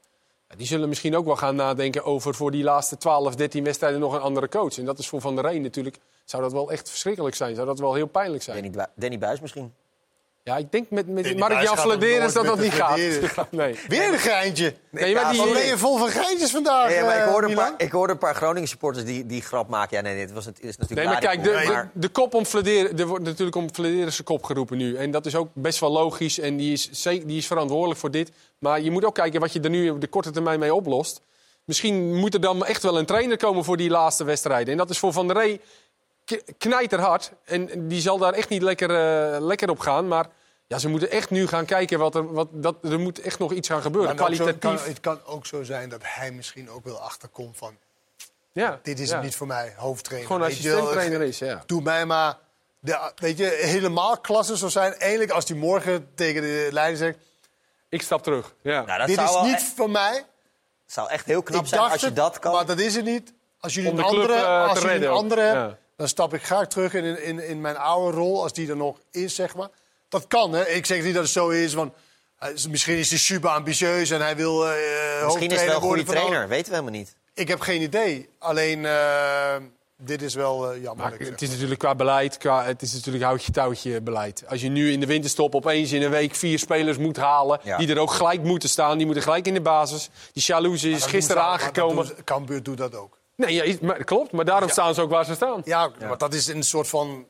Die 0.57 0.67
zullen 0.67 0.89
misschien 0.89 1.15
ook 1.15 1.25
wel 1.25 1.35
gaan 1.35 1.55
nadenken 1.55 2.03
over 2.03 2.35
voor 2.35 2.51
die 2.51 2.63
laatste 2.63 2.97
12, 2.97 3.35
13 3.35 3.63
wedstrijden 3.63 3.99
nog 3.99 4.13
een 4.13 4.21
andere 4.21 4.49
coach. 4.49 4.77
En 4.77 4.85
dat 4.85 4.99
is 4.99 5.07
voor 5.07 5.21
Van 5.21 5.35
der 5.35 5.45
Reen 5.45 5.61
natuurlijk. 5.61 5.97
Zou 6.25 6.43
dat 6.43 6.51
wel 6.51 6.71
echt 6.71 6.89
verschrikkelijk 6.89 7.35
zijn? 7.35 7.55
Zou 7.55 7.67
dat 7.67 7.79
wel 7.79 7.93
heel 7.93 8.07
pijnlijk 8.07 8.43
zijn? 8.43 8.71
Danny, 8.71 8.87
Danny 8.95 9.17
Buis 9.17 9.39
misschien. 9.39 9.73
Ja, 10.43 10.57
ik 10.57 10.71
denk 10.71 10.89
met, 10.89 11.07
met 11.07 11.27
gaat 11.37 11.69
ook 11.69 11.77
Vladeris 11.77 12.33
dat 12.33 12.45
dat 12.45 12.59
niet 12.59 12.71
gaat. 12.73 12.97
Nee. 13.51 13.79
Weer 13.87 14.13
een 14.13 14.19
geintje. 14.19 14.73
Nee, 14.89 15.13
maar 15.15 15.31
die- 15.31 15.39
Wat 15.41 15.53
ben 15.53 15.65
je 15.65 15.77
vol 15.77 15.97
van 15.97 16.09
geintjes 16.09 16.51
vandaag, 16.51 16.93
Ja, 16.93 17.05
maar 17.05 17.15
ik 17.17 17.23
eh, 17.23 17.29
hoorde, 17.31 17.47
een 17.47 17.55
paar, 17.55 17.73
ik 17.77 17.91
hoorde 17.91 18.13
een 18.13 18.19
paar 18.19 18.35
Groningen 18.35 18.67
supporters 18.69 19.05
die, 19.05 19.25
die 19.25 19.41
grap 19.41 19.69
maken. 19.69 19.97
Ja, 19.97 20.03
nee, 20.03 20.13
nee, 20.13 20.21
het, 20.21 20.31
was, 20.31 20.45
het 20.45 20.59
is 20.59 20.77
natuurlijk 20.77 21.09
Nee, 21.09 21.19
maar 21.19 21.35
kijk, 21.35 21.43
de, 21.43 21.87
de, 21.93 22.07
kop 22.07 22.33
om 22.33 22.45
Vladeris, 22.45 22.99
er 22.99 23.07
wordt 23.07 23.23
natuurlijk 23.23 23.55
om 23.55 23.73
Vladeris' 23.73 24.23
kop 24.23 24.43
geroepen 24.43 24.77
nu. 24.77 24.95
En 24.95 25.11
dat 25.11 25.25
is 25.25 25.35
ook 25.35 25.49
best 25.53 25.79
wel 25.79 25.91
logisch 25.91 26.39
en 26.39 26.57
die 26.57 26.73
is, 26.73 26.89
zeker, 26.91 27.27
die 27.27 27.37
is 27.37 27.47
verantwoordelijk 27.47 27.99
voor 27.99 28.11
dit. 28.11 28.31
Maar 28.59 28.81
je 28.81 28.91
moet 28.91 29.05
ook 29.05 29.15
kijken 29.15 29.39
wat 29.39 29.53
je 29.53 29.59
er 29.59 29.69
nu 29.69 29.89
op 29.89 30.01
de 30.01 30.07
korte 30.07 30.31
termijn 30.31 30.59
mee 30.59 30.73
oplost. 30.73 31.21
Misschien 31.63 32.15
moet 32.15 32.33
er 32.33 32.41
dan 32.41 32.65
echt 32.65 32.83
wel 32.83 32.97
een 32.97 33.05
trainer 33.05 33.37
komen 33.37 33.63
voor 33.63 33.77
die 33.77 33.89
laatste 33.89 34.23
wedstrijden. 34.23 34.71
En 34.71 34.77
dat 34.77 34.89
is 34.89 34.99
voor 34.99 35.13
Van 35.13 35.27
der 35.27 35.35
Rey 35.37 35.59
knijterhard. 36.57 37.31
En 37.45 37.87
die 37.87 38.01
zal 38.01 38.17
daar 38.17 38.33
echt 38.33 38.49
niet 38.49 38.61
lekker, 38.61 38.89
eh, 38.89 39.41
lekker 39.41 39.69
op 39.69 39.79
gaan. 39.79 40.07
Maar 40.07 40.27
ja, 40.67 40.77
ze 40.77 40.89
moeten 40.89 41.11
echt 41.11 41.29
nu 41.29 41.47
gaan 41.47 41.65
kijken 41.65 41.99
wat 41.99 42.15
er... 42.15 42.33
Wat, 42.33 42.47
dat, 42.51 42.75
er 42.83 42.99
moet 42.99 43.21
echt 43.21 43.39
nog 43.39 43.53
iets 43.53 43.67
gaan 43.67 43.81
gebeuren. 43.81 44.09
Zo- 44.09 44.15
Kwalitatief. 44.15 44.59
kan, 44.59 44.77
het 44.77 44.99
kan 44.99 45.19
ook 45.25 45.45
zo 45.45 45.63
zijn 45.63 45.89
dat 45.89 46.01
hij 46.03 46.31
misschien 46.31 46.69
ook 46.69 46.83
wel 46.85 46.99
achterkomt 46.99 47.57
van... 47.57 47.77
ja, 48.51 48.79
Dit 48.83 48.99
is 48.99 49.09
ja. 49.09 49.21
niet 49.21 49.35
voor 49.35 49.47
mij, 49.47 49.73
hoofdtrainer. 49.77 50.31
Gewoon 50.31 50.47
assistent-trainer 50.47 51.21
is, 51.21 51.39
ja. 51.39 51.63
Doe 51.65 51.81
mij 51.81 52.05
maar... 52.05 52.37
De, 52.79 53.11
weet 53.15 53.37
je, 53.37 53.59
helemaal 53.61 54.17
klasse 54.17 54.55
zou 54.55 54.71
zijn. 54.71 54.93
Eigenlijk 54.93 55.31
als 55.31 55.47
hij 55.47 55.57
morgen 55.57 56.09
tegen 56.15 56.41
de 56.41 56.67
leider 56.71 56.97
zegt... 56.97 57.17
Ik 57.89 58.01
stap 58.01 58.23
terug. 58.23 58.53
Ja. 58.61 58.81
Nou, 58.85 58.97
dat 58.97 59.07
dit 59.07 59.15
zou 59.15 59.27
is 59.27 59.33
wel 59.33 59.43
niet 59.43 59.53
echt- 59.53 59.73
voor 59.75 59.89
mij. 59.89 60.13
Het 60.83 60.93
zou 60.93 61.09
echt 61.09 61.25
heel 61.25 61.41
knap 61.43 61.61
Ik 61.61 61.67
zijn 61.67 61.79
dacht 61.81 61.91
als 61.91 62.01
je 62.01 62.07
het, 62.07 62.15
dat 62.15 62.39
kan. 62.39 62.53
Maar 62.53 62.65
dat 62.65 62.79
is 62.79 62.95
het 62.95 63.05
niet. 63.05 63.33
Als 63.59 63.73
jullie 63.73 63.91
Om 63.91 63.97
een 63.97 64.03
de 64.03 64.09
club, 64.09 64.21
andere, 64.21 64.39
eh, 64.39 64.45
te 64.45 64.69
als 64.69 64.73
jullie 64.73 64.87
redden 64.91 65.07
een 65.09 65.13
ook. 65.15 65.21
andere 65.21 65.41
hebt, 65.41 65.55
Ja. 65.55 65.77
dan 65.95 66.07
stap 66.07 66.33
ik 66.33 66.43
graag 66.43 66.67
terug 66.67 66.93
in, 66.93 67.23
in, 67.23 67.39
in 67.39 67.61
mijn 67.61 67.77
oude 67.77 68.17
rol, 68.17 68.41
als 68.43 68.53
die 68.53 68.69
er 68.69 68.75
nog 68.77 68.97
is, 69.11 69.35
zeg 69.35 69.55
maar. 69.55 69.69
Dat 70.09 70.27
kan, 70.27 70.51
hè. 70.53 70.67
Ik 70.67 70.85
zeg 70.85 71.03
niet 71.03 71.13
dat 71.13 71.23
het 71.23 71.31
zo 71.31 71.49
is, 71.49 71.73
want 71.73 71.93
hij 72.37 72.51
is- 72.53 72.67
misschien 72.67 72.97
is 72.97 73.09
hij 73.09 73.19
super 73.19 73.49
ambitieus 73.49 74.09
en 74.09 74.21
hij 74.21 74.35
wil 74.35 74.67
eh 74.67 75.23
Misschien 75.25 75.49
is 75.51 75.55
het 75.57 75.65
wel 75.65 75.75
een 75.75 75.81
goede 75.81 75.87
worden 75.87 76.05
van 76.05 76.15
trainer, 76.15 76.47
weten 76.47 76.65
we 76.71 76.77
helemaal 76.77 76.99
niet. 76.99 77.15
Ik 77.33 77.47
heb 77.47 77.59
geen 77.59 77.81
idee. 77.81 78.29
Alleen, 78.39 78.85
eh, 78.85 79.55
dit 80.01 80.21
is 80.21 80.33
wel 80.33 80.71
eh, 80.71 80.81
jammer. 80.81 81.09
Maar 81.09 81.19
het 81.19 81.41
is 81.41 81.49
natuurlijk 81.49 81.79
qua 81.79 81.95
beleid, 81.95 82.37
qua, 82.37 82.63
het 82.63 82.81
is 82.81 82.93
natuurlijk 82.93 83.23
houtje-touwtje 83.23 84.01
beleid. 84.01 84.43
Als 84.47 84.61
je 84.61 84.69
nu 84.69 84.91
in 84.91 84.99
de 84.99 85.05
winterstop 85.05 85.55
opeens 85.55 85.91
in 85.91 86.01
een 86.01 86.09
week 86.09 86.35
vier 86.35 86.59
spelers 86.59 86.97
moet 86.97 87.17
halen... 87.17 87.59
Ja. 87.63 87.77
die 87.77 87.89
er 87.89 87.99
ook 87.99 88.11
gelijk 88.11 88.43
moeten 88.43 88.69
staan, 88.69 88.97
die 88.97 89.05
moeten 89.05 89.23
gelijk 89.23 89.47
in 89.47 89.53
de 89.53 89.61
basis. 89.61 90.09
Die 90.31 90.43
Jalouse 90.43 90.89
is 90.89 91.05
gisteren 91.05 91.43
aangekomen. 91.43 92.07
Cambuur 92.23 92.63
doet 92.63 92.77
dat 92.77 92.95
ook. 92.95 93.17
Nee, 93.35 93.53
ja, 93.53 93.75
maar, 93.81 94.03
klopt, 94.03 94.31
maar 94.31 94.45
daarom 94.45 94.69
staan 94.69 94.93
ze 94.93 95.01
ook 95.01 95.09
waar 95.09 95.25
ze 95.25 95.33
staan. 95.33 95.61
Ja, 95.65 95.91
maar 95.99 96.17
dat 96.17 96.33
is 96.33 96.47
een 96.47 96.63
soort 96.63 96.87
van... 96.87 97.25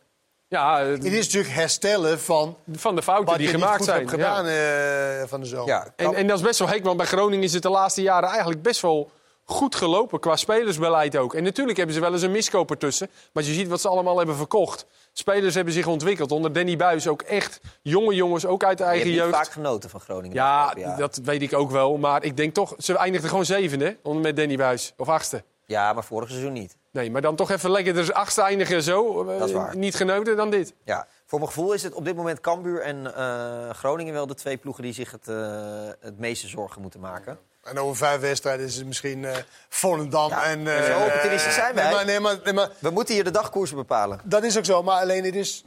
Ja, 0.48 0.80
Het 0.86 1.06
is 1.06 1.26
natuurlijk 1.26 1.54
herstellen 1.54 2.20
van... 2.20 2.58
Van 2.72 2.96
de 2.96 3.02
fouten 3.02 3.26
wat 3.26 3.38
die 3.38 3.48
je 3.48 3.54
gemaakt 3.54 3.80
niet 3.80 3.90
goed 3.90 3.96
zijn. 3.96 4.00
hebt 4.00 4.12
gedaan 4.12 4.46
eh, 4.46 5.28
van 5.28 5.40
de 5.40 5.46
zomer. 5.46 5.94
En, 5.96 6.16
en 6.16 6.28
dat 6.28 6.38
is 6.38 6.44
best 6.44 6.60
wel 6.60 6.68
gek, 6.68 6.84
want 6.84 6.98
bij 6.98 7.06
Groningen 7.06 7.44
is 7.44 7.54
het 7.54 7.64
de 7.64 7.70
laatste 7.70 8.02
jaren 8.02 8.30
eigenlijk 8.30 8.62
best 8.62 8.82
wel 8.82 9.12
goed 9.50 9.76
gelopen. 9.76 10.20
Qua 10.20 10.36
spelersbeleid 10.36 11.18
ook. 11.18 11.34
En 11.34 11.44
natuurlijk 11.44 11.78
hebben 11.78 11.96
ze 11.96 12.02
wel 12.02 12.14
eens 12.14 12.22
een 12.22 12.32
miskoper 12.32 12.78
tussen. 12.78 13.10
Maar 13.34 13.44
je 13.44 13.54
ziet 13.54 13.68
wat 13.68 13.82
ze 13.82 13.88
allemaal 13.90 14.18
hebben 14.18 14.36
verkocht. 14.36 14.86
Spelers 15.14 15.56
hebben 15.56 15.74
zich 15.74 15.88
ontwikkeld. 15.88 16.32
Onder 16.32 16.54
Danny 16.54 16.76
Buis 16.78 17.08
ook 17.08 17.22
echt 17.22 17.60
jonge 17.82 18.16
jongens, 18.16 18.46
ook 18.46 18.64
uit 18.64 18.78
de 18.78 18.84
Je 18.84 18.90
eigen 18.90 19.08
hebt 19.10 19.22
niet 19.22 19.30
jeugd. 19.32 19.44
vaak 19.46 19.54
genoten 19.54 19.90
van 19.90 20.00
Groningen. 20.00 20.30
de 20.30 20.36
Ja, 20.36 20.74
jaren. 20.76 20.98
dat 21.00 21.20
weet 21.24 21.42
ik 21.42 21.54
ook 21.54 21.72
wel. 21.72 21.98
Maar 21.98 22.24
ik 22.24 22.38
denk 22.38 22.54
toch, 22.54 22.74
ze 22.78 22.98
eindigden 22.98 23.30
gewoon 23.30 23.46
zevende 23.46 23.98
onder 24.04 24.22
met 24.24 24.36
Danny 24.36 24.56
Buis. 24.58 24.94
Of 24.98 25.10
achtste. 25.10 25.44
ja, 25.66 25.94
maar 25.94 26.04
vorig 26.04 26.30
seizoen 26.30 26.54
niet. 26.54 26.78
Nee, 26.92 27.12
maar 27.12 27.22
dan 27.22 27.36
toch 27.36 27.52
even 27.52 27.70
lekker 27.72 27.98
er 27.98 28.14
achtste 28.14 28.42
eindigen 28.42 28.84
zo. 28.84 29.22
eh, 29.30 29.40
Dat 29.40 29.48
is 29.48 29.54
waar. 29.56 29.78
Niet 29.78 29.96
genoten 29.96 30.36
dan 30.36 30.50
dit. 30.50 30.74
Ja, 30.84 31.08
voor 31.26 31.40
mijn 31.40 31.52
gevoel 31.52 31.74
is 31.74 31.84
het 31.84 31.94
op 31.94 32.06
dit 32.06 32.16
moment 32.16 32.40
Cambuur 32.42 32.82
en 32.82 33.16
eh, 33.16 33.70
Groningen 33.70 34.14
wel 34.14 34.28
de 34.28 34.34
twee 34.36 34.58
ploegen 34.58 34.84
die 34.84 34.94
zich 34.94 35.12
het, 35.12 35.28
eh, 35.28 35.36
het 36.00 36.20
meeste 36.20 36.48
zorgen 36.48 36.82
moeten 36.82 37.00
maken. 37.00 37.40
En 37.70 37.80
over 37.80 37.96
vijf 37.96 38.20
wedstrijden 38.22 38.66
is 38.66 38.76
het 38.76 38.86
misschien 38.86 39.26
eh 39.26 39.38
Volendam 39.70 40.32
en... 40.32 40.68
eh, 40.68 40.84
zo 40.84 41.06
optimistisch 41.16 41.54
zijn 41.54 41.76
wij. 41.76 41.84
Nee, 41.84 41.94
maar, 41.94 42.06
nee, 42.06 42.20
maar, 42.20 42.40
nee, 42.44 42.54
maar 42.54 42.70
We 42.80 42.90
moeten 42.90 43.14
hier 43.14 43.24
de 43.24 43.32
dagkoersen 43.32 43.78
bepalen. 43.78 44.22
dat 44.24 44.44
is 44.44 44.58
ook 44.58 44.66
zo. 44.66 44.84
Maar 44.84 45.02
alleen 45.02 45.24
het 45.24 45.36
is... 45.36 45.64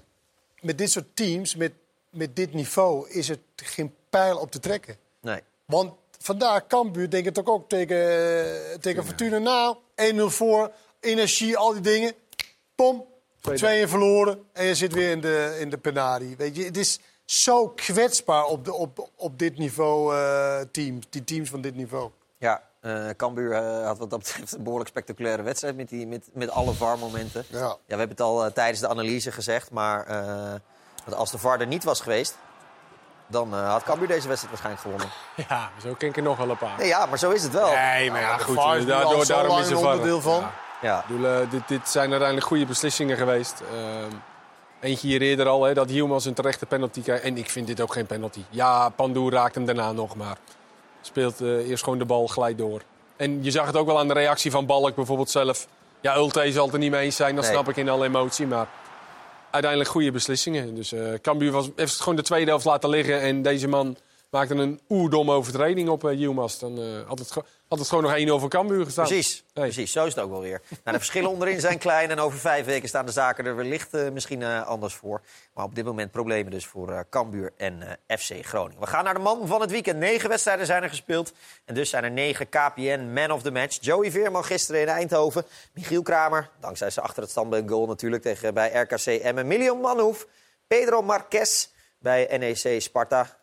Met 0.60 0.78
dit 0.78 0.90
soort 0.90 1.16
teams, 1.16 1.56
met, 1.56 1.72
met 2.10 2.36
dit 2.36 2.54
niveau, 2.54 3.10
is 3.10 3.28
het 3.28 3.40
geen 3.56 3.94
pijl 4.10 4.38
op 4.38 4.50
te 4.50 4.60
trekken. 4.60 4.96
Nee. 5.20 5.40
Want 5.64 5.92
vandaag 6.18 6.66
Cambuur, 6.66 7.10
denk 7.10 7.26
ik 7.26 7.34
toch 7.34 7.46
ook 7.46 7.68
tegen, 7.68 7.96
eh, 7.96 8.78
tegen 8.80 9.04
Fortuna 9.04 9.38
na. 9.38 9.76
1-0 9.96 10.30
voor, 10.30 10.72
energie, 11.00 11.56
al 11.56 11.72
die 11.72 11.80
dingen. 11.80 12.14
Pom, 12.74 13.06
2-1 13.40 13.88
verloren 13.88 14.44
en 14.52 14.64
je 14.64 14.74
zit 14.74 14.92
weer 14.92 15.10
in 15.10 15.20
de, 15.20 15.56
in 15.60 15.70
de 15.70 15.78
penari. 15.78 16.34
Weet 16.36 16.56
je, 16.56 16.64
het 16.64 16.76
is 16.76 17.00
zo 17.24 17.68
kwetsbaar 17.68 18.44
op, 18.44 18.64
de, 18.64 18.72
op, 18.74 19.08
op 19.16 19.38
dit 19.38 19.58
niveau 19.58 20.16
eh, 20.16 20.60
teams. 20.72 21.06
Die 21.10 21.24
teams 21.24 21.50
van 21.50 21.60
dit 21.60 21.74
niveau. 21.74 22.10
Ja, 22.38 22.62
eh 22.80 23.08
Cambuur 23.16 23.52
eh, 23.52 23.86
had 23.86 23.98
wat 23.98 24.10
dat 24.10 24.18
betreft 24.18 24.52
een 24.52 24.62
behoorlijk 24.62 24.90
spectaculaire 24.90 25.42
wedstrijd 25.42 25.76
met, 25.76 25.88
die, 25.88 26.06
met, 26.06 26.28
met 26.32 26.50
alle 26.50 26.72
VAR-momenten. 26.72 27.44
Ja. 27.48 27.58
Ja, 27.58 27.68
we 27.68 27.78
hebben 27.86 28.08
het 28.08 28.20
al 28.20 28.52
tijdens 28.52 28.80
de 28.80 28.88
analyse 28.88 29.32
gezegd, 29.32 29.70
maar 29.70 30.06
eh, 30.06 30.52
dat 31.04 31.14
als 31.14 31.30
de 31.30 31.38
VAR 31.38 31.60
er 31.60 31.66
niet 31.66 31.84
was 31.84 32.00
geweest, 32.00 32.36
dan 33.26 33.54
eh, 33.54 33.70
had 33.70 33.82
Cambuur 33.82 34.08
deze 34.08 34.28
wedstrijd 34.28 34.60
waarschijnlijk 34.62 34.82
gewonnen. 34.82 35.08
Ja, 35.48 35.70
zo 35.82 35.94
ken 35.94 36.08
ik 36.08 36.16
er 36.16 36.22
nog 36.22 36.36
wel 36.36 36.50
een 36.50 36.56
paar. 36.58 36.78
Nee, 36.78 36.86
ja, 36.88 37.06
maar 37.06 37.18
zo 37.18 37.30
is 37.30 37.42
het 37.42 37.52
wel. 37.52 37.74
Nee, 37.74 38.10
maar 38.10 38.20
ja, 38.20 38.38
goed. 38.38 38.54
VAR 38.54 38.76
is 38.76 38.86
Daardoor, 38.86 39.26
daarom 39.26 39.58
is 39.58 39.70
een 39.70 39.78
VAR. 39.78 39.90
onderdeel 39.90 40.20
van. 40.20 40.40
Ja. 40.40 40.50
Ja. 40.82 40.98
Ik 41.00 41.06
bedoel, 41.06 41.48
dit, 41.48 41.68
dit 41.68 41.88
zijn 41.88 42.10
uiteindelijk 42.10 42.46
goede 42.46 42.66
beslissingen 42.66 43.16
geweest. 43.16 43.62
Eentje 44.82 45.08
hier 45.08 45.22
eerder 45.22 45.48
al, 45.48 45.64
hè, 45.64 45.74
dat 45.74 45.90
Hielmans 45.90 46.24
een 46.24 46.34
terechte 46.34 46.66
penalty 46.66 47.02
krijgt. 47.02 47.22
En 47.24 47.36
ik 47.36 47.50
vind 47.50 47.66
dit 47.66 47.80
ook 47.80 47.92
geen 47.92 48.06
penalty. 48.06 48.40
Ja, 48.50 48.88
Pandoer 48.88 49.32
raakt 49.32 49.54
hem 49.54 49.64
daarna 49.64 49.92
nog, 49.92 50.16
maar 50.16 50.36
speelt 51.00 51.40
eh, 51.40 51.68
eerst 51.68 51.84
gewoon 51.84 51.98
de 51.98 52.04
bal 52.04 52.26
gelijk 52.26 52.58
door. 52.58 52.82
En 53.16 53.44
je 53.44 53.50
zag 53.50 53.66
het 53.66 53.76
ook 53.76 53.86
wel 53.86 53.98
aan 53.98 54.08
de 54.08 54.14
reactie 54.14 54.50
van 54.50 54.66
Balk 54.66 54.94
bijvoorbeeld 54.94 55.30
zelf. 55.30 55.66
Ja, 56.00 56.16
Ulte 56.16 56.52
zal 56.52 56.64
het 56.64 56.74
er 56.74 56.78
niet 56.80 56.90
mee 56.90 57.04
eens 57.04 57.16
zijn, 57.16 57.34
dat 57.34 57.44
Nee. 57.44 57.52
snap 57.52 57.68
ik 57.68 57.76
in 57.76 57.88
alle 57.88 58.04
emotie. 58.04 58.46
Maar 58.46 58.68
uiteindelijk 59.50 59.90
goede 59.90 60.10
beslissingen. 60.10 60.74
Dus 60.74 60.92
Cambuur 61.22 61.52
was, 61.52 61.68
heeft 61.76 61.92
het 61.92 62.00
gewoon 62.00 62.16
de 62.16 62.22
tweede 62.22 62.50
helft 62.50 62.64
laten 62.64 62.88
liggen. 62.90 63.20
En 63.20 63.42
deze 63.42 63.68
man 63.68 63.96
maakte 64.30 64.54
een 64.54 64.80
oerdomme 64.88 65.32
overtreding 65.32 65.88
op 65.88 66.04
uh. 66.04 66.58
Dan 66.58 66.78
eh, 66.78 66.84
had, 67.06 67.18
het, 67.18 67.36
had 67.72 67.80
het 67.80 67.90
gewoon 67.90 68.26
nog 68.26 68.38
1-0 68.38 68.40
voor 68.40 68.48
Cambuur 68.48 68.84
gestaan. 68.84 69.06
Precies, 69.06 69.44
precies, 69.52 69.92
zo 69.92 70.04
is 70.04 70.14
het 70.14 70.24
ook 70.24 70.30
wel 70.30 70.40
weer. 70.40 70.60
Nou, 70.68 70.80
de 70.84 70.92
verschillen 70.92 71.30
onderin 71.30 71.60
zijn 71.60 71.78
klein 71.78 72.10
en 72.10 72.18
over 72.18 72.38
vijf 72.38 72.66
weken 72.66 72.88
staan 72.88 73.06
de 73.06 73.12
zaken 73.12 73.46
er 73.46 73.56
wellicht 73.56 73.94
eh, 73.94 74.10
misschien 74.10 74.42
eh, 74.42 74.66
anders 74.66 74.94
voor. 74.94 75.20
Maar 75.54 75.64
op 75.64 75.74
dit 75.74 75.84
moment 75.84 76.10
problemen 76.10 76.52
dus 76.52 76.66
voor 76.66 76.90
eh 76.90 77.00
Cambuur 77.10 77.52
en 77.56 77.98
FC 78.06 78.34
Groningen. 78.42 78.80
We 78.80 78.86
gaan 78.86 79.04
naar 79.04 79.14
de 79.14 79.20
man 79.20 79.46
van 79.46 79.60
het 79.60 79.70
weekend. 79.70 79.98
Negen 79.98 80.28
wedstrijden 80.28 80.66
zijn 80.66 80.82
er 80.82 80.88
gespeeld 80.88 81.32
en 81.64 81.74
dus 81.74 81.90
zijn 81.90 82.04
er 82.04 82.10
negen 82.10 82.48
KPN 82.48 83.10
Man 83.12 83.30
of 83.30 83.42
the 83.42 83.50
Match. 83.50 83.78
Joey 83.80 84.10
Veerman 84.10 84.44
gisteren 84.44 84.80
in 84.80 84.88
Eindhoven. 84.88 85.44
Michiel 85.72 86.02
Kramer, 86.02 86.50
dankzij 86.60 86.90
zijn 86.90 87.06
achter 87.06 87.22
het 87.22 87.30
standbeen 87.30 87.68
goal 87.68 87.86
natuurlijk 87.86 88.22
tegen, 88.22 88.54
bij 88.54 88.72
RKC 88.72 89.06
Emmen. 89.06 89.46
Milion 89.46 89.80
Manhoef, 89.80 90.26
Pedro 90.66 91.02
Marquez 91.02 91.68
bij 91.98 92.36
NEC 92.38 92.80
Sparta. 92.80 93.41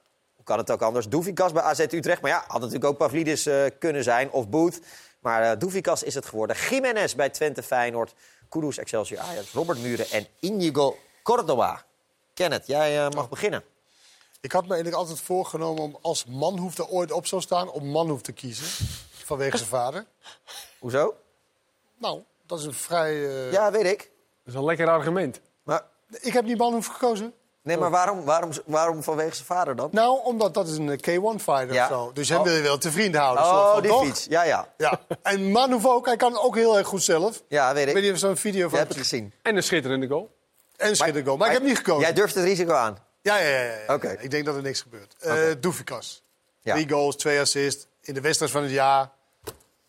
Kan 0.49 0.57
het 0.57 0.71
ook 0.71 0.81
anders? 0.81 1.07
Doevikas 1.07 1.51
bij 1.51 1.61
AZ 1.63 1.79
Utrecht. 1.79 2.21
Maar 2.21 2.31
ja, 2.31 2.43
had 2.47 2.59
natuurlijk 2.59 2.85
ook 2.85 2.97
Pavlidis 2.97 3.45
eh, 3.45 3.65
kunnen 3.79 4.03
zijn 4.03 4.31
of 4.31 4.49
Boet. 4.49 4.79
Maar 5.19 5.41
eh 5.51 5.57
Doevikas 5.59 6.03
is 6.03 6.15
het 6.15 6.25
geworden. 6.25 6.55
Jiménez 6.69 7.13
bij 7.15 7.29
Twente 7.29 7.63
Feyenoord. 7.63 8.13
Kudus 8.49 8.77
Excelsior 8.77 9.19
Ajax. 9.21 9.51
Robert 9.51 9.81
Muren 9.81 10.09
en 10.09 10.27
Inigo 10.39 10.97
Córdoba. 11.23 11.85
Kenneth, 12.33 12.67
jij 12.67 13.05
eh, 13.05 13.09
mag 13.11 13.29
beginnen. 13.29 13.63
Ik 14.41 14.51
had 14.51 14.61
me 14.63 14.67
eigenlijk 14.73 15.01
altijd 15.01 15.19
voorgenomen 15.21 15.83
om 15.83 15.97
als 16.01 16.25
Manhoef 16.25 16.77
er 16.77 16.87
ooit 16.87 17.11
op 17.11 17.25
zou 17.27 17.41
staan... 17.41 17.71
om 17.71 17.85
Manhoef 17.85 18.21
te 18.21 18.31
kiezen, 18.31 18.87
vanwege 19.25 19.57
zijn 19.57 19.69
vader. 19.69 20.05
Hoezo? 20.79 21.15
Nou, 21.97 22.21
dat 22.45 22.59
is 22.59 22.65
een 22.65 22.73
vrij... 22.73 23.27
eh, 23.29 23.51
Ja, 23.51 23.71
weet 23.71 23.85
ik. 23.85 23.97
Dat 23.99 24.53
is 24.53 24.53
een 24.53 24.65
lekker 24.65 24.87
argument. 24.87 25.41
Maar, 25.63 25.83
Ik 26.19 26.33
heb 26.33 26.45
niet 26.45 26.57
Manhoef 26.57 26.85
gekozen. 26.87 27.33
Nee, 27.69 27.77
maar 27.77 27.89
waarom, 27.89 28.23
waarom, 28.23 28.51
waarom 28.65 29.03
vanwege 29.03 29.33
zijn 29.35 29.45
vader 29.45 29.75
dan? 29.75 29.89
Nou, 29.91 30.19
omdat 30.23 30.53
dat 30.53 30.67
is 30.67 30.77
een 30.77 30.89
eh, 30.89 30.97
K1-fighter 30.97 31.73
Ja. 31.73 31.83
of 31.85 31.91
zo. 31.91 32.11
Dus 32.13 32.29
hem 32.29 32.37
Oh. 32.37 32.43
wil 32.43 32.53
je 32.55 32.61
wel 32.61 32.77
te 32.77 32.91
vriend 32.91 33.15
houden. 33.15 33.43
Oh, 33.43 33.71
van, 33.71 33.81
die 33.81 33.91
toch? 33.91 34.05
fiets. 34.05 34.25
Ja, 34.29 34.43
ja. 34.43 34.73
Ja. 34.77 34.99
En 35.21 35.51
Manhoef 35.51 35.85
ook. 35.85 36.05
Hij 36.05 36.15
kan 36.15 36.39
ook 36.39 36.55
heel 36.55 36.77
erg 36.77 36.87
goed 36.87 37.03
zelf. 37.03 37.43
Ja, 37.47 37.73
weet 37.73 37.87
Ik 37.87 37.93
weet 37.93 38.03
je 38.03 38.17
zo'n 38.17 38.37
video 38.37 38.63
Je 38.63 38.69
van 38.69 38.77
hebt 38.77 38.89
het 38.89 38.97
gezien. 39.01 39.33
En 39.41 39.55
een 39.55 39.63
schitterende 39.63 40.07
goal. 40.07 40.29
En 40.77 40.95
schitterend 40.95 41.25
goal. 41.25 41.37
Maar, 41.37 41.47
ik 41.47 41.53
heb 41.53 41.63
niet 41.63 41.77
gekozen. 41.77 42.01
Jij 42.01 42.13
durft 42.13 42.35
het 42.35 42.43
risico 42.43 42.73
aan. 42.73 42.97
Ja, 43.21 43.37
ja, 43.37 43.47
ja. 43.49 43.59
ja, 43.61 43.73
ja. 43.87 43.93
Oké. 43.93 44.15
Ik 44.19 44.31
denk 44.31 44.45
dat 44.45 44.55
er 44.55 44.61
niks 44.61 44.81
gebeurt. 44.81 45.15
Eh 45.19 45.31
Oké. 45.31 45.59
Doefikas. 45.59 46.23
Ja. 46.61 46.73
Drie 46.73 46.89
goals, 46.89 47.15
twee 47.15 47.39
assists. 47.39 47.87
In 48.01 48.13
de 48.13 48.21
wedstrijd 48.21 48.51
van 48.51 48.61
het 48.61 48.71
jaar. 48.71 49.09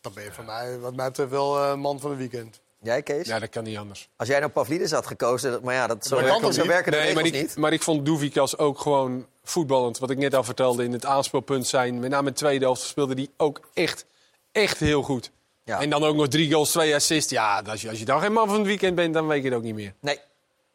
Dan 0.01 0.13
ben 0.13 0.23
je 0.23 0.31
van 0.33 0.45
mij, 0.45 0.79
wat 0.79 0.95
mij 0.95 1.07
betreft, 1.07 1.29
wel 1.29 1.63
eh, 1.63 1.75
man 1.75 1.99
van 1.99 2.09
het 2.09 2.19
weekend. 2.19 2.60
Jij, 2.81 3.01
Kees? 3.01 3.27
Ja, 3.27 3.39
dat 3.39 3.49
kan 3.49 3.63
niet 3.63 3.77
anders. 3.77 4.09
Als 4.15 4.27
jij 4.27 4.39
nou 4.39 4.51
Pavlidis 4.51 4.91
had 4.91 5.07
gekozen, 5.07 5.51
dat- 5.51 5.61
maar 5.63 5.73
ja, 5.73 5.87
dat, 5.87 6.05
zo, 6.05 6.15
Maar 6.15 6.23
werken, 6.23 6.41
kan 6.41 6.53
zo 6.53 6.65
werken 6.67 6.91
de 6.91 6.97
Nee, 6.97 7.13
maar 7.13 7.25
ik, 7.25 7.33
niet. 7.33 7.55
maar 7.57 7.73
ik 7.73 7.81
vond 7.83 8.05
Doevikas 8.05 8.57
ook 8.57 8.79
gewoon 8.79 9.27
voetballend. 9.43 9.97
Wat 9.97 10.09
ik 10.09 10.17
net 10.17 10.35
al 10.35 10.43
vertelde, 10.43 10.83
in 10.83 10.91
het 10.91 11.05
aanspeelpunt 11.05 11.67
zijn. 11.67 11.99
Met 11.99 12.09
name 12.09 12.27
in 12.27 12.33
de 12.33 12.39
tweede 12.39 12.65
helft 12.65 12.81
speelde 12.81 13.13
hij 13.13 13.27
ook 13.37 13.59
echt, 13.73 14.05
echt 14.51 14.77
heel 14.79 15.01
goed. 15.03 15.31
Ja. 15.63 15.81
En 15.81 15.89
dan 15.89 16.03
ook 16.03 16.15
nog 16.15 16.27
drie 16.27 16.51
goals, 16.51 16.71
twee 16.71 16.95
assists. 16.95 17.31
Ja, 17.31 17.61
als 17.65 17.81
je, 17.81 17.89
als 17.89 17.99
je 17.99 18.05
dan 18.05 18.21
geen 18.21 18.33
man 18.33 18.47
van 18.47 18.57
het 18.57 18.65
weekend 18.67 18.95
bent, 18.95 19.13
dan 19.13 19.27
weet 19.27 19.43
je 19.43 19.47
het 19.49 19.57
ook 19.57 19.63
niet 19.63 19.75
meer. 19.75 19.93
Nee. 19.99 20.19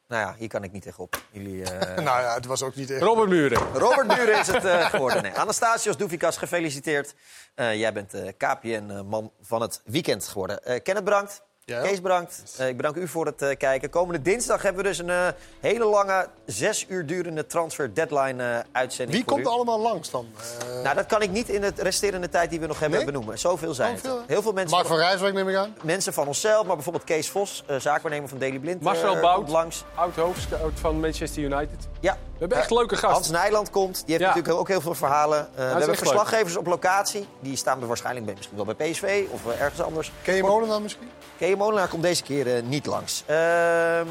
Nou 0.09 0.23
ja, 0.23 0.35
hier 0.39 0.49
kan 0.49 0.65
ik 0.65 0.73
niet 0.73 0.83
tegenop. 0.83 1.23
Jullie, 1.31 1.63
eh, 1.65 1.97
nou 2.05 2.21
ja, 2.23 2.35
het 2.35 2.47
was 2.47 2.63
ook 2.63 2.75
niet 2.75 2.91
echt... 2.91 3.03
Robert 3.03 3.29
Muren. 3.29 3.59
Robert 3.75 4.07
Muren 4.07 4.39
is 4.39 4.47
het 4.47 4.65
eh, 4.75 4.85
geworden. 4.91 5.23
Nee. 5.23 5.33
Anastasios 5.33 5.97
Doufikas, 5.97 6.37
gefeliciteerd. 6.37 7.15
Eh, 7.55 7.75
jij 7.79 7.93
bent 7.93 8.11
de 8.11 8.35
KPN-man 8.39 9.33
van 9.43 9.61
het 9.63 9.81
weekend 9.85 10.29
geworden. 10.29 10.65
Eh 10.65 10.83
Kenneth 10.83 11.05
bedankt. 11.05 11.43
Ja. 11.69 11.81
Kees 11.83 12.01
bedankt. 12.01 12.43
Eh, 12.59 12.69
ik 12.69 12.77
bedank 12.77 12.97
u 12.97 13.09
voor 13.09 13.27
het 13.27 13.43
eh, 13.43 13.57
kijken. 13.57 13.91
Komende 13.91 14.23
dinsdag 14.23 14.63
hebben 14.63 14.83
we 14.83 14.89
dus 14.89 14.99
een 14.99 15.11
eh, 15.11 15.27
hele 15.61 15.85
lange, 15.85 16.29
zes 16.45 16.85
uur 16.89 17.07
durende 17.07 17.47
transfer 17.47 17.95
deadline 17.95 18.43
eh, 18.43 18.59
uitzending 18.73 19.17
Wie 19.17 19.25
voor 19.27 19.33
komt 19.33 19.45
u. 19.47 19.49
er 19.51 19.55
allemaal 19.57 19.81
langs 19.81 20.11
dan? 20.11 20.27
Eh, 20.61 20.83
Nou, 20.83 20.95
dat 20.97 21.07
kan 21.07 21.23
ik 21.23 21.31
niet 21.31 21.49
in 21.49 21.61
de 21.61 21.73
resterende 21.77 22.29
tijd 22.29 22.51
die 22.51 22.61
we 22.61 22.67
nog 22.67 22.79
hebben 22.81 22.99
Nee? 22.99 23.07
benoemen. 23.07 23.39
Zoveel 23.39 23.75
zijn 23.75 23.95
het. 23.95 24.05
Zoveel? 24.05 24.23
Heel 24.27 24.43
veel 24.43 24.53
mensen 24.53 24.75
Mark 24.77 24.87
van, 24.87 24.97
van 24.97 25.07
Rijswijk 25.07 25.35
neem 25.35 25.49
ik 25.49 25.57
aan. 25.57 25.75
mensen 25.83 26.13
van 26.13 26.27
onszelf, 26.27 26.67
maar 26.67 26.75
bijvoorbeeld 26.75 27.05
Kees 27.05 27.31
Vos, 27.31 27.65
eh, 27.67 27.77
zaakwaarnemer 27.77 28.29
van 28.29 28.39
Daily 28.39 28.59
Blind. 28.59 28.83
Marcel 28.83 29.15
eh, 29.15 29.21
Bout. 29.21 29.49
langs. 29.49 29.85
Oud 29.95 30.15
hoofdscout 30.17 30.73
van 30.81 31.01
Manchester 31.01 31.43
United. 31.43 31.89
Ja. 32.01 32.13
We 32.13 32.39
hebben 32.39 32.59
echt 32.59 32.71
leuke 32.71 32.95
gasten. 32.97 33.11
Hans 33.11 33.31
Nijland 33.31 33.71
komt. 33.71 33.95
Die 33.95 34.05
heeft 34.07 34.21
Ja. 34.21 34.27
natuurlijk 34.29 34.55
ook 34.59 34.69
heel 34.69 34.81
veel 34.81 34.95
verhalen. 34.95 35.39
Eh, 35.39 35.55
we 35.55 35.63
hebben 35.79 35.97
verslaggevers 35.97 36.57
op 36.57 36.67
locatie. 36.67 37.27
Die 37.41 37.57
staan 37.57 37.81
er 37.81 37.87
waarschijnlijk 37.87 38.27
bij, 38.27 38.35
misschien 38.35 38.57
wel 38.57 38.75
bij 38.75 38.91
PSV 38.91 39.25
of 39.31 39.47
ergens 39.61 39.81
anders. 39.83 40.13
Ken 40.23 40.35
je 40.35 40.43
Molenaar 40.43 40.83
misschien? 40.83 41.09
Kees 41.39 41.57
Molenaar 41.57 41.89
komt 41.89 42.03
deze 42.03 42.23
keer 42.23 42.57
eh, 42.57 42.63
niet 42.63 42.87
langs. 42.87 43.23
Ehm, 43.27 44.07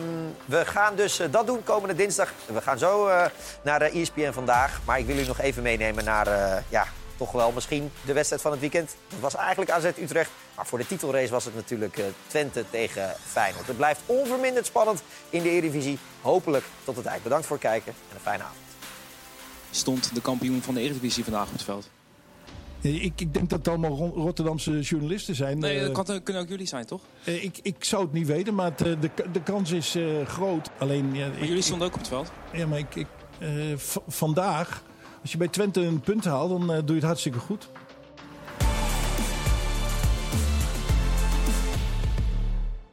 we 0.45 0.65
gaan 0.65 0.95
dus 0.95 1.19
eh, 1.19 1.27
dat 1.31 1.47
doen 1.47 1.63
komende 1.63 1.95
dinsdag. 1.95 2.33
We 2.45 2.61
gaan 2.61 2.77
zo 2.77 3.07
eh, 3.07 3.25
naar 3.61 3.79
de 3.79 3.85
ESPN 3.89 4.31
vandaag. 4.31 4.79
Maar 4.85 4.99
ik 4.99 5.05
wil 5.05 5.17
u 5.17 5.25
nog 5.25 5.39
even 5.39 5.63
meenemen 5.63 6.03
naar 6.03 6.27
ja, 6.69 6.87
toch 7.17 7.31
wel 7.31 7.51
misschien 7.51 7.91
de 8.05 8.13
wedstrijd 8.13 8.41
van 8.41 8.51
het 8.51 8.59
weekend. 8.59 8.95
Dat 9.09 9.19
was 9.19 9.35
eigenlijk 9.35 9.71
AZ 9.71 9.85
Utrecht. 9.85 10.29
Maar 10.55 10.65
voor 10.65 10.77
de 10.77 10.87
titelrace 10.87 11.31
was 11.31 11.45
het 11.45 11.55
natuurlijk 11.55 12.01
Twente 12.27 12.65
tegen 12.69 13.15
Feyenoord. 13.25 13.67
Het 13.67 13.77
blijft 13.77 14.01
onverminderd 14.05 14.65
spannend 14.65 15.01
in 15.29 15.41
de 15.41 15.49
Eredivisie. 15.49 15.99
Hopelijk 16.21 16.65
tot 16.83 16.95
het 16.95 17.05
eind. 17.05 17.23
Bedankt 17.23 17.45
voor 17.45 17.57
het 17.57 17.65
kijken 17.65 17.93
en 18.09 18.15
een 18.15 18.21
fijne 18.21 18.43
avond. 18.43 18.59
Stond 19.71 20.13
de 20.13 20.21
kampioen 20.21 20.61
van 20.61 20.73
de 20.73 20.81
Eredivisie 20.81 21.23
vandaag 21.23 21.47
op 21.47 21.53
het 21.53 21.63
veld? 21.63 21.89
Ik, 22.93 23.21
ik 23.21 23.33
denk 23.33 23.49
dat 23.49 23.57
het 23.59 23.67
allemaal 23.67 23.95
Ro- 23.97 24.13
Rotterdamse 24.21 24.79
journalisten 24.79 25.35
zijn. 25.35 25.59
Nee, 25.59 25.79
Eh, 25.79 25.93
dat 25.93 26.05
kan, 26.05 26.23
kunnen 26.23 26.41
ook 26.41 26.49
jullie 26.49 26.67
zijn, 26.67 26.85
toch? 26.85 27.01
eh, 27.23 27.43
ik, 27.43 27.59
ik 27.61 27.83
zou 27.83 28.03
het 28.03 28.13
niet 28.13 28.27
weten, 28.27 28.55
maar 28.55 28.71
het, 28.71 28.81
eh, 28.81 28.93
de, 29.01 29.09
de 29.31 29.43
kans 29.43 29.71
is 29.71 29.95
eh, 29.95 30.03
groot. 30.25 30.69
Alleen, 30.79 31.13
ja, 31.15 31.27
jullie 31.39 31.61
stonden 31.61 31.87
ook 31.87 31.93
op 31.93 31.99
het 31.99 32.07
veld. 32.07 32.31
Ja, 32.53 32.67
maar 32.67 32.79
ik, 32.79 32.95
ik, 32.95 33.07
eh, 33.39 33.49
vandaag, 34.07 34.83
als 35.21 35.31
je 35.31 35.37
bij 35.37 35.47
Twente 35.47 35.81
een 35.81 35.99
punt 36.01 36.25
haalt, 36.25 36.49
dan 36.49 36.61
eh, 36.61 36.77
doe 36.77 36.87
je 36.87 36.93
het 36.93 37.03
hartstikke 37.03 37.39
goed. 37.39 37.69